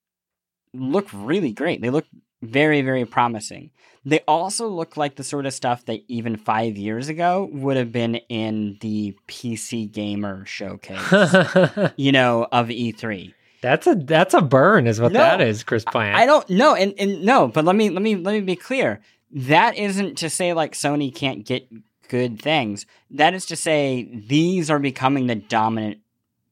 look 0.74 1.08
really 1.14 1.54
great. 1.54 1.82
They 1.82 1.90
look 1.90 2.06
very, 2.42 2.82
very 2.82 3.06
promising. 3.06 3.72
They 4.04 4.20
also 4.28 4.68
look 4.68 4.98
like 4.98 5.16
the 5.16 5.24
sort 5.24 5.46
of 5.46 5.54
stuff 5.54 5.86
that 5.86 6.02
even 6.10 6.36
five 6.36 6.78
years 6.78 7.08
ago 7.08 7.50
would 7.54 7.78
have 7.78 7.94
been 7.94 8.16
in 8.28 8.78
the 8.82 9.16
PC 9.28 9.90
Gamer 9.90 10.46
showcase, 10.46 11.94
you 11.96 12.12
know, 12.12 12.48
of 12.52 12.68
E3. 12.68 13.34
that's 13.62 13.88
a 13.88 13.96
that's 13.96 14.34
a 14.34 14.42
burn, 14.42 14.86
is 14.86 15.00
what 15.00 15.14
No, 15.14 15.20
that 15.20 15.42
is, 15.42 15.64
Chris 15.64 15.86
Plant. 15.86 16.18
I 16.18 16.26
don't 16.26 16.50
know, 16.50 16.76
and, 16.76 16.94
and 17.00 17.24
no, 17.24 17.48
but 17.48 17.64
let 17.66 17.76
me 17.76 17.90
let 17.90 18.02
me 18.02 18.16
let 18.16 18.34
me 18.34 18.42
be 18.42 18.56
clear. 18.56 19.02
That 19.32 19.78
isn't 19.78 20.18
to 20.20 20.30
say 20.30 20.54
like 20.54 20.74
Sony 20.74 21.14
can't 21.14 21.46
get 21.46 21.68
good 22.10 22.42
things. 22.42 22.86
That 23.12 23.34
is 23.34 23.46
to 23.48 23.56
say, 23.56 24.10
these 24.28 24.70
are 24.70 24.80
becoming 24.80 25.28
the 25.28 25.36
dominant 25.36 26.00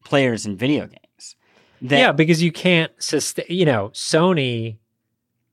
players 0.04 0.46
in 0.46 0.58
video 0.58 0.88
games. 0.88 1.05
That, 1.90 2.00
yeah, 2.00 2.12
because 2.12 2.42
you 2.44 2.52
can't 2.52 2.92
sustain. 3.00 3.46
You 3.50 3.66
know, 3.66 3.90
Sony 3.94 4.78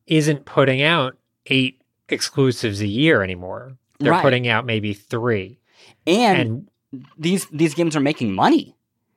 isn't 0.07 0.45
putting 0.45 0.83
out 0.83 1.17
eight 1.47 1.81
exclusives 2.09 2.81
a 2.81 2.87
year 2.87 3.23
anymore. 3.23 3.77
They're 3.99 4.13
Right. 4.13 4.23
putting 4.23 4.49
out 4.49 4.67
maybe 4.67 4.95
three, 4.95 5.59
and, 6.07 6.39
and 6.41 6.69
these 7.17 7.47
these 7.53 7.75
games 7.75 7.95
are 7.97 8.01
making 8.01 8.35
money. 8.35 8.75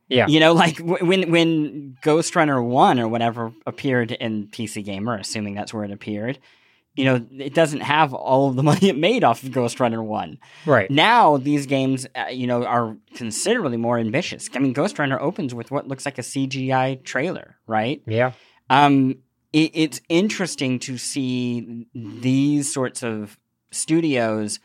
yeah, 0.08 0.28
You 0.28 0.40
know, 0.40 0.54
like 0.54 0.78
when 0.80 1.32
when 1.32 1.98
Ghostrunner 2.04 2.64
One 2.64 3.00
or 3.00 3.08
whatever 3.08 3.52
appeared 3.66 4.12
in 4.12 4.48
PC 4.48 4.84
Gamer, 4.86 5.18
assuming 5.18 5.56
that's 5.56 5.74
where 5.74 5.84
it 5.84 5.92
appeared. 5.92 6.38
You 6.96 7.06
know, 7.06 7.26
it 7.32 7.54
doesn't 7.54 7.82
have 7.82 8.14
all 8.14 8.50
of 8.50 8.56
the 8.56 8.64
money 8.72 8.90
it 8.90 8.98
made 8.98 9.24
off 9.24 9.44
of 9.44 9.50
Ghostrunner 9.50 10.04
One. 10.04 10.38
right. 10.66 10.90
Now 10.90 11.38
these 11.38 11.66
games, 11.66 12.08
uh, 12.16 12.28
you 12.32 12.48
know, 12.48 12.64
are 12.66 12.98
considerably 13.16 13.78
more 13.78 13.98
ambitious. 13.98 14.50
I 14.54 14.60
mean, 14.60 14.74
Ghostrunner 14.74 15.20
opens 15.20 15.54
with 15.54 15.72
what 15.72 15.88
looks 15.88 16.06
like 16.06 16.18
a 16.18 16.22
CGI 16.22 17.04
trailer, 17.04 17.58
right? 17.68 18.02
Yeah, 18.08 18.32
Um, 18.70 19.18
it, 19.52 19.72
it's 19.74 20.02
interesting 20.10 20.80
to 20.80 20.98
see 20.98 21.88
these 21.94 22.74
sorts 22.74 23.04
of 23.04 23.38
studios 23.72 24.60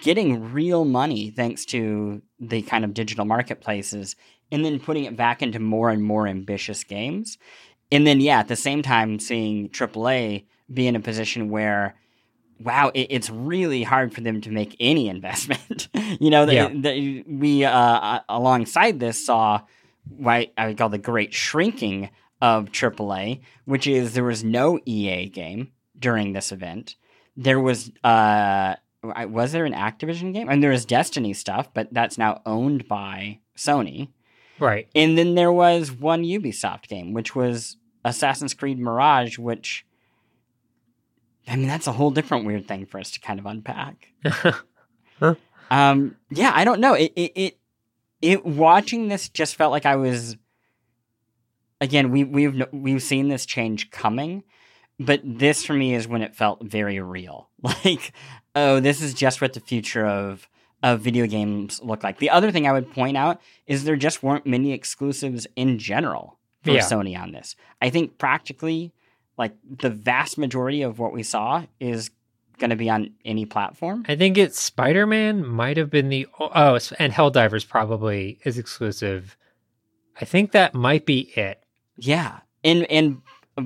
getting 0.00 0.52
real 0.52 0.84
money 0.84 1.30
thanks 1.30 1.64
to 1.66 2.22
the 2.40 2.62
kind 2.62 2.84
of 2.84 2.94
digital 2.94 3.24
marketplaces 3.24 4.16
and 4.50 4.64
then 4.64 4.80
putting 4.80 5.04
it 5.04 5.16
back 5.16 5.42
into 5.42 5.58
more 5.58 5.90
and 5.90 6.02
more 6.02 6.26
ambitious 6.26 6.84
games. 6.84 7.38
And 7.90 8.06
then, 8.06 8.20
yeah, 8.20 8.38
at 8.38 8.48
the 8.48 8.56
same 8.56 8.82
time, 8.82 9.18
seeing 9.18 9.68
AAA 9.68 10.46
be 10.72 10.86
in 10.86 10.96
a 10.96 11.00
position 11.00 11.50
where, 11.50 11.94
wow, 12.60 12.90
it, 12.94 13.08
it's 13.10 13.30
really 13.30 13.82
hard 13.82 14.14
for 14.14 14.20
them 14.20 14.40
to 14.42 14.50
make 14.50 14.76
any 14.80 15.08
investment. 15.16 15.88
you 16.20 16.30
know, 16.30 16.44
Yeah. 16.48 16.68
the, 16.68 17.22
we, 17.28 17.64
uh, 17.64 18.20
alongside 18.28 19.00
this, 19.00 19.24
saw 19.24 19.60
what 20.08 20.52
I 20.56 20.66
would 20.68 20.78
call 20.78 20.88
the 20.88 20.98
great 20.98 21.32
shrinking 21.32 22.10
of 22.40 22.66
AAA, 22.72 23.40
which 23.66 23.86
is 23.86 24.14
there 24.14 24.24
was 24.24 24.42
no 24.42 24.80
EA 24.84 25.28
game 25.28 25.70
during 25.98 26.32
this 26.32 26.50
event. 26.50 26.96
There 27.36 27.60
was 27.60 27.90
uh 28.02 28.74
was 29.04 29.52
there 29.52 29.64
an 29.64 29.72
Activision 29.74 30.32
game? 30.32 30.48
And 30.48 30.62
there 30.62 30.70
was 30.70 30.84
Destiny 30.84 31.32
stuff, 31.34 31.72
but 31.74 31.88
that's 31.92 32.18
now 32.18 32.40
owned 32.46 32.86
by 32.88 33.38
Sony. 33.56 34.08
right. 34.60 34.88
And 34.94 35.16
then 35.18 35.34
there 35.34 35.52
was 35.52 35.90
one 35.92 36.22
Ubisoft 36.24 36.88
game, 36.88 37.12
which 37.12 37.34
was 37.34 37.76
Assassin's 38.04 38.54
Creed 38.54 38.78
Mirage, 38.78 39.38
which 39.38 39.84
I 41.48 41.56
mean 41.56 41.66
that's 41.68 41.86
a 41.86 41.92
whole 41.92 42.10
different 42.10 42.44
weird 42.46 42.68
thing 42.68 42.86
for 42.86 42.98
us 43.00 43.10
to 43.12 43.20
kind 43.20 43.38
of 43.38 43.46
unpack. 43.46 44.08
Um, 45.70 46.16
yeah, 46.30 46.52
I 46.54 46.64
don't 46.64 46.80
know. 46.80 46.94
It, 46.94 47.12
it, 47.16 47.32
it, 47.34 47.58
it, 48.20 48.44
watching 48.46 49.08
this 49.08 49.28
just 49.28 49.56
felt 49.56 49.72
like 49.72 49.86
I 49.86 49.96
was, 49.96 50.36
again, 51.80 52.10
we, 52.10 52.24
we've, 52.24 52.62
we've 52.72 53.02
seen 53.02 53.28
this 53.28 53.46
change 53.46 53.90
coming, 53.90 54.44
but 55.00 55.20
this 55.24 55.64
for 55.64 55.72
me 55.72 55.94
is 55.94 56.06
when 56.06 56.22
it 56.22 56.34
felt 56.36 56.62
very 56.62 57.00
real. 57.00 57.48
Like, 57.84 58.12
oh, 58.54 58.80
this 58.80 59.00
is 59.00 59.14
just 59.14 59.40
what 59.40 59.52
the 59.54 59.60
future 59.60 60.04
of, 60.04 60.48
of 60.82 61.00
video 61.00 61.26
games 61.26 61.80
look 61.82 62.02
like. 62.02 62.18
The 62.18 62.30
other 62.30 62.50
thing 62.50 62.66
I 62.66 62.72
would 62.72 62.90
point 62.90 63.16
out 63.16 63.40
is 63.66 63.84
there 63.84 63.96
just 63.96 64.22
weren't 64.22 64.46
many 64.46 64.72
exclusives 64.72 65.46
in 65.56 65.78
general 65.78 66.38
for 66.62 66.72
Yeah. 66.72 66.80
Sony 66.80 67.18
on 67.18 67.32
this. 67.32 67.56
I 67.80 67.88
think 67.88 68.18
practically, 68.18 68.92
like, 69.38 69.54
the 69.78 69.90
vast 69.90 70.38
majority 70.38 70.82
of 70.82 70.98
what 70.98 71.12
we 71.12 71.22
saw 71.22 71.64
is 71.80 72.10
going 72.58 72.70
to 72.70 72.76
be 72.76 72.88
on 72.88 73.10
any 73.24 73.44
platform. 73.44 74.04
I 74.08 74.16
think 74.16 74.38
it's 74.38 74.60
Spider 74.60 75.06
Man 75.06 75.44
might 75.44 75.76
have 75.76 75.90
been 75.90 76.08
the 76.08 76.26
oh, 76.38 76.78
and 76.98 77.12
Helldivers 77.12 77.68
probably 77.68 78.38
is 78.44 78.58
exclusive. 78.58 79.36
I 80.20 80.24
think 80.24 80.52
that 80.52 80.74
might 80.74 81.04
be 81.04 81.32
it. 81.36 81.62
Yeah, 81.96 82.38
and 82.62 82.84
and 82.84 83.22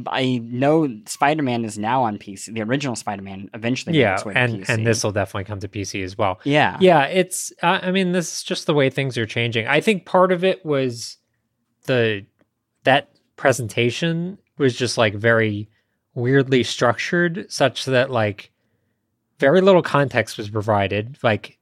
I 0.07 0.40
know 0.42 0.88
Spider 1.07 1.42
Man 1.42 1.64
is 1.64 1.79
now 1.79 2.05
on 2.05 2.18
PC. 2.18 2.55
The 2.55 2.62
original 2.62 2.96
Spider 2.96 3.22
Man 3.22 3.50
eventually 3.55 3.98
yeah, 3.98 4.14
its 4.14 4.24
way 4.24 4.33
to 4.33 4.38
and 4.38 4.70
and 4.70 4.87
this 4.87 5.05
will 5.05 5.12
definitely 5.12 5.44
come 5.44 5.61
to 5.61 5.68
PC 5.68 6.02
as 6.02 6.16
well. 6.16 6.40
yeah, 6.44 6.76
Yeah, 6.81 7.05
it's. 7.05 7.52
I 7.62 7.88
I 7.88 7.90
mean, 7.90 8.12
this 8.12 8.37
is 8.37 8.42
just 8.42 8.66
the 8.66 8.74
way 8.74 8.90
things 8.90 9.18
are 9.18 9.26
changing. 9.26 9.66
I 9.66 9.81
think 9.81 10.07
part 10.07 10.33
of 10.33 10.42
it 10.42 10.64
was 10.64 11.18
the 11.85 12.24
that 12.85 13.11
presentation 13.37 14.38
was 14.59 14.77
just 14.77 14.99
like 14.99 15.14
very 15.14 15.69
weirdly 16.14 16.62
structured, 16.62 17.51
such 17.51 17.85
that 17.87 18.11
like 18.11 18.51
very 19.38 19.61
little 19.61 19.83
context 19.83 20.38
was 20.38 20.49
provided. 20.49 21.19
Like, 21.23 21.59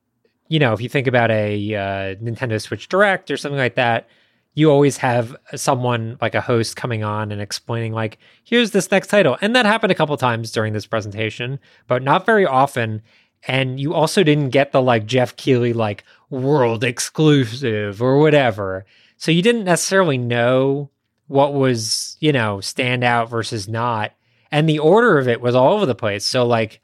you 0.49 0.59
know, 0.59 0.73
if 0.73 0.81
you 0.81 0.89
think 0.89 1.07
about 1.07 1.31
a 1.31 1.75
uh, 1.75 2.15
Nintendo 2.17 2.61
Switch 2.61 2.89
Direct 2.89 3.31
or 3.31 3.37
something 3.37 3.59
like 3.59 3.75
that, 3.75 4.09
you 4.57 4.71
always 4.71 4.99
have 4.99 5.35
someone 5.57 6.17
like 6.21 6.37
a 6.37 6.41
host 6.41 6.77
coming 6.77 7.03
on 7.03 7.33
and 7.33 7.41
explaining 7.41 7.93
like, 7.93 8.19
here's 8.45 8.71
this 8.71 8.91
next 8.91 9.09
title, 9.09 9.37
and 9.41 9.57
that 9.57 9.67
happened 9.67 9.91
a 9.91 9.97
couple 9.97 10.17
times 10.17 10.53
during 10.53 10.73
this 10.73 10.87
presentation, 10.87 11.59
but 11.89 12.03
not 12.03 12.25
very 12.25 12.47
often 12.47 13.03
and 13.47 13.79
you 13.79 13.95
also 13.95 14.23
didn't 14.23 14.51
get 14.51 14.73
the 14.73 14.81
like 14.81 15.07
Geoff 15.07 15.37
Keighley 15.37 15.73
like 15.73 16.05
world 16.31 16.83
exclusive 16.83 18.03
or 18.03 18.19
whatever. 18.19 18.85
So 19.17 19.31
you 19.31 19.43
didn't 19.43 19.65
necessarily 19.65 20.19
know 20.19 20.91
what 21.27 21.55
was, 21.55 22.17
you 22.21 22.33
know, 22.33 22.61
stand 22.61 23.05
out 23.05 23.31
versus 23.31 23.69
not. 23.69 24.13
And 24.51 24.69
the 24.69 24.79
order 24.79 25.19
of 25.19 25.29
it 25.29 25.41
was 25.41 25.55
all 25.55 25.75
over 25.75 25.87
the 25.87 25.95
place. 25.95 26.25
So 26.25 26.47
like 26.47 26.81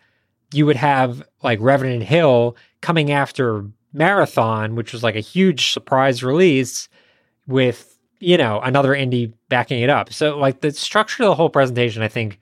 you 0.52 0.66
would 0.66 0.76
have 0.76 1.22
like 1.42 1.60
Revenant 1.60 2.02
Hill 2.02 2.56
coming 2.80 3.10
after 3.10 3.66
Marathon, 3.92 4.74
which 4.74 4.92
was 4.92 5.02
like 5.02 5.16
a 5.16 5.20
huge 5.20 5.72
surprise 5.72 6.22
release 6.22 6.88
with, 7.46 7.98
you 8.18 8.36
know, 8.36 8.60
another 8.60 8.92
indie 8.92 9.32
backing 9.48 9.82
it 9.82 9.90
up. 9.90 10.12
So 10.12 10.36
like 10.38 10.60
the 10.60 10.72
structure 10.72 11.22
of 11.22 11.28
the 11.28 11.34
whole 11.34 11.50
presentation 11.50 12.02
I 12.02 12.08
think 12.08 12.38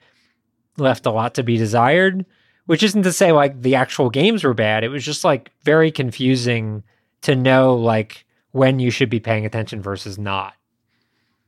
left 0.77 1.05
a 1.05 1.11
lot 1.11 1.35
to 1.35 1.43
be 1.43 1.57
desired 1.57 2.25
which 2.69 2.83
isn't 2.83 3.01
to 3.01 3.11
say 3.11 3.31
like 3.31 3.63
the 3.63 3.73
actual 3.73 4.11
games 4.11 4.43
were 4.43 4.53
bad. 4.53 4.83
It 4.83 4.89
was 4.89 5.03
just 5.03 5.23
like 5.23 5.49
very 5.63 5.89
confusing 5.89 6.83
to 7.23 7.35
know 7.35 7.75
like 7.75 8.27
when 8.51 8.77
you 8.77 8.91
should 8.91 9.09
be 9.09 9.19
paying 9.19 9.43
attention 9.43 9.81
versus 9.81 10.19
not. 10.19 10.53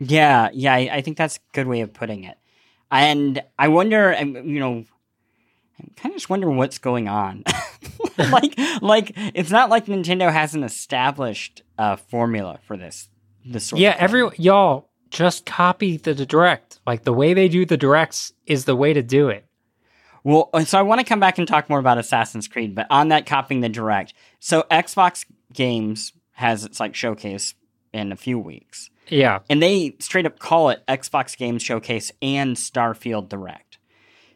Yeah, 0.01 0.49
yeah. 0.51 0.73
I, 0.73 0.89
I 0.93 1.01
think 1.01 1.17
that's 1.17 1.37
a 1.37 1.39
good 1.53 1.67
way 1.67 1.81
of 1.81 1.93
putting 1.93 2.23
it. 2.23 2.37
And 2.89 3.41
I 3.57 3.67
wonder, 3.67 4.15
um, 4.17 4.35
you 4.35 4.59
know, 4.59 4.83
I 5.79 5.83
kind 5.95 6.13
of 6.13 6.17
just 6.17 6.29
wonder 6.29 6.49
what's 6.49 6.79
going 6.79 7.07
on. 7.07 7.43
like, 8.17 8.57
like 8.81 9.11
it's 9.15 9.51
not 9.51 9.69
like 9.69 9.85
Nintendo 9.85 10.31
has 10.31 10.55
an 10.55 10.63
established 10.63 11.61
uh, 11.77 11.95
formula 11.95 12.59
for 12.63 12.75
this. 12.75 13.09
This 13.45 13.65
sort 13.65 13.79
yeah, 13.79 13.95
every 13.97 14.27
y'all 14.37 14.89
just 15.09 15.45
copy 15.45 15.97
the 15.97 16.13
direct. 16.13 16.79
Like 16.85 17.03
the 17.03 17.13
way 17.13 17.33
they 17.33 17.47
do 17.47 17.65
the 17.65 17.77
directs 17.77 18.33
is 18.45 18.65
the 18.65 18.75
way 18.75 18.93
to 18.93 19.01
do 19.01 19.29
it. 19.29 19.45
Well, 20.23 20.49
uh, 20.53 20.63
so 20.63 20.77
I 20.77 20.83
want 20.83 20.99
to 20.99 21.05
come 21.05 21.19
back 21.19 21.37
and 21.37 21.47
talk 21.47 21.69
more 21.69 21.79
about 21.79 21.97
Assassin's 21.97 22.47
Creed, 22.47 22.75
but 22.75 22.87
on 22.89 23.07
that 23.07 23.25
copying 23.25 23.61
the 23.61 23.69
direct. 23.69 24.13
So 24.39 24.65
Xbox 24.69 25.25
Games 25.53 26.13
has 26.33 26.63
its 26.63 26.79
like 26.79 26.95
showcase 26.95 27.55
in 27.93 28.11
a 28.11 28.15
few 28.15 28.37
weeks. 28.37 28.89
Yeah. 29.11 29.39
And 29.49 29.61
they 29.61 29.95
straight 29.99 30.25
up 30.25 30.39
call 30.39 30.69
it 30.69 30.83
Xbox 30.87 31.37
Games 31.37 31.61
Showcase 31.61 32.11
and 32.21 32.55
Starfield 32.55 33.29
Direct. 33.29 33.77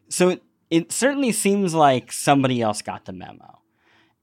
So 0.10 0.30
it, 0.30 0.44
it 0.70 0.92
certainly 0.92 1.32
seems 1.32 1.74
like 1.74 2.12
somebody 2.12 2.62
else 2.62 2.82
got 2.82 3.06
the 3.06 3.14
memo. 3.14 3.60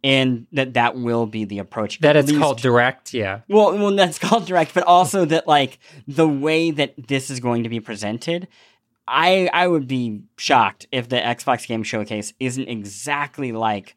And 0.04 0.48
that 0.52 0.74
that 0.74 0.96
will 0.96 1.26
be 1.26 1.44
the 1.44 1.60
approach. 1.60 2.00
That 2.00 2.16
at 2.16 2.28
it's 2.28 2.36
called 2.36 2.60
direct, 2.60 3.14
yeah. 3.14 3.42
well, 3.48 3.78
well, 3.78 3.94
that's 3.94 4.18
called 4.20 4.46
direct, 4.46 4.74
but 4.74 4.82
also 4.82 5.24
that 5.26 5.46
like 5.46 5.78
the 6.08 6.28
way 6.28 6.72
that 6.72 6.94
this 7.06 7.30
is 7.30 7.38
going 7.38 7.62
to 7.62 7.68
be 7.68 7.78
presented, 7.78 8.48
I 9.06 9.48
I 9.52 9.68
would 9.68 9.86
be 9.86 10.22
shocked 10.36 10.88
if 10.90 11.08
the 11.08 11.18
Xbox 11.18 11.68
Game 11.68 11.84
Showcase 11.84 12.32
isn't 12.40 12.68
exactly 12.68 13.52
like 13.52 13.94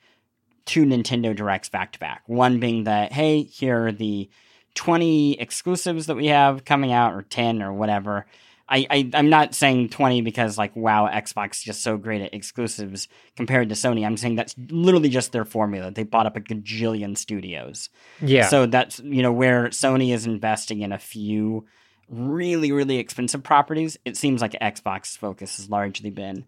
two 0.66 0.86
Nintendo 0.86 1.36
Directs 1.36 1.70
back 1.70 1.94
to 1.94 2.00
back. 2.00 2.22
One 2.28 2.60
being 2.60 2.84
that 2.84 3.12
hey, 3.12 3.42
here 3.42 3.88
are 3.88 3.92
the 3.92 4.30
twenty 4.76 5.40
exclusives 5.40 6.06
that 6.06 6.16
we 6.16 6.28
have 6.28 6.64
coming 6.66 6.92
out, 6.92 7.14
or 7.14 7.24
ten, 7.24 7.64
or 7.64 7.74
whatever. 7.74 8.28
I, 8.68 8.88
I 8.90 9.10
I'm 9.14 9.30
not 9.30 9.54
saying 9.54 9.90
twenty 9.90 10.22
because 10.22 10.58
like 10.58 10.76
wow, 10.76 11.08
Xbox 11.08 11.58
is 11.58 11.64
just 11.64 11.84
so 11.84 11.98
great 11.98 12.22
at 12.22 12.34
exclusives 12.34 13.08
compared 13.36 13.70
to 13.70 13.76
Sony. 13.76 14.06
I'm 14.06 14.18
saying 14.18 14.36
that's 14.36 14.56
literally 14.58 15.10
just 15.10 15.32
their 15.32 15.46
formula. 15.46 15.92
They 15.92 16.04
bought 16.04 16.26
up 16.26 16.36
a 16.36 16.42
gajillion 16.42 17.18
studios. 17.18 17.90
Yeah. 18.22 18.48
So 18.48 18.66
that's 18.66 19.00
you 19.00 19.22
know 19.22 19.32
where 19.32 19.70
Sony 19.70 20.14
is 20.14 20.26
investing 20.26 20.82
in 20.82 20.92
a 20.92 20.98
few 21.00 21.66
really 22.10 22.72
really 22.72 22.98
expensive 22.98 23.44
properties. 23.44 23.98
It 24.04 24.18
seems 24.18 24.42
like 24.42 24.54
Xbox's 24.54 25.16
focus 25.16 25.58
has 25.58 25.70
largely 25.70 26.10
been 26.10 26.46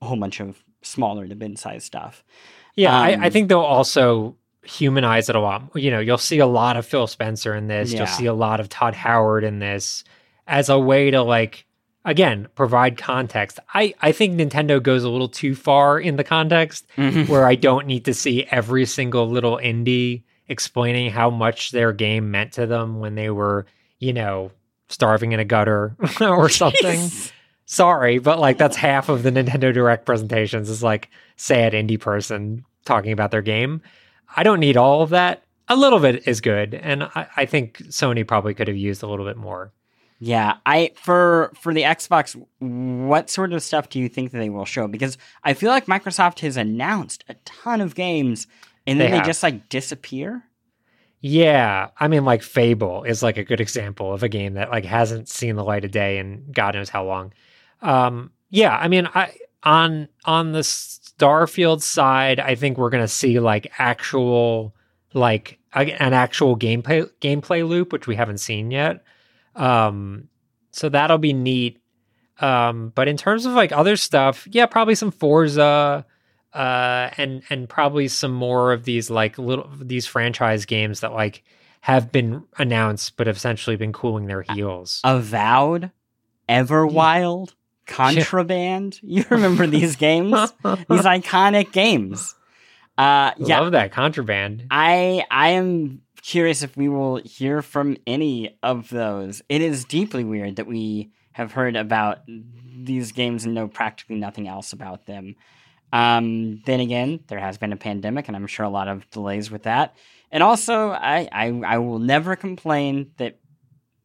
a 0.00 0.06
whole 0.06 0.18
bunch 0.18 0.40
of 0.40 0.62
smaller 0.82 1.26
to 1.26 1.34
mid-sized 1.34 1.84
stuff. 1.86 2.22
Yeah, 2.76 2.96
I, 2.96 3.10
I 3.10 3.26
Um, 3.26 3.30
think 3.32 3.48
they'll 3.48 3.58
also 3.60 4.36
humanize 4.68 5.28
it 5.28 5.36
a 5.36 5.40
lot. 5.40 5.62
You 5.74 5.90
know, 5.90 6.00
you'll 6.00 6.18
see 6.18 6.38
a 6.38 6.46
lot 6.46 6.76
of 6.76 6.84
Phil 6.86 7.06
Spencer 7.06 7.54
in 7.54 7.68
this. 7.68 7.92
Yeah. 7.92 7.98
You'll 8.00 8.06
see 8.08 8.26
a 8.26 8.34
lot 8.34 8.60
of 8.60 8.68
Todd 8.68 8.94
Howard 8.94 9.44
in 9.44 9.58
this 9.58 10.04
as 10.46 10.68
a 10.68 10.78
way 10.78 11.10
to 11.10 11.22
like, 11.22 11.64
again 12.04 12.46
provide 12.54 12.96
context. 12.96 13.58
I 13.74 13.92
I 14.00 14.12
think 14.12 14.36
Nintendo 14.38 14.80
goes 14.82 15.02
a 15.02 15.10
little 15.10 15.28
too 15.28 15.54
far 15.56 15.98
in 15.98 16.14
the 16.16 16.22
context 16.24 16.86
Mhm. 16.96 17.28
where 17.28 17.44
I 17.46 17.56
don't 17.56 17.86
need 17.88 18.04
to 18.04 18.14
see 18.14 18.46
every 18.50 18.86
single 18.86 19.28
little 19.28 19.56
indie 19.58 20.22
explaining 20.48 21.10
how 21.10 21.30
much 21.30 21.72
their 21.72 21.92
game 21.92 22.30
meant 22.30 22.52
to 22.52 22.66
them 22.66 23.00
when 23.00 23.16
they 23.16 23.28
were, 23.30 23.66
you 23.98 24.12
know, 24.12 24.52
starving 24.88 25.32
in 25.32 25.40
a 25.40 25.44
gutter 25.44 25.96
or 26.20 26.48
something. 26.48 27.00
Jeez. 27.00 27.32
Sorry, 27.64 28.18
but 28.18 28.38
like 28.38 28.56
that's 28.58 28.76
half 28.76 29.08
of 29.08 29.24
the 29.24 29.32
Nintendo 29.32 29.74
Direct 29.74 30.06
presentations 30.06 30.70
is 30.70 30.84
like 30.84 31.10
sad 31.34 31.72
indie 31.72 31.98
person 31.98 32.64
talking 32.84 33.10
about 33.10 33.32
their 33.32 33.42
game. 33.42 33.82
I 34.34 34.42
don't 34.42 34.60
need 34.60 34.76
all 34.76 35.02
of 35.02 35.10
that. 35.10 35.42
A 35.68 35.76
little 35.76 35.98
bit 35.98 36.26
is 36.28 36.40
good, 36.40 36.74
and 36.74 37.04
I, 37.04 37.26
I 37.36 37.46
think 37.46 37.78
Sony 37.88 38.26
probably 38.26 38.54
could 38.54 38.68
have 38.68 38.76
used 38.76 39.02
a 39.02 39.08
little 39.08 39.26
bit 39.26 39.36
more. 39.36 39.72
Yeah, 40.18 40.54
I 40.64 40.92
for 40.96 41.52
for 41.60 41.74
the 41.74 41.82
Xbox, 41.82 42.40
what 42.58 43.28
sort 43.28 43.52
of 43.52 43.62
stuff 43.62 43.88
do 43.88 43.98
you 43.98 44.08
think 44.08 44.30
that 44.32 44.38
they 44.38 44.48
will 44.48 44.64
show? 44.64 44.88
Because 44.88 45.18
I 45.44 45.52
feel 45.54 45.70
like 45.70 45.86
Microsoft 45.86 46.40
has 46.40 46.56
announced 46.56 47.24
a 47.28 47.34
ton 47.44 47.80
of 47.80 47.94
games 47.94 48.46
and 48.86 49.00
then 49.00 49.10
They 49.10 49.18
they, 49.18 49.24
just 49.24 49.42
like 49.42 49.68
disappear. 49.68 50.44
Yeah, 51.20 51.88
I 51.98 52.08
mean, 52.08 52.24
like 52.24 52.42
Fable 52.42 53.02
is 53.02 53.22
like 53.22 53.36
a 53.36 53.44
good 53.44 53.60
example 53.60 54.12
of 54.12 54.22
a 54.22 54.28
game 54.28 54.54
that 54.54 54.70
like 54.70 54.84
hasn't 54.84 55.28
seen 55.28 55.56
the 55.56 55.64
light 55.64 55.84
of 55.84 55.90
day 55.90 56.18
in 56.18 56.50
God 56.52 56.74
knows 56.74 56.88
how 56.88 57.04
long. 57.04 57.32
Um, 57.82 58.30
yeah, 58.48 58.76
I 58.76 58.88
mean, 58.88 59.08
I 59.14 59.36
on 59.62 60.08
on 60.24 60.52
the 60.52 60.60
Starfield 60.60 61.82
side, 61.82 62.40
I 62.40 62.54
think 62.54 62.78
we're 62.78 62.90
gonna 62.90 63.08
see 63.08 63.40
like 63.40 63.72
actual 63.78 64.74
like 65.12 65.58
an 65.72 66.12
actual 66.12 66.56
gameplay 66.56 67.08
gameplay 67.20 67.66
loop, 67.66 67.92
which 67.92 68.06
we 68.06 68.16
haven't 68.16 68.38
seen 68.38 68.70
yet. 68.70 69.04
Um, 69.54 70.28
so 70.70 70.88
that'll 70.88 71.18
be 71.18 71.32
neat. 71.32 71.80
Um, 72.40 72.92
but 72.94 73.08
in 73.08 73.16
terms 73.16 73.46
of 73.46 73.52
like 73.52 73.72
other 73.72 73.96
stuff, 73.96 74.46
yeah, 74.50 74.66
probably 74.66 74.94
some 74.94 75.10
Forza, 75.10 76.04
uh, 76.52 77.10
and 77.16 77.42
and 77.50 77.68
probably 77.68 78.08
some 78.08 78.32
more 78.32 78.72
of 78.72 78.84
these 78.84 79.10
like 79.10 79.38
little 79.38 79.70
these 79.80 80.06
franchise 80.06 80.64
games 80.64 81.00
that 81.00 81.12
like 81.12 81.44
have 81.80 82.10
been 82.10 82.42
announced 82.58 83.16
but 83.16 83.26
have 83.26 83.36
essentially 83.36 83.76
been 83.76 83.92
cooling 83.92 84.26
their 84.26 84.42
heels. 84.42 85.00
Avowed, 85.04 85.90
Everwild, 86.48 87.54
Contraband. 87.86 89.00
You 89.02 89.24
remember 89.30 89.66
these 89.66 89.96
games? 89.96 90.32
these 90.62 91.04
iconic 91.04 91.72
games. 91.72 92.34
Uh, 92.98 93.32
yeah, 93.38 93.60
Love 93.60 93.72
that 93.72 93.92
contraband. 93.92 94.66
I 94.70 95.24
I 95.30 95.50
am 95.50 96.02
curious 96.22 96.62
if 96.62 96.76
we 96.76 96.88
will 96.88 97.16
hear 97.16 97.62
from 97.62 97.96
any 98.06 98.58
of 98.62 98.88
those. 98.88 99.42
It 99.48 99.60
is 99.60 99.84
deeply 99.84 100.24
weird 100.24 100.56
that 100.56 100.66
we 100.66 101.12
have 101.32 101.52
heard 101.52 101.76
about 101.76 102.20
these 102.26 103.12
games 103.12 103.44
and 103.44 103.54
know 103.54 103.68
practically 103.68 104.16
nothing 104.16 104.48
else 104.48 104.72
about 104.72 105.06
them. 105.06 105.36
Um, 105.92 106.62
then 106.66 106.80
again, 106.80 107.20
there 107.28 107.38
has 107.38 107.58
been 107.58 107.72
a 107.72 107.76
pandemic, 107.76 108.26
and 108.28 108.36
I'm 108.36 108.46
sure 108.46 108.66
a 108.66 108.70
lot 108.70 108.88
of 108.88 109.08
delays 109.10 109.50
with 109.50 109.64
that. 109.64 109.94
And 110.32 110.42
also, 110.42 110.90
I 110.90 111.28
I, 111.30 111.48
I 111.64 111.78
will 111.78 111.98
never 111.98 112.34
complain 112.34 113.12
that 113.18 113.38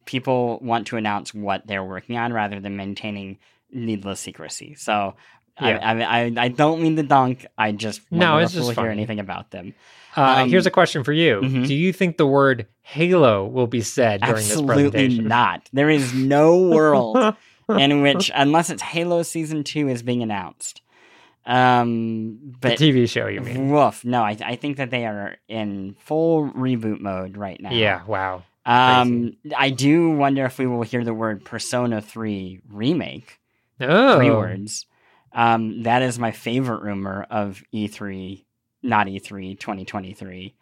people 0.06 0.60
want 0.62 0.88
to 0.88 0.98
announce 0.98 1.34
what 1.34 1.66
they're 1.66 1.84
working 1.84 2.18
on 2.18 2.34
rather 2.34 2.60
than 2.60 2.76
maintaining 2.76 3.38
needless 3.72 4.20
secrecy. 4.20 4.76
So. 4.76 5.16
Yeah. 5.62 5.78
I, 5.84 6.02
I, 6.02 6.22
I 6.26 6.34
I 6.46 6.48
don't 6.48 6.82
mean 6.82 6.96
to 6.96 7.04
dunk. 7.04 7.46
I 7.58 7.72
just 7.74 8.02
No, 8.10 8.32
wonder 8.32 8.44
it's 8.46 8.54
if 8.54 8.60
we'll 8.62 8.70
just 8.70 8.80
hear 8.80 8.90
anything 8.90 9.20
about 9.20 9.52
them. 9.52 9.76
Uh, 10.16 10.44
Um, 10.44 10.50
here's 10.50 10.66
a 10.66 10.72
question 10.72 11.04
for 11.04 11.12
you: 11.12 11.42
mhm. 11.42 11.68
Do 11.68 11.76
you 11.76 11.92
think 11.94 12.18
the 12.18 12.26
word 12.26 12.68
Halo 12.82 13.46
will 13.46 13.68
be 13.68 13.82
said 13.82 14.22
during 14.22 14.36
this 14.38 14.52
Absolutely 14.52 14.90
presentation? 14.92 15.28
not. 15.28 15.70
There 15.74 15.90
is 15.90 16.14
no 16.14 16.58
world 16.70 17.36
in 17.70 18.02
which, 18.02 18.32
unless 18.34 18.70
it's 18.70 18.82
Halo 18.82 19.22
Season 19.24 19.64
2 19.64 19.90
is 19.90 20.02
being 20.02 20.24
announced. 20.24 20.82
Um, 21.46 22.54
the 22.62 22.70
TV 22.70 23.10
show, 23.10 23.28
you 23.28 23.42
mean? 23.42 23.70
woof. 23.70 24.06
No, 24.06 24.24
I, 24.24 24.38
I 24.44 24.56
think 24.56 24.78
that 24.78 24.90
they 24.90 25.06
are 25.06 25.36
in 25.48 25.96
full 26.00 26.50
reboot 26.52 27.02
mode 27.02 27.38
right 27.38 27.60
now. 27.62 27.72
Yeah. 27.72 28.04
Wow. 28.06 28.44
Um, 28.66 29.34
I 29.58 29.70
do 29.72 30.12
wonder 30.12 30.46
if 30.46 30.60
we 30.60 30.68
will 30.68 30.84
hear 30.84 31.04
the 31.04 31.14
word 31.14 31.44
Persona 31.44 32.02
3 32.02 32.62
remake. 32.70 33.38
Oh, 33.82 34.18
Three 34.18 34.30
words. 34.32 34.86
Um, 35.34 35.84
that 35.84 36.02
is 36.02 36.20
my 36.20 36.32
favorite 36.32 36.82
rumor 36.82 37.26
of 37.30 37.64
E3, 37.74 38.44
not 38.84 39.08
E 39.08 39.20
E3 39.20 39.60
2023. 39.60 40.56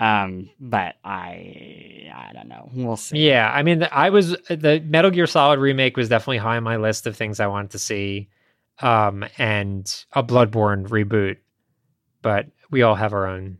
Um, 0.00 0.50
but 0.58 0.96
I, 1.04 2.10
I 2.14 2.30
don't 2.34 2.48
know. 2.48 2.70
We'll 2.74 2.96
see. 2.96 3.18
Yeah, 3.28 3.50
I 3.52 3.62
mean, 3.62 3.86
I 3.92 4.10
was 4.10 4.30
the 4.48 4.82
Metal 4.84 5.10
Gear 5.10 5.26
Solid 5.28 5.60
remake 5.60 5.96
was 5.96 6.08
definitely 6.08 6.38
high 6.38 6.56
on 6.56 6.64
my 6.64 6.76
list 6.76 7.06
of 7.06 7.16
things 7.16 7.38
I 7.40 7.46
wanted 7.46 7.70
to 7.72 7.78
see, 7.78 8.28
um, 8.80 9.24
and 9.38 10.04
a 10.12 10.22
Bloodborne 10.24 10.88
reboot. 10.88 11.36
But 12.20 12.46
we 12.70 12.82
all 12.82 12.94
have 12.96 13.12
our 13.12 13.26
own 13.26 13.58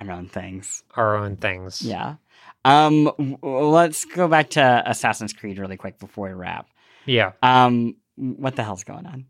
Around 0.00 0.32
things. 0.32 0.82
our 0.96 1.16
own 1.16 1.36
things. 1.36 1.82
Yeah. 1.82 2.16
Um, 2.64 3.38
let's 3.42 4.04
go 4.06 4.28
back 4.28 4.50
to 4.50 4.82
Assassin's 4.86 5.32
Creed 5.32 5.58
really 5.58 5.76
quick 5.76 5.98
before 5.98 6.28
we 6.28 6.34
wrap. 6.34 6.68
yeah. 7.06 7.32
Um, 7.42 7.96
what 8.20 8.56
the 8.56 8.62
hell's 8.62 8.84
going 8.84 9.06
on? 9.06 9.26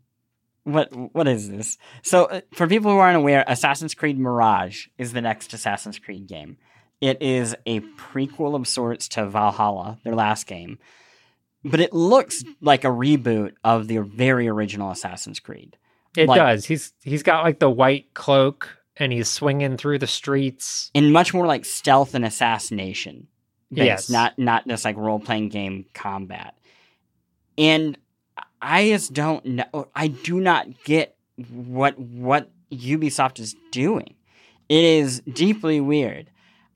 What 0.63 0.89
what 1.15 1.27
is 1.27 1.49
this? 1.49 1.77
So, 2.03 2.25
uh, 2.25 2.41
for 2.53 2.67
people 2.67 2.91
who 2.91 2.97
aren't 2.97 3.17
aware, 3.17 3.43
Assassin's 3.47 3.95
Creed 3.95 4.19
Mirage 4.19 4.87
is 4.97 5.11
the 5.13 5.21
next 5.21 5.53
Assassin's 5.53 5.97
Creed 5.97 6.27
game. 6.27 6.57
It 6.99 7.21
is 7.21 7.55
a 7.65 7.79
prequel 7.79 8.55
of 8.55 8.67
sorts 8.67 9.07
to 9.09 9.25
Valhalla, 9.27 9.97
their 10.03 10.13
last 10.13 10.45
game, 10.45 10.77
but 11.63 11.79
it 11.79 11.93
looks 11.93 12.43
like 12.61 12.83
a 12.83 12.89
reboot 12.89 13.53
of 13.63 13.87
the 13.87 13.97
very 13.97 14.47
original 14.47 14.91
Assassin's 14.91 15.39
Creed. 15.39 15.77
It 16.15 16.27
Like- 16.27 16.37
does. 16.37 16.65
He's 16.65 16.93
he's 17.03 17.23
got 17.23 17.43
like 17.43 17.57
the 17.59 17.69
white 17.69 18.13
cloak 18.13 18.77
and 18.97 19.11
he's 19.11 19.29
swinging 19.29 19.77
through 19.77 19.97
the 19.97 20.05
streets. 20.07 20.91
and 20.93 21.11
much 21.11 21.33
more 21.33 21.47
like 21.47 21.65
stealth 21.65 22.13
and 22.13 22.23
assassination 22.25 23.27
based, 23.71 23.85
Yes. 23.85 24.09
not 24.11 24.37
not 24.37 24.67
just 24.67 24.85
like 24.85 24.95
role 24.97 25.19
playing 25.19 25.49
game 25.49 25.85
combat. 25.95 26.53
And 27.57 27.97
I 28.61 28.89
just 28.89 29.13
don't 29.13 29.43
know. 29.45 29.87
I 29.95 30.07
do 30.07 30.39
not 30.39 30.67
get 30.83 31.15
what 31.49 31.97
what 31.97 32.49
Ubisoft 32.71 33.39
is 33.39 33.55
doing. 33.71 34.13
It 34.69 34.83
is 34.83 35.21
deeply 35.21 35.81
weird. 35.81 36.29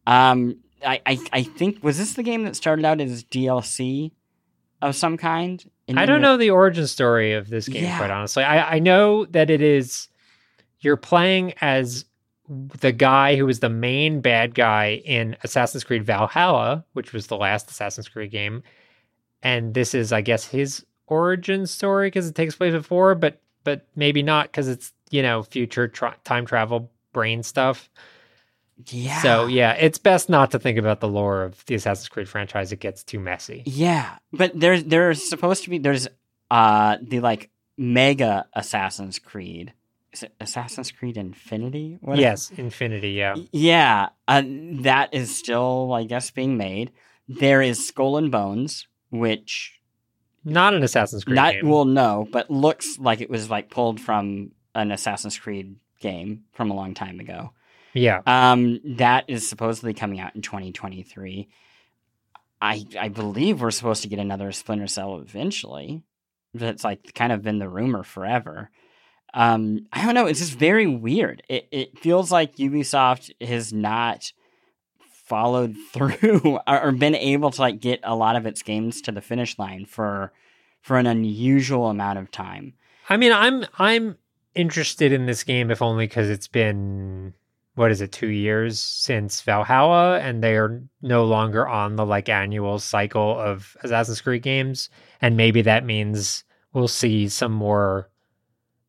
Um, 0.07 0.57
I, 0.86 1.01
I 1.05 1.19
I 1.31 1.43
think 1.43 1.83
was 1.83 1.97
this 1.97 2.13
the 2.13 2.23
game 2.23 2.43
that 2.45 2.55
started 2.55 2.86
out 2.86 2.99
as 3.01 3.23
DLC 3.23 4.11
of 4.81 4.95
some 4.95 5.17
kind? 5.17 5.63
And 5.88 5.99
I 5.99 6.05
don't 6.05 6.21
know 6.21 6.36
the 6.38 6.49
origin 6.49 6.88
story 6.88 7.33
of 7.33 7.49
this 7.49 7.67
game, 7.67 7.83
Yeah. 7.83 7.97
quite 7.97 8.09
honestly. 8.11 8.43
I, 8.43 8.75
I 8.75 8.79
know 8.79 9.25
that 9.25 9.49
it 9.49 9.61
is 9.61 10.07
you're 10.79 10.97
playing 10.97 11.53
as 11.61 12.05
the 12.49 12.91
guy 12.91 13.36
who 13.36 13.45
was 13.45 13.59
the 13.59 13.69
main 13.69 14.21
bad 14.21 14.53
guy 14.53 15.01
in 15.05 15.36
Assassin's 15.43 15.83
Creed 15.83 16.03
Valhalla, 16.03 16.86
which 16.93 17.13
was 17.13 17.27
the 17.27 17.38
last 17.38 17.69
Assassin's 17.71 18.07
Creed 18.07 18.31
game. 18.31 18.61
And 19.41 19.73
this 19.73 19.93
is, 19.95 20.11
I 20.11 20.21
guess, 20.21 20.45
his 20.45 20.86
origin 21.07 21.67
story 21.67 22.07
because 22.07 22.27
it 22.27 22.35
takes 22.35 22.55
place 22.55 22.73
before, 22.73 23.15
but 23.15 23.41
but 23.63 23.87
maybe 23.95 24.23
not 24.23 24.47
because 24.47 24.67
it's 24.67 24.93
you 25.09 25.21
know 25.21 25.43
future 25.43 25.87
tra- 25.87 26.17
time 26.23 26.45
travel 26.45 26.91
brain 27.13 27.43
stuff. 27.43 27.89
Yeah. 28.87 29.21
So 29.21 29.47
yeah, 29.47 29.73
it's 29.73 29.97
best 29.97 30.29
not 30.29 30.51
to 30.51 30.59
think 30.59 30.77
about 30.77 30.99
the 30.99 31.07
lore 31.07 31.43
of 31.43 31.65
the 31.65 31.75
Assassin's 31.75 32.09
Creed 32.09 32.27
franchise. 32.27 32.71
It 32.71 32.79
gets 32.79 33.03
too 33.03 33.19
messy. 33.19 33.63
Yeah, 33.65 34.17
but 34.33 34.51
there's 34.59 34.83
there's 34.83 35.27
supposed 35.27 35.63
to 35.63 35.69
be 35.69 35.77
there's 35.77 36.07
uh 36.51 36.97
the 37.01 37.21
like 37.21 37.49
mega 37.77 38.47
Assassin's 38.53 39.19
Creed. 39.19 39.73
Is 40.11 40.23
it 40.23 40.33
Assassin's 40.39 40.91
Creed 40.91 41.17
Infinity? 41.17 41.97
What 42.01 42.17
yes, 42.17 42.51
Infinity. 42.55 43.11
Yeah. 43.11 43.35
Yeah, 43.51 44.09
uh, 44.27 44.43
that 44.45 45.13
is 45.13 45.35
still 45.35 45.93
I 45.93 46.03
guess 46.03 46.31
being 46.31 46.57
made. 46.57 46.91
There 47.27 47.61
is 47.61 47.87
Skull 47.87 48.17
and 48.17 48.31
Bones, 48.31 48.87
which 49.09 49.79
Not 50.45 50.73
an 50.75 50.83
Assassin's 50.83 51.23
Creed 51.23 51.35
not 51.35 51.53
game. 51.55 51.67
well 51.67 51.85
no, 51.85 52.27
but 52.31 52.49
looks 52.51 52.99
like 52.99 53.19
it 53.19 53.29
was 53.29 53.49
like 53.49 53.69
pulled 53.69 53.99
from 53.99 54.51
an 54.75 54.91
Assassin's 54.91 55.37
Creed 55.37 55.75
game 55.99 56.43
from 56.53 56.69
a 56.71 56.75
long 56.75 56.93
time 56.93 57.19
ago. 57.19 57.51
yeah. 57.93 58.21
Um, 58.27 58.79
that 58.97 59.25
is 59.27 59.49
supposedly 59.49 59.93
coming 59.93 60.19
out 60.19 60.35
in 60.35 60.41
2023. 60.41 61.47
I 62.61 62.85
I 62.99 63.09
believe 63.09 63.61
we're 63.61 63.71
supposed 63.71 64.03
to 64.03 64.07
get 64.09 64.19
another 64.19 64.51
Splinter 64.51 64.87
Cell 64.87 65.17
eventually. 65.17 66.03
That's 66.53 66.83
like 66.83 67.13
kind 67.13 67.31
of 67.33 67.41
been 67.41 67.59
the 67.59 67.67
rumor 67.67 68.03
forever. 68.03 68.69
Um, 69.33 69.87
I 69.91 70.05
don't 70.05 70.15
know. 70.15 70.27
It's 70.27 70.39
just 70.39 70.53
very 70.53 70.87
weird. 70.87 71.43
It 71.49 71.67
it 71.71 71.99
feels 71.99 72.31
like 72.31 72.55
Ubisoft 72.55 73.31
has 73.45 73.73
not 73.73 74.31
followed 75.26 75.76
through 75.91 76.59
or, 76.67 76.91
been 76.91 77.15
able 77.15 77.51
to 77.51 77.61
like 77.61 77.80
get 77.80 77.99
a 78.03 78.15
lot 78.15 78.36
of 78.36 78.45
its 78.45 78.61
games 78.61 79.01
to 79.01 79.11
the 79.11 79.21
finish 79.21 79.57
line 79.59 79.86
for 79.86 80.32
for 80.82 80.97
an 80.97 81.07
unusual 81.07 81.89
amount 81.89 82.19
of 82.19 82.32
time. 82.32 82.73
I 83.09 83.17
mean, 83.17 83.32
I'm 83.34 83.65
I'm 83.80 84.17
interested 84.53 85.11
in 85.11 85.26
this 85.26 85.43
game 85.43 85.71
if 85.71 85.82
only 85.82 86.05
because 86.07 86.30
it's 86.30 86.47
been 86.47 87.34
what 87.76 87.91
is 87.91 87.99
it, 87.99 88.11
two 88.13 88.30
years 88.30 88.80
since 88.80 89.41
Valhalla, 89.41 90.17
and 90.19 90.41
they 90.41 90.55
are 90.55 90.82
no 91.01 91.26
longer 91.26 91.67
on 91.67 91.97
the 91.97 92.05
like 92.05 92.30
annual 92.30 92.80
cycle 92.80 93.38
of 93.38 93.76
Assassin's 93.84 94.21
Creed 94.21 94.43
games. 94.43 94.89
And 95.21 95.36
maybe 95.36 95.61
that 95.63 95.84
means 95.84 96.45
we'll 96.71 96.88
see 96.88 97.28
some 97.28 97.51
more 97.51 98.09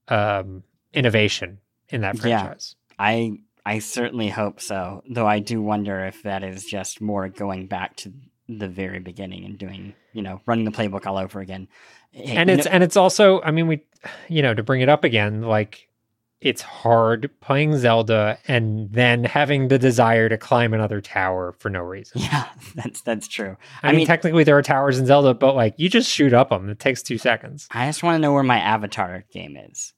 um, 0.07 0.63
innovation 0.93 1.59
in 1.89 2.03
that 2.03 2.15
Yeah. 2.15 2.21
franchise. 2.43 2.77
I 2.99 3.39
I 3.67 3.81
certainly 3.81 4.29
hope 4.29 4.61
so. 4.61 5.03
Though 5.11 5.27
I 5.27 5.41
do 5.41 5.61
wonder 5.61 6.07
if 6.07 6.23
that 6.23 6.43
is 6.45 6.65
just 6.65 7.01
more 7.01 7.29
going 7.29 7.67
back 7.67 7.97
to 7.97 8.13
the 8.49 8.69
very 8.69 9.01
beginning 9.01 9.45
and 9.45 9.59
doing, 9.59 9.95
you 10.13 10.23
know, 10.23 10.41
running 10.47 10.65
the 10.65 10.71
playbook 10.71 11.05
all 11.05 11.19
over 11.19 11.41
again. 11.41 11.67
Hey, 12.13 12.37
and 12.37 12.49
it's 12.49 12.67
and 12.67 12.83
it's 12.83 12.97
also 12.97 13.43
i 13.43 13.51
mean 13.51 13.67
we 13.67 13.83
you 14.29 14.41
know 14.41 14.55
to 14.55 14.63
bring 14.63 14.81
it 14.81 14.89
up 14.89 15.05
again 15.05 15.43
like 15.43 15.87
it's 16.41 16.63
hard 16.63 17.31
playing 17.43 17.77
zelda 17.77 18.39
and 18.49 18.91
then 18.91 19.25
having 19.25 19.69
the 19.69 19.79
desire 19.79 20.31
to 20.31 20.39
climb 20.39 20.73
another 20.73 21.03
tower 21.03 21.55
for 21.59 21.69
no 21.69 21.81
reason 21.81 22.23
yeah, 22.23 22.49
that's 22.75 23.03
that's 23.03 23.29
true. 23.29 23.59
i, 23.83 23.89
I 23.89 23.91
mean, 23.91 23.99
mean- 23.99 24.07
technically 24.07 24.45
there 24.45 24.57
are 24.57 24.63
towers 24.63 24.99
in 24.99 25.05
zelda 25.05 25.35
but 25.35 25.55
like 25.55 25.75
you 25.77 25.91
just 25.91 26.11
shoot 26.11 26.33
up 26.33 26.49
them 26.49 26.71
it 26.71 26.79
takes 26.79 27.03
two 27.03 27.19
seconds 27.19 27.69
I 27.71 27.87
just 27.87 28.03
want 28.03 28.15
to 28.15 28.19
know 28.21 28.33
where 28.33 28.43
my 28.43 28.61
Avatar 28.61 29.25
game 29.31 29.59
is. 29.59 29.93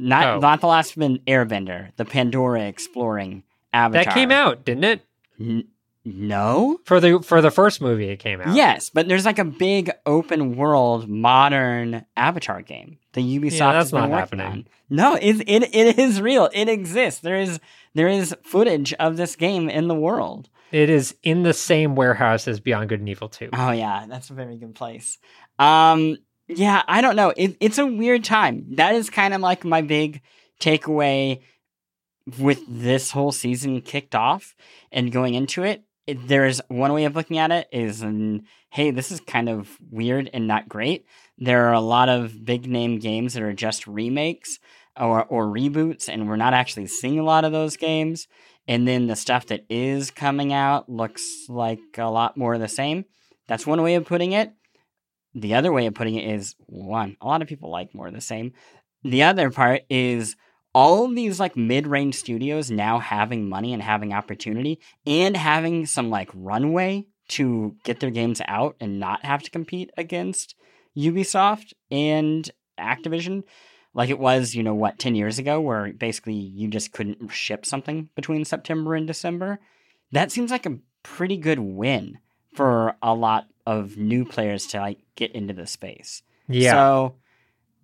Not 0.00 0.26
Oh. 0.26 0.38
not 0.40 0.60
the 0.60 0.66
last 0.66 0.96
Airbender, 0.98 1.90
the 1.96 2.04
Pandora 2.04 2.62
exploring 2.62 3.42
Avatar. 3.72 4.04
that 4.04 4.14
came 4.14 4.30
out 4.30 4.64
didn't 4.64 4.84
it 4.84 5.00
N- 5.38 5.68
no. 6.04 6.78
for 6.84 6.98
the 7.00 7.20
for 7.20 7.40
the 7.40 7.50
first 7.50 7.80
movie 7.80 8.08
it 8.08 8.16
came 8.18 8.40
out 8.40 8.54
Yes, 8.54 8.90
but 8.90 9.06
there's 9.08 9.24
like 9.26 9.38
a 9.38 9.44
big 9.44 9.90
open 10.06 10.56
world 10.56 11.08
modern 11.08 12.04
Avatar 12.16 12.62
game. 12.62 12.98
The 13.12 13.22
Ubisoft 13.38 13.58
Yeah, 13.58 13.72
that's 13.74 13.92
not 13.92 14.08
working 14.10 14.38
happening. 14.38 14.46
on. 14.46 14.66
No, 14.88 15.14
it, 15.14 15.40
it 15.46 15.74
it 15.74 15.98
is 15.98 16.20
real. 16.20 16.48
It 16.52 16.68
exists. 16.68 17.20
There 17.20 17.38
is 17.38 17.60
there 17.94 18.08
is 18.08 18.34
footage 18.42 18.92
of 18.94 19.16
this 19.16 19.36
game 19.36 19.68
in 19.68 19.88
the 19.88 19.94
world. 19.94 20.48
it 20.72 20.88
is 20.88 21.16
in 21.24 21.42
the 21.42 21.52
same 21.52 21.96
warehouse 21.96 22.46
as 22.48 22.60
beyond 22.60 22.88
good 22.88 23.00
and 23.00 23.08
evil 23.08 23.28
2 23.28 23.50
Oh 23.52 23.72
yeah, 23.72 24.06
that's 24.08 24.30
a 24.30 24.34
very 24.34 24.56
good 24.56 24.74
place. 24.74 25.18
Um, 25.58 26.16
yeah, 26.56 26.82
I 26.88 27.00
don't 27.00 27.16
know. 27.16 27.32
It, 27.36 27.56
it's 27.60 27.78
a 27.78 27.86
weird 27.86 28.24
time. 28.24 28.66
That 28.76 28.94
is 28.94 29.10
kind 29.10 29.34
of 29.34 29.40
like 29.40 29.64
my 29.64 29.82
big 29.82 30.20
takeaway 30.60 31.40
with 32.38 32.60
this 32.68 33.10
whole 33.10 33.32
season 33.32 33.80
kicked 33.80 34.14
off 34.14 34.54
and 34.92 35.12
going 35.12 35.34
into 35.34 35.62
it. 35.62 35.84
it 36.06 36.28
there's 36.28 36.60
one 36.68 36.92
way 36.92 37.04
of 37.04 37.16
looking 37.16 37.38
at 37.38 37.50
it 37.50 37.68
is, 37.72 38.02
um, 38.02 38.42
hey, 38.70 38.90
this 38.90 39.10
is 39.10 39.20
kind 39.20 39.48
of 39.48 39.76
weird 39.90 40.28
and 40.32 40.46
not 40.46 40.68
great. 40.68 41.06
There 41.38 41.68
are 41.68 41.74
a 41.74 41.80
lot 41.80 42.08
of 42.08 42.44
big 42.44 42.66
name 42.66 42.98
games 42.98 43.34
that 43.34 43.42
are 43.42 43.52
just 43.52 43.86
remakes 43.86 44.58
or 44.98 45.24
or 45.24 45.46
reboots, 45.46 46.08
and 46.08 46.28
we're 46.28 46.36
not 46.36 46.52
actually 46.52 46.86
seeing 46.86 47.18
a 47.18 47.24
lot 47.24 47.44
of 47.44 47.52
those 47.52 47.76
games. 47.76 48.26
And 48.68 48.86
then 48.86 49.06
the 49.06 49.16
stuff 49.16 49.46
that 49.46 49.64
is 49.68 50.10
coming 50.10 50.52
out 50.52 50.88
looks 50.88 51.46
like 51.48 51.80
a 51.96 52.10
lot 52.10 52.36
more 52.36 52.54
of 52.54 52.60
the 52.60 52.68
same. 52.68 53.04
That's 53.48 53.66
one 53.66 53.82
way 53.82 53.94
of 53.94 54.04
putting 54.04 54.32
it. 54.32 54.52
The 55.34 55.54
other 55.54 55.72
way 55.72 55.86
of 55.86 55.94
putting 55.94 56.16
it 56.16 56.28
is 56.28 56.54
one, 56.66 57.16
a 57.20 57.26
lot 57.26 57.42
of 57.42 57.48
people 57.48 57.70
like 57.70 57.94
more 57.94 58.08
of 58.08 58.14
the 58.14 58.20
same. 58.20 58.52
The 59.04 59.22
other 59.22 59.50
part 59.50 59.82
is 59.88 60.36
all 60.74 61.04
of 61.04 61.14
these 61.14 61.40
like 61.40 61.56
mid-range 61.56 62.14
studios 62.14 62.70
now 62.70 62.98
having 62.98 63.48
money 63.48 63.72
and 63.72 63.82
having 63.82 64.12
opportunity 64.12 64.80
and 65.06 65.36
having 65.36 65.86
some 65.86 66.10
like 66.10 66.30
runway 66.34 67.06
to 67.28 67.76
get 67.84 68.00
their 68.00 68.10
games 68.10 68.42
out 68.46 68.76
and 68.80 68.98
not 68.98 69.24
have 69.24 69.42
to 69.42 69.50
compete 69.50 69.90
against 69.96 70.54
Ubisoft 70.96 71.72
and 71.90 72.50
Activision 72.78 73.44
like 73.94 74.10
it 74.10 74.18
was, 74.18 74.54
you 74.54 74.62
know, 74.62 74.74
what, 74.74 74.98
10 74.98 75.14
years 75.14 75.38
ago 75.38 75.60
where 75.60 75.92
basically 75.92 76.34
you 76.34 76.68
just 76.68 76.92
couldn't 76.92 77.28
ship 77.28 77.66
something 77.66 78.08
between 78.14 78.44
September 78.44 78.94
and 78.94 79.06
December. 79.06 79.58
That 80.12 80.30
seems 80.30 80.50
like 80.50 80.66
a 80.66 80.78
pretty 81.02 81.36
good 81.36 81.58
win 81.58 82.18
for 82.54 82.94
a 83.02 83.14
lot 83.14 83.46
of 83.66 83.96
new 83.96 84.24
players 84.24 84.66
to 84.68 84.78
like 84.80 84.98
get 85.20 85.32
into 85.32 85.54
the 85.54 85.66
space. 85.66 86.22
yeah 86.48 86.72
So 86.72 87.14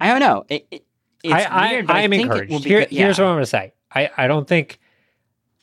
I 0.01 0.09
don't 0.09 0.21
know. 0.21 0.45
It, 0.49 0.67
it, 0.71 0.85
it's 1.23 1.35
I, 1.35 1.43
I, 1.45 1.73
weird, 1.73 1.91
I, 1.91 2.01
I'm 2.03 2.11
think 2.11 2.23
encouraged. 2.25 2.65
be 2.65 2.69
Here, 2.69 2.81
good. 2.81 2.91
Here's 2.91 3.19
what 3.19 3.27
I'm 3.27 3.35
going 3.35 3.43
to 3.43 3.47
say. 3.47 3.73
I, 3.95 4.11
I 4.17 4.27
don't 4.27 4.49
think 4.49 4.81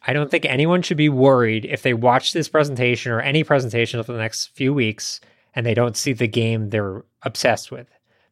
I 0.05 0.13
don't 0.13 0.29
think 0.29 0.45
anyone 0.45 0.81
should 0.81 0.97
be 0.97 1.09
worried 1.09 1.65
if 1.65 1.81
they 1.81 1.93
watch 1.93 2.33
this 2.33 2.49
presentation 2.49 3.11
or 3.11 3.21
any 3.21 3.43
presentation 3.43 3.99
over 3.99 4.11
the 4.11 4.19
next 4.19 4.47
few 4.47 4.73
weeks 4.73 5.19
and 5.55 5.65
they 5.65 5.73
don't 5.73 5.97
see 5.97 6.13
the 6.13 6.27
game 6.27 6.69
they're 6.69 7.03
obsessed 7.23 7.71
with. 7.71 7.87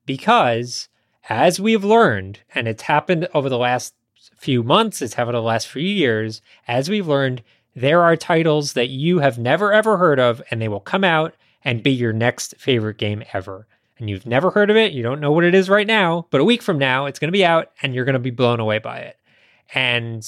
Because 0.06 0.90
as 1.30 1.60
we've 1.60 1.84
learned, 1.84 2.40
and 2.54 2.68
it's 2.68 2.84
happened 2.84 3.28
over 3.34 3.48
the 3.48 3.58
last 3.58 3.94
few 4.38 4.64
months, 4.64 5.02
it's 5.02 5.14
happened 5.14 5.36
over 5.36 5.44
the 5.44 5.48
last 5.48 5.68
few 5.68 5.82
years, 5.84 6.42
as 6.68 6.90
we've 6.90 7.08
learned, 7.08 7.44
there 7.76 8.02
are 8.02 8.18
titles 8.18 8.74
that 8.74 8.90
you 8.90 9.20
have 9.20 9.38
never 9.38 9.72
ever 9.72 9.98
heard 9.98 10.20
of, 10.20 10.42
and 10.52 10.62
they 10.62 10.68
will 10.68 10.80
come 10.82 11.04
out 11.04 11.36
and 11.64 11.84
be 11.84 11.92
your 11.92 12.14
next 12.14 12.56
favorite 12.58 12.98
game 12.98 13.24
ever 13.34 13.68
and 14.02 14.10
you've 14.10 14.26
never 14.26 14.50
heard 14.50 14.72
of 14.72 14.76
it, 14.76 14.92
you 14.92 15.04
don't 15.04 15.22
know 15.22 15.32
what 15.32 15.44
it 15.44 15.54
is 15.54 15.70
right 15.70 15.86
now, 15.86 16.26
but 16.32 16.42
a 16.42 16.44
week 16.44 16.64
from 16.64 16.80
now, 16.80 17.06
it's 17.06 17.20
going 17.20 17.28
to 17.28 17.32
be 17.32 17.46
out 17.46 17.72
and 17.82 17.94
you're 17.94 18.04
going 18.04 18.14
to 18.14 18.20
be 18.20 18.32
blown 18.32 18.60
away 18.60 18.80
by 18.80 18.98
it. 18.98 19.18
And 19.76 20.28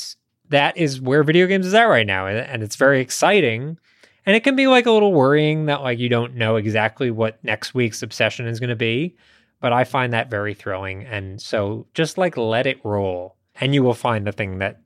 that 0.50 0.78
is 0.78 1.02
where 1.02 1.24
video 1.24 1.48
games 1.48 1.66
is 1.66 1.74
at 1.74 1.86
right 1.86 2.06
now. 2.06 2.28
And, 2.28 2.62
it's 2.62 2.76
very 2.76 3.02
exciting. 3.02 3.80
And 4.26 4.36
it 4.36 4.44
can 4.44 4.56
be 4.56 4.68
like 4.68 4.86
a 4.86 4.92
little 4.92 5.12
worrying 5.12 5.66
that 5.66 5.82
like 5.82 5.98
you 5.98 6.08
don't 6.08 6.36
know 6.36 6.56
exactly 6.56 7.10
what 7.10 7.44
next 7.44 7.74
week's 7.74 8.04
obsession 8.04 8.48
is 8.48 8.60
going 8.60 8.70
to 8.70 8.76
be. 8.76 9.16
But 9.60 9.74
I 9.74 9.86
find 9.86 10.14
that 10.14 10.30
very 10.30 10.54
thrilling. 10.54 11.04
And 11.04 11.42
so 11.42 11.88
just 11.96 12.18
like 12.18 12.38
let 12.38 12.68
it 12.68 12.80
roll 12.86 13.36
and 13.60 13.74
you 13.74 13.82
will 13.82 13.96
find 13.96 14.28
the 14.28 14.32
thing 14.32 14.60
that 14.60 14.82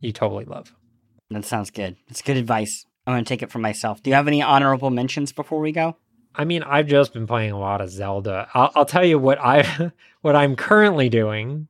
you 0.00 0.12
totally 0.12 0.44
love. 0.44 0.72
That 1.30 1.44
sounds 1.44 1.70
good. 1.70 1.96
It's 2.06 2.22
good 2.22 2.36
advice. 2.36 2.86
I'm 3.08 3.14
going 3.14 3.24
to 3.24 3.28
take 3.28 3.42
it 3.42 3.50
for 3.50 3.58
myself. 3.58 4.02
Do 4.02 4.10
you 4.10 4.16
have 4.16 4.28
any 4.28 4.42
honorable 4.42 4.90
mentions 4.90 5.32
before 5.32 5.60
we 5.60 5.72
go? 5.72 5.96
I 6.34 6.44
mean, 6.44 6.62
I've 6.62 6.88
just 6.88 7.14
been 7.14 7.26
playing 7.26 7.52
a 7.52 7.58
lot 7.58 7.80
of 7.80 7.88
Zelda. 7.88 8.50
I'll, 8.52 8.70
I'll 8.74 8.84
tell 8.84 9.02
you 9.04 9.18
what 9.18 9.38
I 9.40 9.92
what 10.20 10.36
I'm 10.36 10.56
currently 10.56 11.08
doing. 11.08 11.68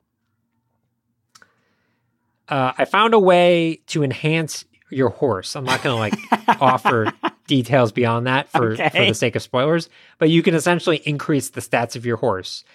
Uh, 2.49 2.73
I 2.77 2.83
found 2.83 3.13
a 3.13 3.19
way 3.19 3.79
to 3.87 4.03
enhance 4.03 4.65
your 4.89 5.09
horse. 5.09 5.55
I'm 5.55 5.63
not 5.63 5.81
going 5.81 5.95
to 6.11 6.17
like 6.17 6.59
offer 6.61 7.13
details 7.47 7.93
beyond 7.93 8.27
that 8.27 8.49
for, 8.49 8.75
for 8.75 8.89
the 8.89 9.13
sake 9.13 9.37
of 9.37 9.41
spoilers, 9.41 9.87
but 10.17 10.29
you 10.29 10.43
can 10.43 10.55
essentially 10.55 10.97
increase 11.05 11.51
the 11.51 11.61
stats 11.61 11.95
of 11.95 12.05
your 12.05 12.17
horse. 12.17 12.65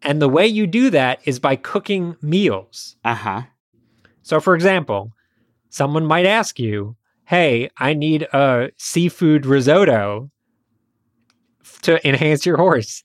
And 0.00 0.22
the 0.22 0.30
way 0.30 0.46
you 0.46 0.66
do 0.66 0.88
that 0.90 1.20
is 1.26 1.38
by 1.40 1.56
cooking 1.56 2.16
meals. 2.22 2.96
Uh 3.04 3.16
huh. 3.16 3.42
So, 4.22 4.40
for 4.40 4.54
example, 4.54 5.12
someone 5.68 6.06
might 6.06 6.24
ask 6.24 6.58
you, 6.58 6.96
Hey, 7.26 7.70
I 7.78 7.94
need 7.94 8.22
a 8.32 8.70
seafood 8.76 9.46
risotto 9.46 10.30
to 11.82 12.06
enhance 12.06 12.44
your 12.44 12.56
horse. 12.56 13.02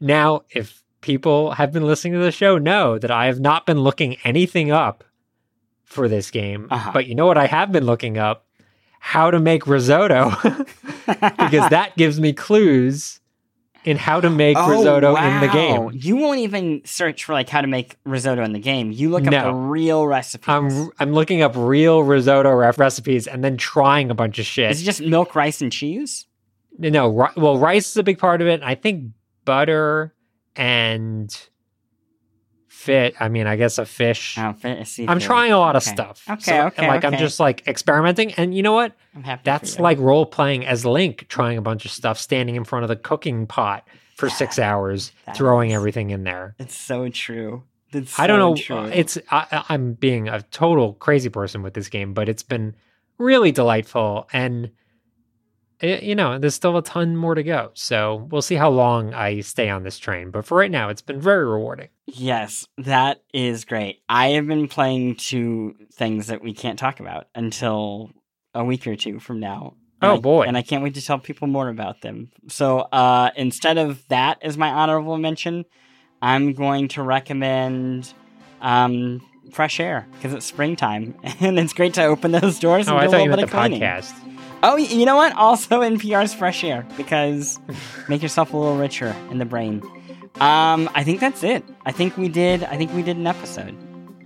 Now, 0.00 0.42
if 0.50 0.82
people 1.00 1.52
have 1.52 1.72
been 1.72 1.86
listening 1.86 2.14
to 2.14 2.18
the 2.18 2.32
show, 2.32 2.58
know 2.58 2.98
that 2.98 3.10
I 3.10 3.26
have 3.26 3.40
not 3.40 3.66
been 3.66 3.80
looking 3.80 4.16
anything 4.24 4.70
up 4.70 5.04
for 5.84 6.08
this 6.08 6.30
game. 6.30 6.68
Uh-huh. 6.70 6.90
But 6.92 7.06
you 7.06 7.14
know 7.14 7.26
what 7.26 7.38
I 7.38 7.46
have 7.46 7.70
been 7.70 7.86
looking 7.86 8.18
up? 8.18 8.46
How 8.98 9.30
to 9.30 9.40
make 9.40 9.66
risotto, 9.66 10.30
because 11.06 11.68
that 11.70 11.92
gives 11.96 12.20
me 12.20 12.32
clues 12.32 13.20
in 13.84 13.96
how 13.96 14.20
to 14.20 14.30
make 14.30 14.56
oh, 14.56 14.70
risotto 14.70 15.16
in 15.16 15.40
the 15.40 15.48
Oh, 15.50 15.52
game. 15.90 16.00
You 16.00 16.16
won't 16.16 16.38
even 16.40 16.82
search 16.84 17.24
for 17.24 17.32
like 17.32 17.48
how 17.48 17.60
to 17.60 17.66
make 17.66 17.96
risotto 18.04 18.42
in 18.44 18.52
the 18.52 18.58
game. 18.60 18.92
You 18.92 19.10
look 19.10 19.26
up 19.26 19.32
No. 19.32 19.44
the 19.46 19.54
real 19.54 20.06
recipes. 20.06 20.48
I'm 20.48 20.90
I'm 21.00 21.12
looking 21.12 21.42
up 21.42 21.52
real 21.56 22.02
risotto 22.02 22.52
ref- 22.52 22.78
recipes 22.78 23.26
and 23.26 23.42
then 23.42 23.56
trying 23.56 24.10
a 24.10 24.14
bunch 24.14 24.38
of 24.38 24.46
shit. 24.46 24.70
Is 24.70 24.82
it 24.82 24.84
just 24.84 25.00
milk, 25.00 25.34
rice, 25.34 25.60
and 25.60 25.72
cheese? 25.72 26.26
No, 26.78 27.08
ri- 27.08 27.28
well, 27.36 27.58
rice 27.58 27.90
is 27.90 27.96
a 27.96 28.02
big 28.02 28.18
part 28.18 28.40
of 28.40 28.46
it. 28.48 28.54
and 28.54 28.64
I 28.64 28.74
think 28.76 29.10
butter 29.44 30.14
and 30.56 31.36
fit. 32.82 33.14
I 33.20 33.28
mean, 33.28 33.46
I 33.46 33.56
guess 33.56 33.78
a 33.78 33.86
fish. 33.86 34.36
Oh, 34.38 34.54
I'm 35.08 35.20
trying 35.20 35.52
a 35.52 35.58
lot 35.58 35.76
of 35.76 35.82
Okay. 35.82 35.92
stuff. 35.94 36.24
Okay, 36.28 36.40
So, 36.42 36.66
okay, 36.66 36.88
Like 36.88 37.04
I'm 37.04 37.16
just 37.16 37.38
like 37.40 37.66
experimenting, 37.68 38.32
and 38.34 38.54
you 38.54 38.62
know 38.62 38.72
what? 38.72 38.92
I'm 39.14 39.22
happy. 39.22 39.42
That's 39.44 39.78
like 39.78 39.98
role 39.98 40.26
playing 40.26 40.66
as 40.66 40.84
Link, 40.84 41.26
trying 41.28 41.58
a 41.58 41.62
bunch 41.62 41.84
of 41.84 41.90
stuff, 41.90 42.18
standing 42.18 42.56
in 42.56 42.64
front 42.64 42.82
of 42.82 42.88
the 42.88 42.96
cooking 42.96 43.46
pot 43.46 43.86
for 44.16 44.28
six 44.28 44.58
hours, 44.58 45.12
throwing 45.34 45.70
is- 45.70 45.76
everything 45.76 46.10
in 46.10 46.24
there. 46.24 46.54
It's 46.58 46.76
so 46.76 47.08
true. 47.08 47.62
It's 47.92 48.18
I 48.18 48.26
don't 48.26 48.38
know. 48.38 48.54
True. 48.56 48.76
Uh, 48.78 48.86
it's 48.92 49.18
I, 49.30 49.46
I- 49.52 49.64
I'm 49.68 49.92
being 49.92 50.28
a 50.28 50.42
total 50.42 50.94
crazy 50.94 51.28
person 51.28 51.62
with 51.62 51.74
this 51.74 51.88
game, 51.88 52.14
but 52.14 52.28
it's 52.28 52.42
been 52.42 52.74
really 53.18 53.52
delightful, 53.52 54.28
and 54.32 54.70
it, 55.82 56.02
you 56.02 56.14
know, 56.14 56.38
there's 56.38 56.54
still 56.54 56.76
a 56.76 56.82
ton 56.82 57.16
more 57.16 57.34
to 57.34 57.42
go. 57.42 57.70
So 57.74 58.28
we'll 58.30 58.40
see 58.42 58.54
how 58.54 58.70
long 58.70 59.12
I 59.12 59.40
stay 59.40 59.68
on 59.68 59.82
this 59.82 59.98
train. 59.98 60.30
But 60.30 60.44
for 60.46 60.56
right 60.56 60.70
now, 60.70 60.88
it's 60.88 61.02
been 61.02 61.20
very 61.20 61.44
rewarding. 61.44 61.88
Yes, 62.06 62.66
that 62.78 63.22
is 63.34 63.64
great. 63.64 64.00
I 64.08 64.28
have 64.30 64.46
been 64.46 64.68
playing 64.68 65.16
two 65.16 65.74
things 65.92 66.28
that 66.28 66.42
we 66.42 66.54
can't 66.54 66.78
talk 66.78 67.00
about 67.00 67.26
until 67.34 68.10
a 68.54 68.64
week 68.64 68.86
or 68.86 68.96
two 68.96 69.18
from 69.18 69.40
now. 69.40 69.74
Oh, 70.00 70.16
I- 70.16 70.20
boy. 70.20 70.42
And 70.44 70.56
I 70.56 70.62
can't 70.62 70.82
wait 70.82 70.94
to 70.94 71.02
tell 71.04 71.18
people 71.18 71.48
more 71.48 71.68
about 71.68 72.00
them. 72.00 72.30
So 72.48 72.80
uh, 72.80 73.30
instead 73.36 73.78
of 73.78 74.06
that 74.08 74.38
as 74.42 74.56
my 74.58 74.68
honorable 74.70 75.16
mention, 75.18 75.64
I'm 76.20 76.52
going 76.54 76.88
to 76.88 77.02
recommend 77.02 78.12
um, 78.60 79.20
fresh 79.52 79.80
air 79.80 80.06
because 80.12 80.32
it's 80.32 80.46
springtime 80.46 81.14
and 81.40 81.58
it's 81.58 81.72
great 81.72 81.94
to 81.94 82.04
open 82.04 82.30
those 82.32 82.58
doors 82.58 82.88
Oh, 82.88 82.92
and 82.96 83.00
I 83.00 83.02
do 83.04 83.08
a 83.08 83.10
thought 83.10 83.24
you 83.24 83.30
little 83.30 83.36
meant 83.36 83.40
bit 83.40 83.50
the 83.50 83.56
of 83.58 83.62
cleaning. 83.62 83.80
podcast. 83.80 84.31
Oh, 84.64 84.76
you 84.76 85.04
know 85.04 85.16
what? 85.16 85.34
Also, 85.34 85.80
NPR's 85.80 86.34
fresh 86.34 86.62
air 86.62 86.86
because 86.96 87.58
make 88.08 88.22
yourself 88.22 88.52
a 88.52 88.56
little 88.56 88.76
richer 88.76 89.14
in 89.30 89.38
the 89.38 89.44
brain. 89.44 89.82
Um, 90.40 90.88
I 90.94 91.04
think 91.04 91.20
that's 91.20 91.42
it. 91.42 91.64
I 91.84 91.92
think 91.92 92.16
we 92.16 92.28
did. 92.28 92.62
I 92.64 92.76
think 92.76 92.92
we 92.94 93.02
did 93.02 93.16
an 93.16 93.26
episode. 93.26 93.76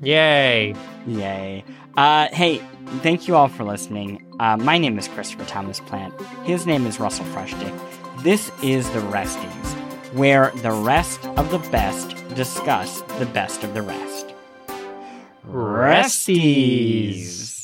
Yay. 0.03 0.74
Yay! 1.07 1.64
Uh, 1.97 2.28
hey, 2.32 2.61
thank 3.03 3.26
you 3.26 3.34
all 3.34 3.49
for 3.49 3.64
listening. 3.64 4.22
Uh, 4.39 4.57
my 4.59 4.76
name 4.76 4.99
is 4.99 5.09
Christopher 5.09 5.47
Thomas 5.47 5.80
Plante. 5.80 6.22
His 6.45 6.66
name 6.66 6.87
is 6.87 7.01
Russell 7.01 7.24
Frushtick. 7.26 7.72
This 8.22 8.51
is 8.62 8.91
the 8.91 9.01
Resties, 9.01 9.72
where 10.12 10.51
the 10.57 10.72
rest 10.72 11.24
of 11.39 11.51
the 11.51 11.59
best 11.70 12.11
discuss 12.34 13.01
the 13.18 13.26
best 13.26 13.64
of 13.64 13.72
the 13.72 13.82
rest. 13.82 14.34
Resties. 15.49 17.56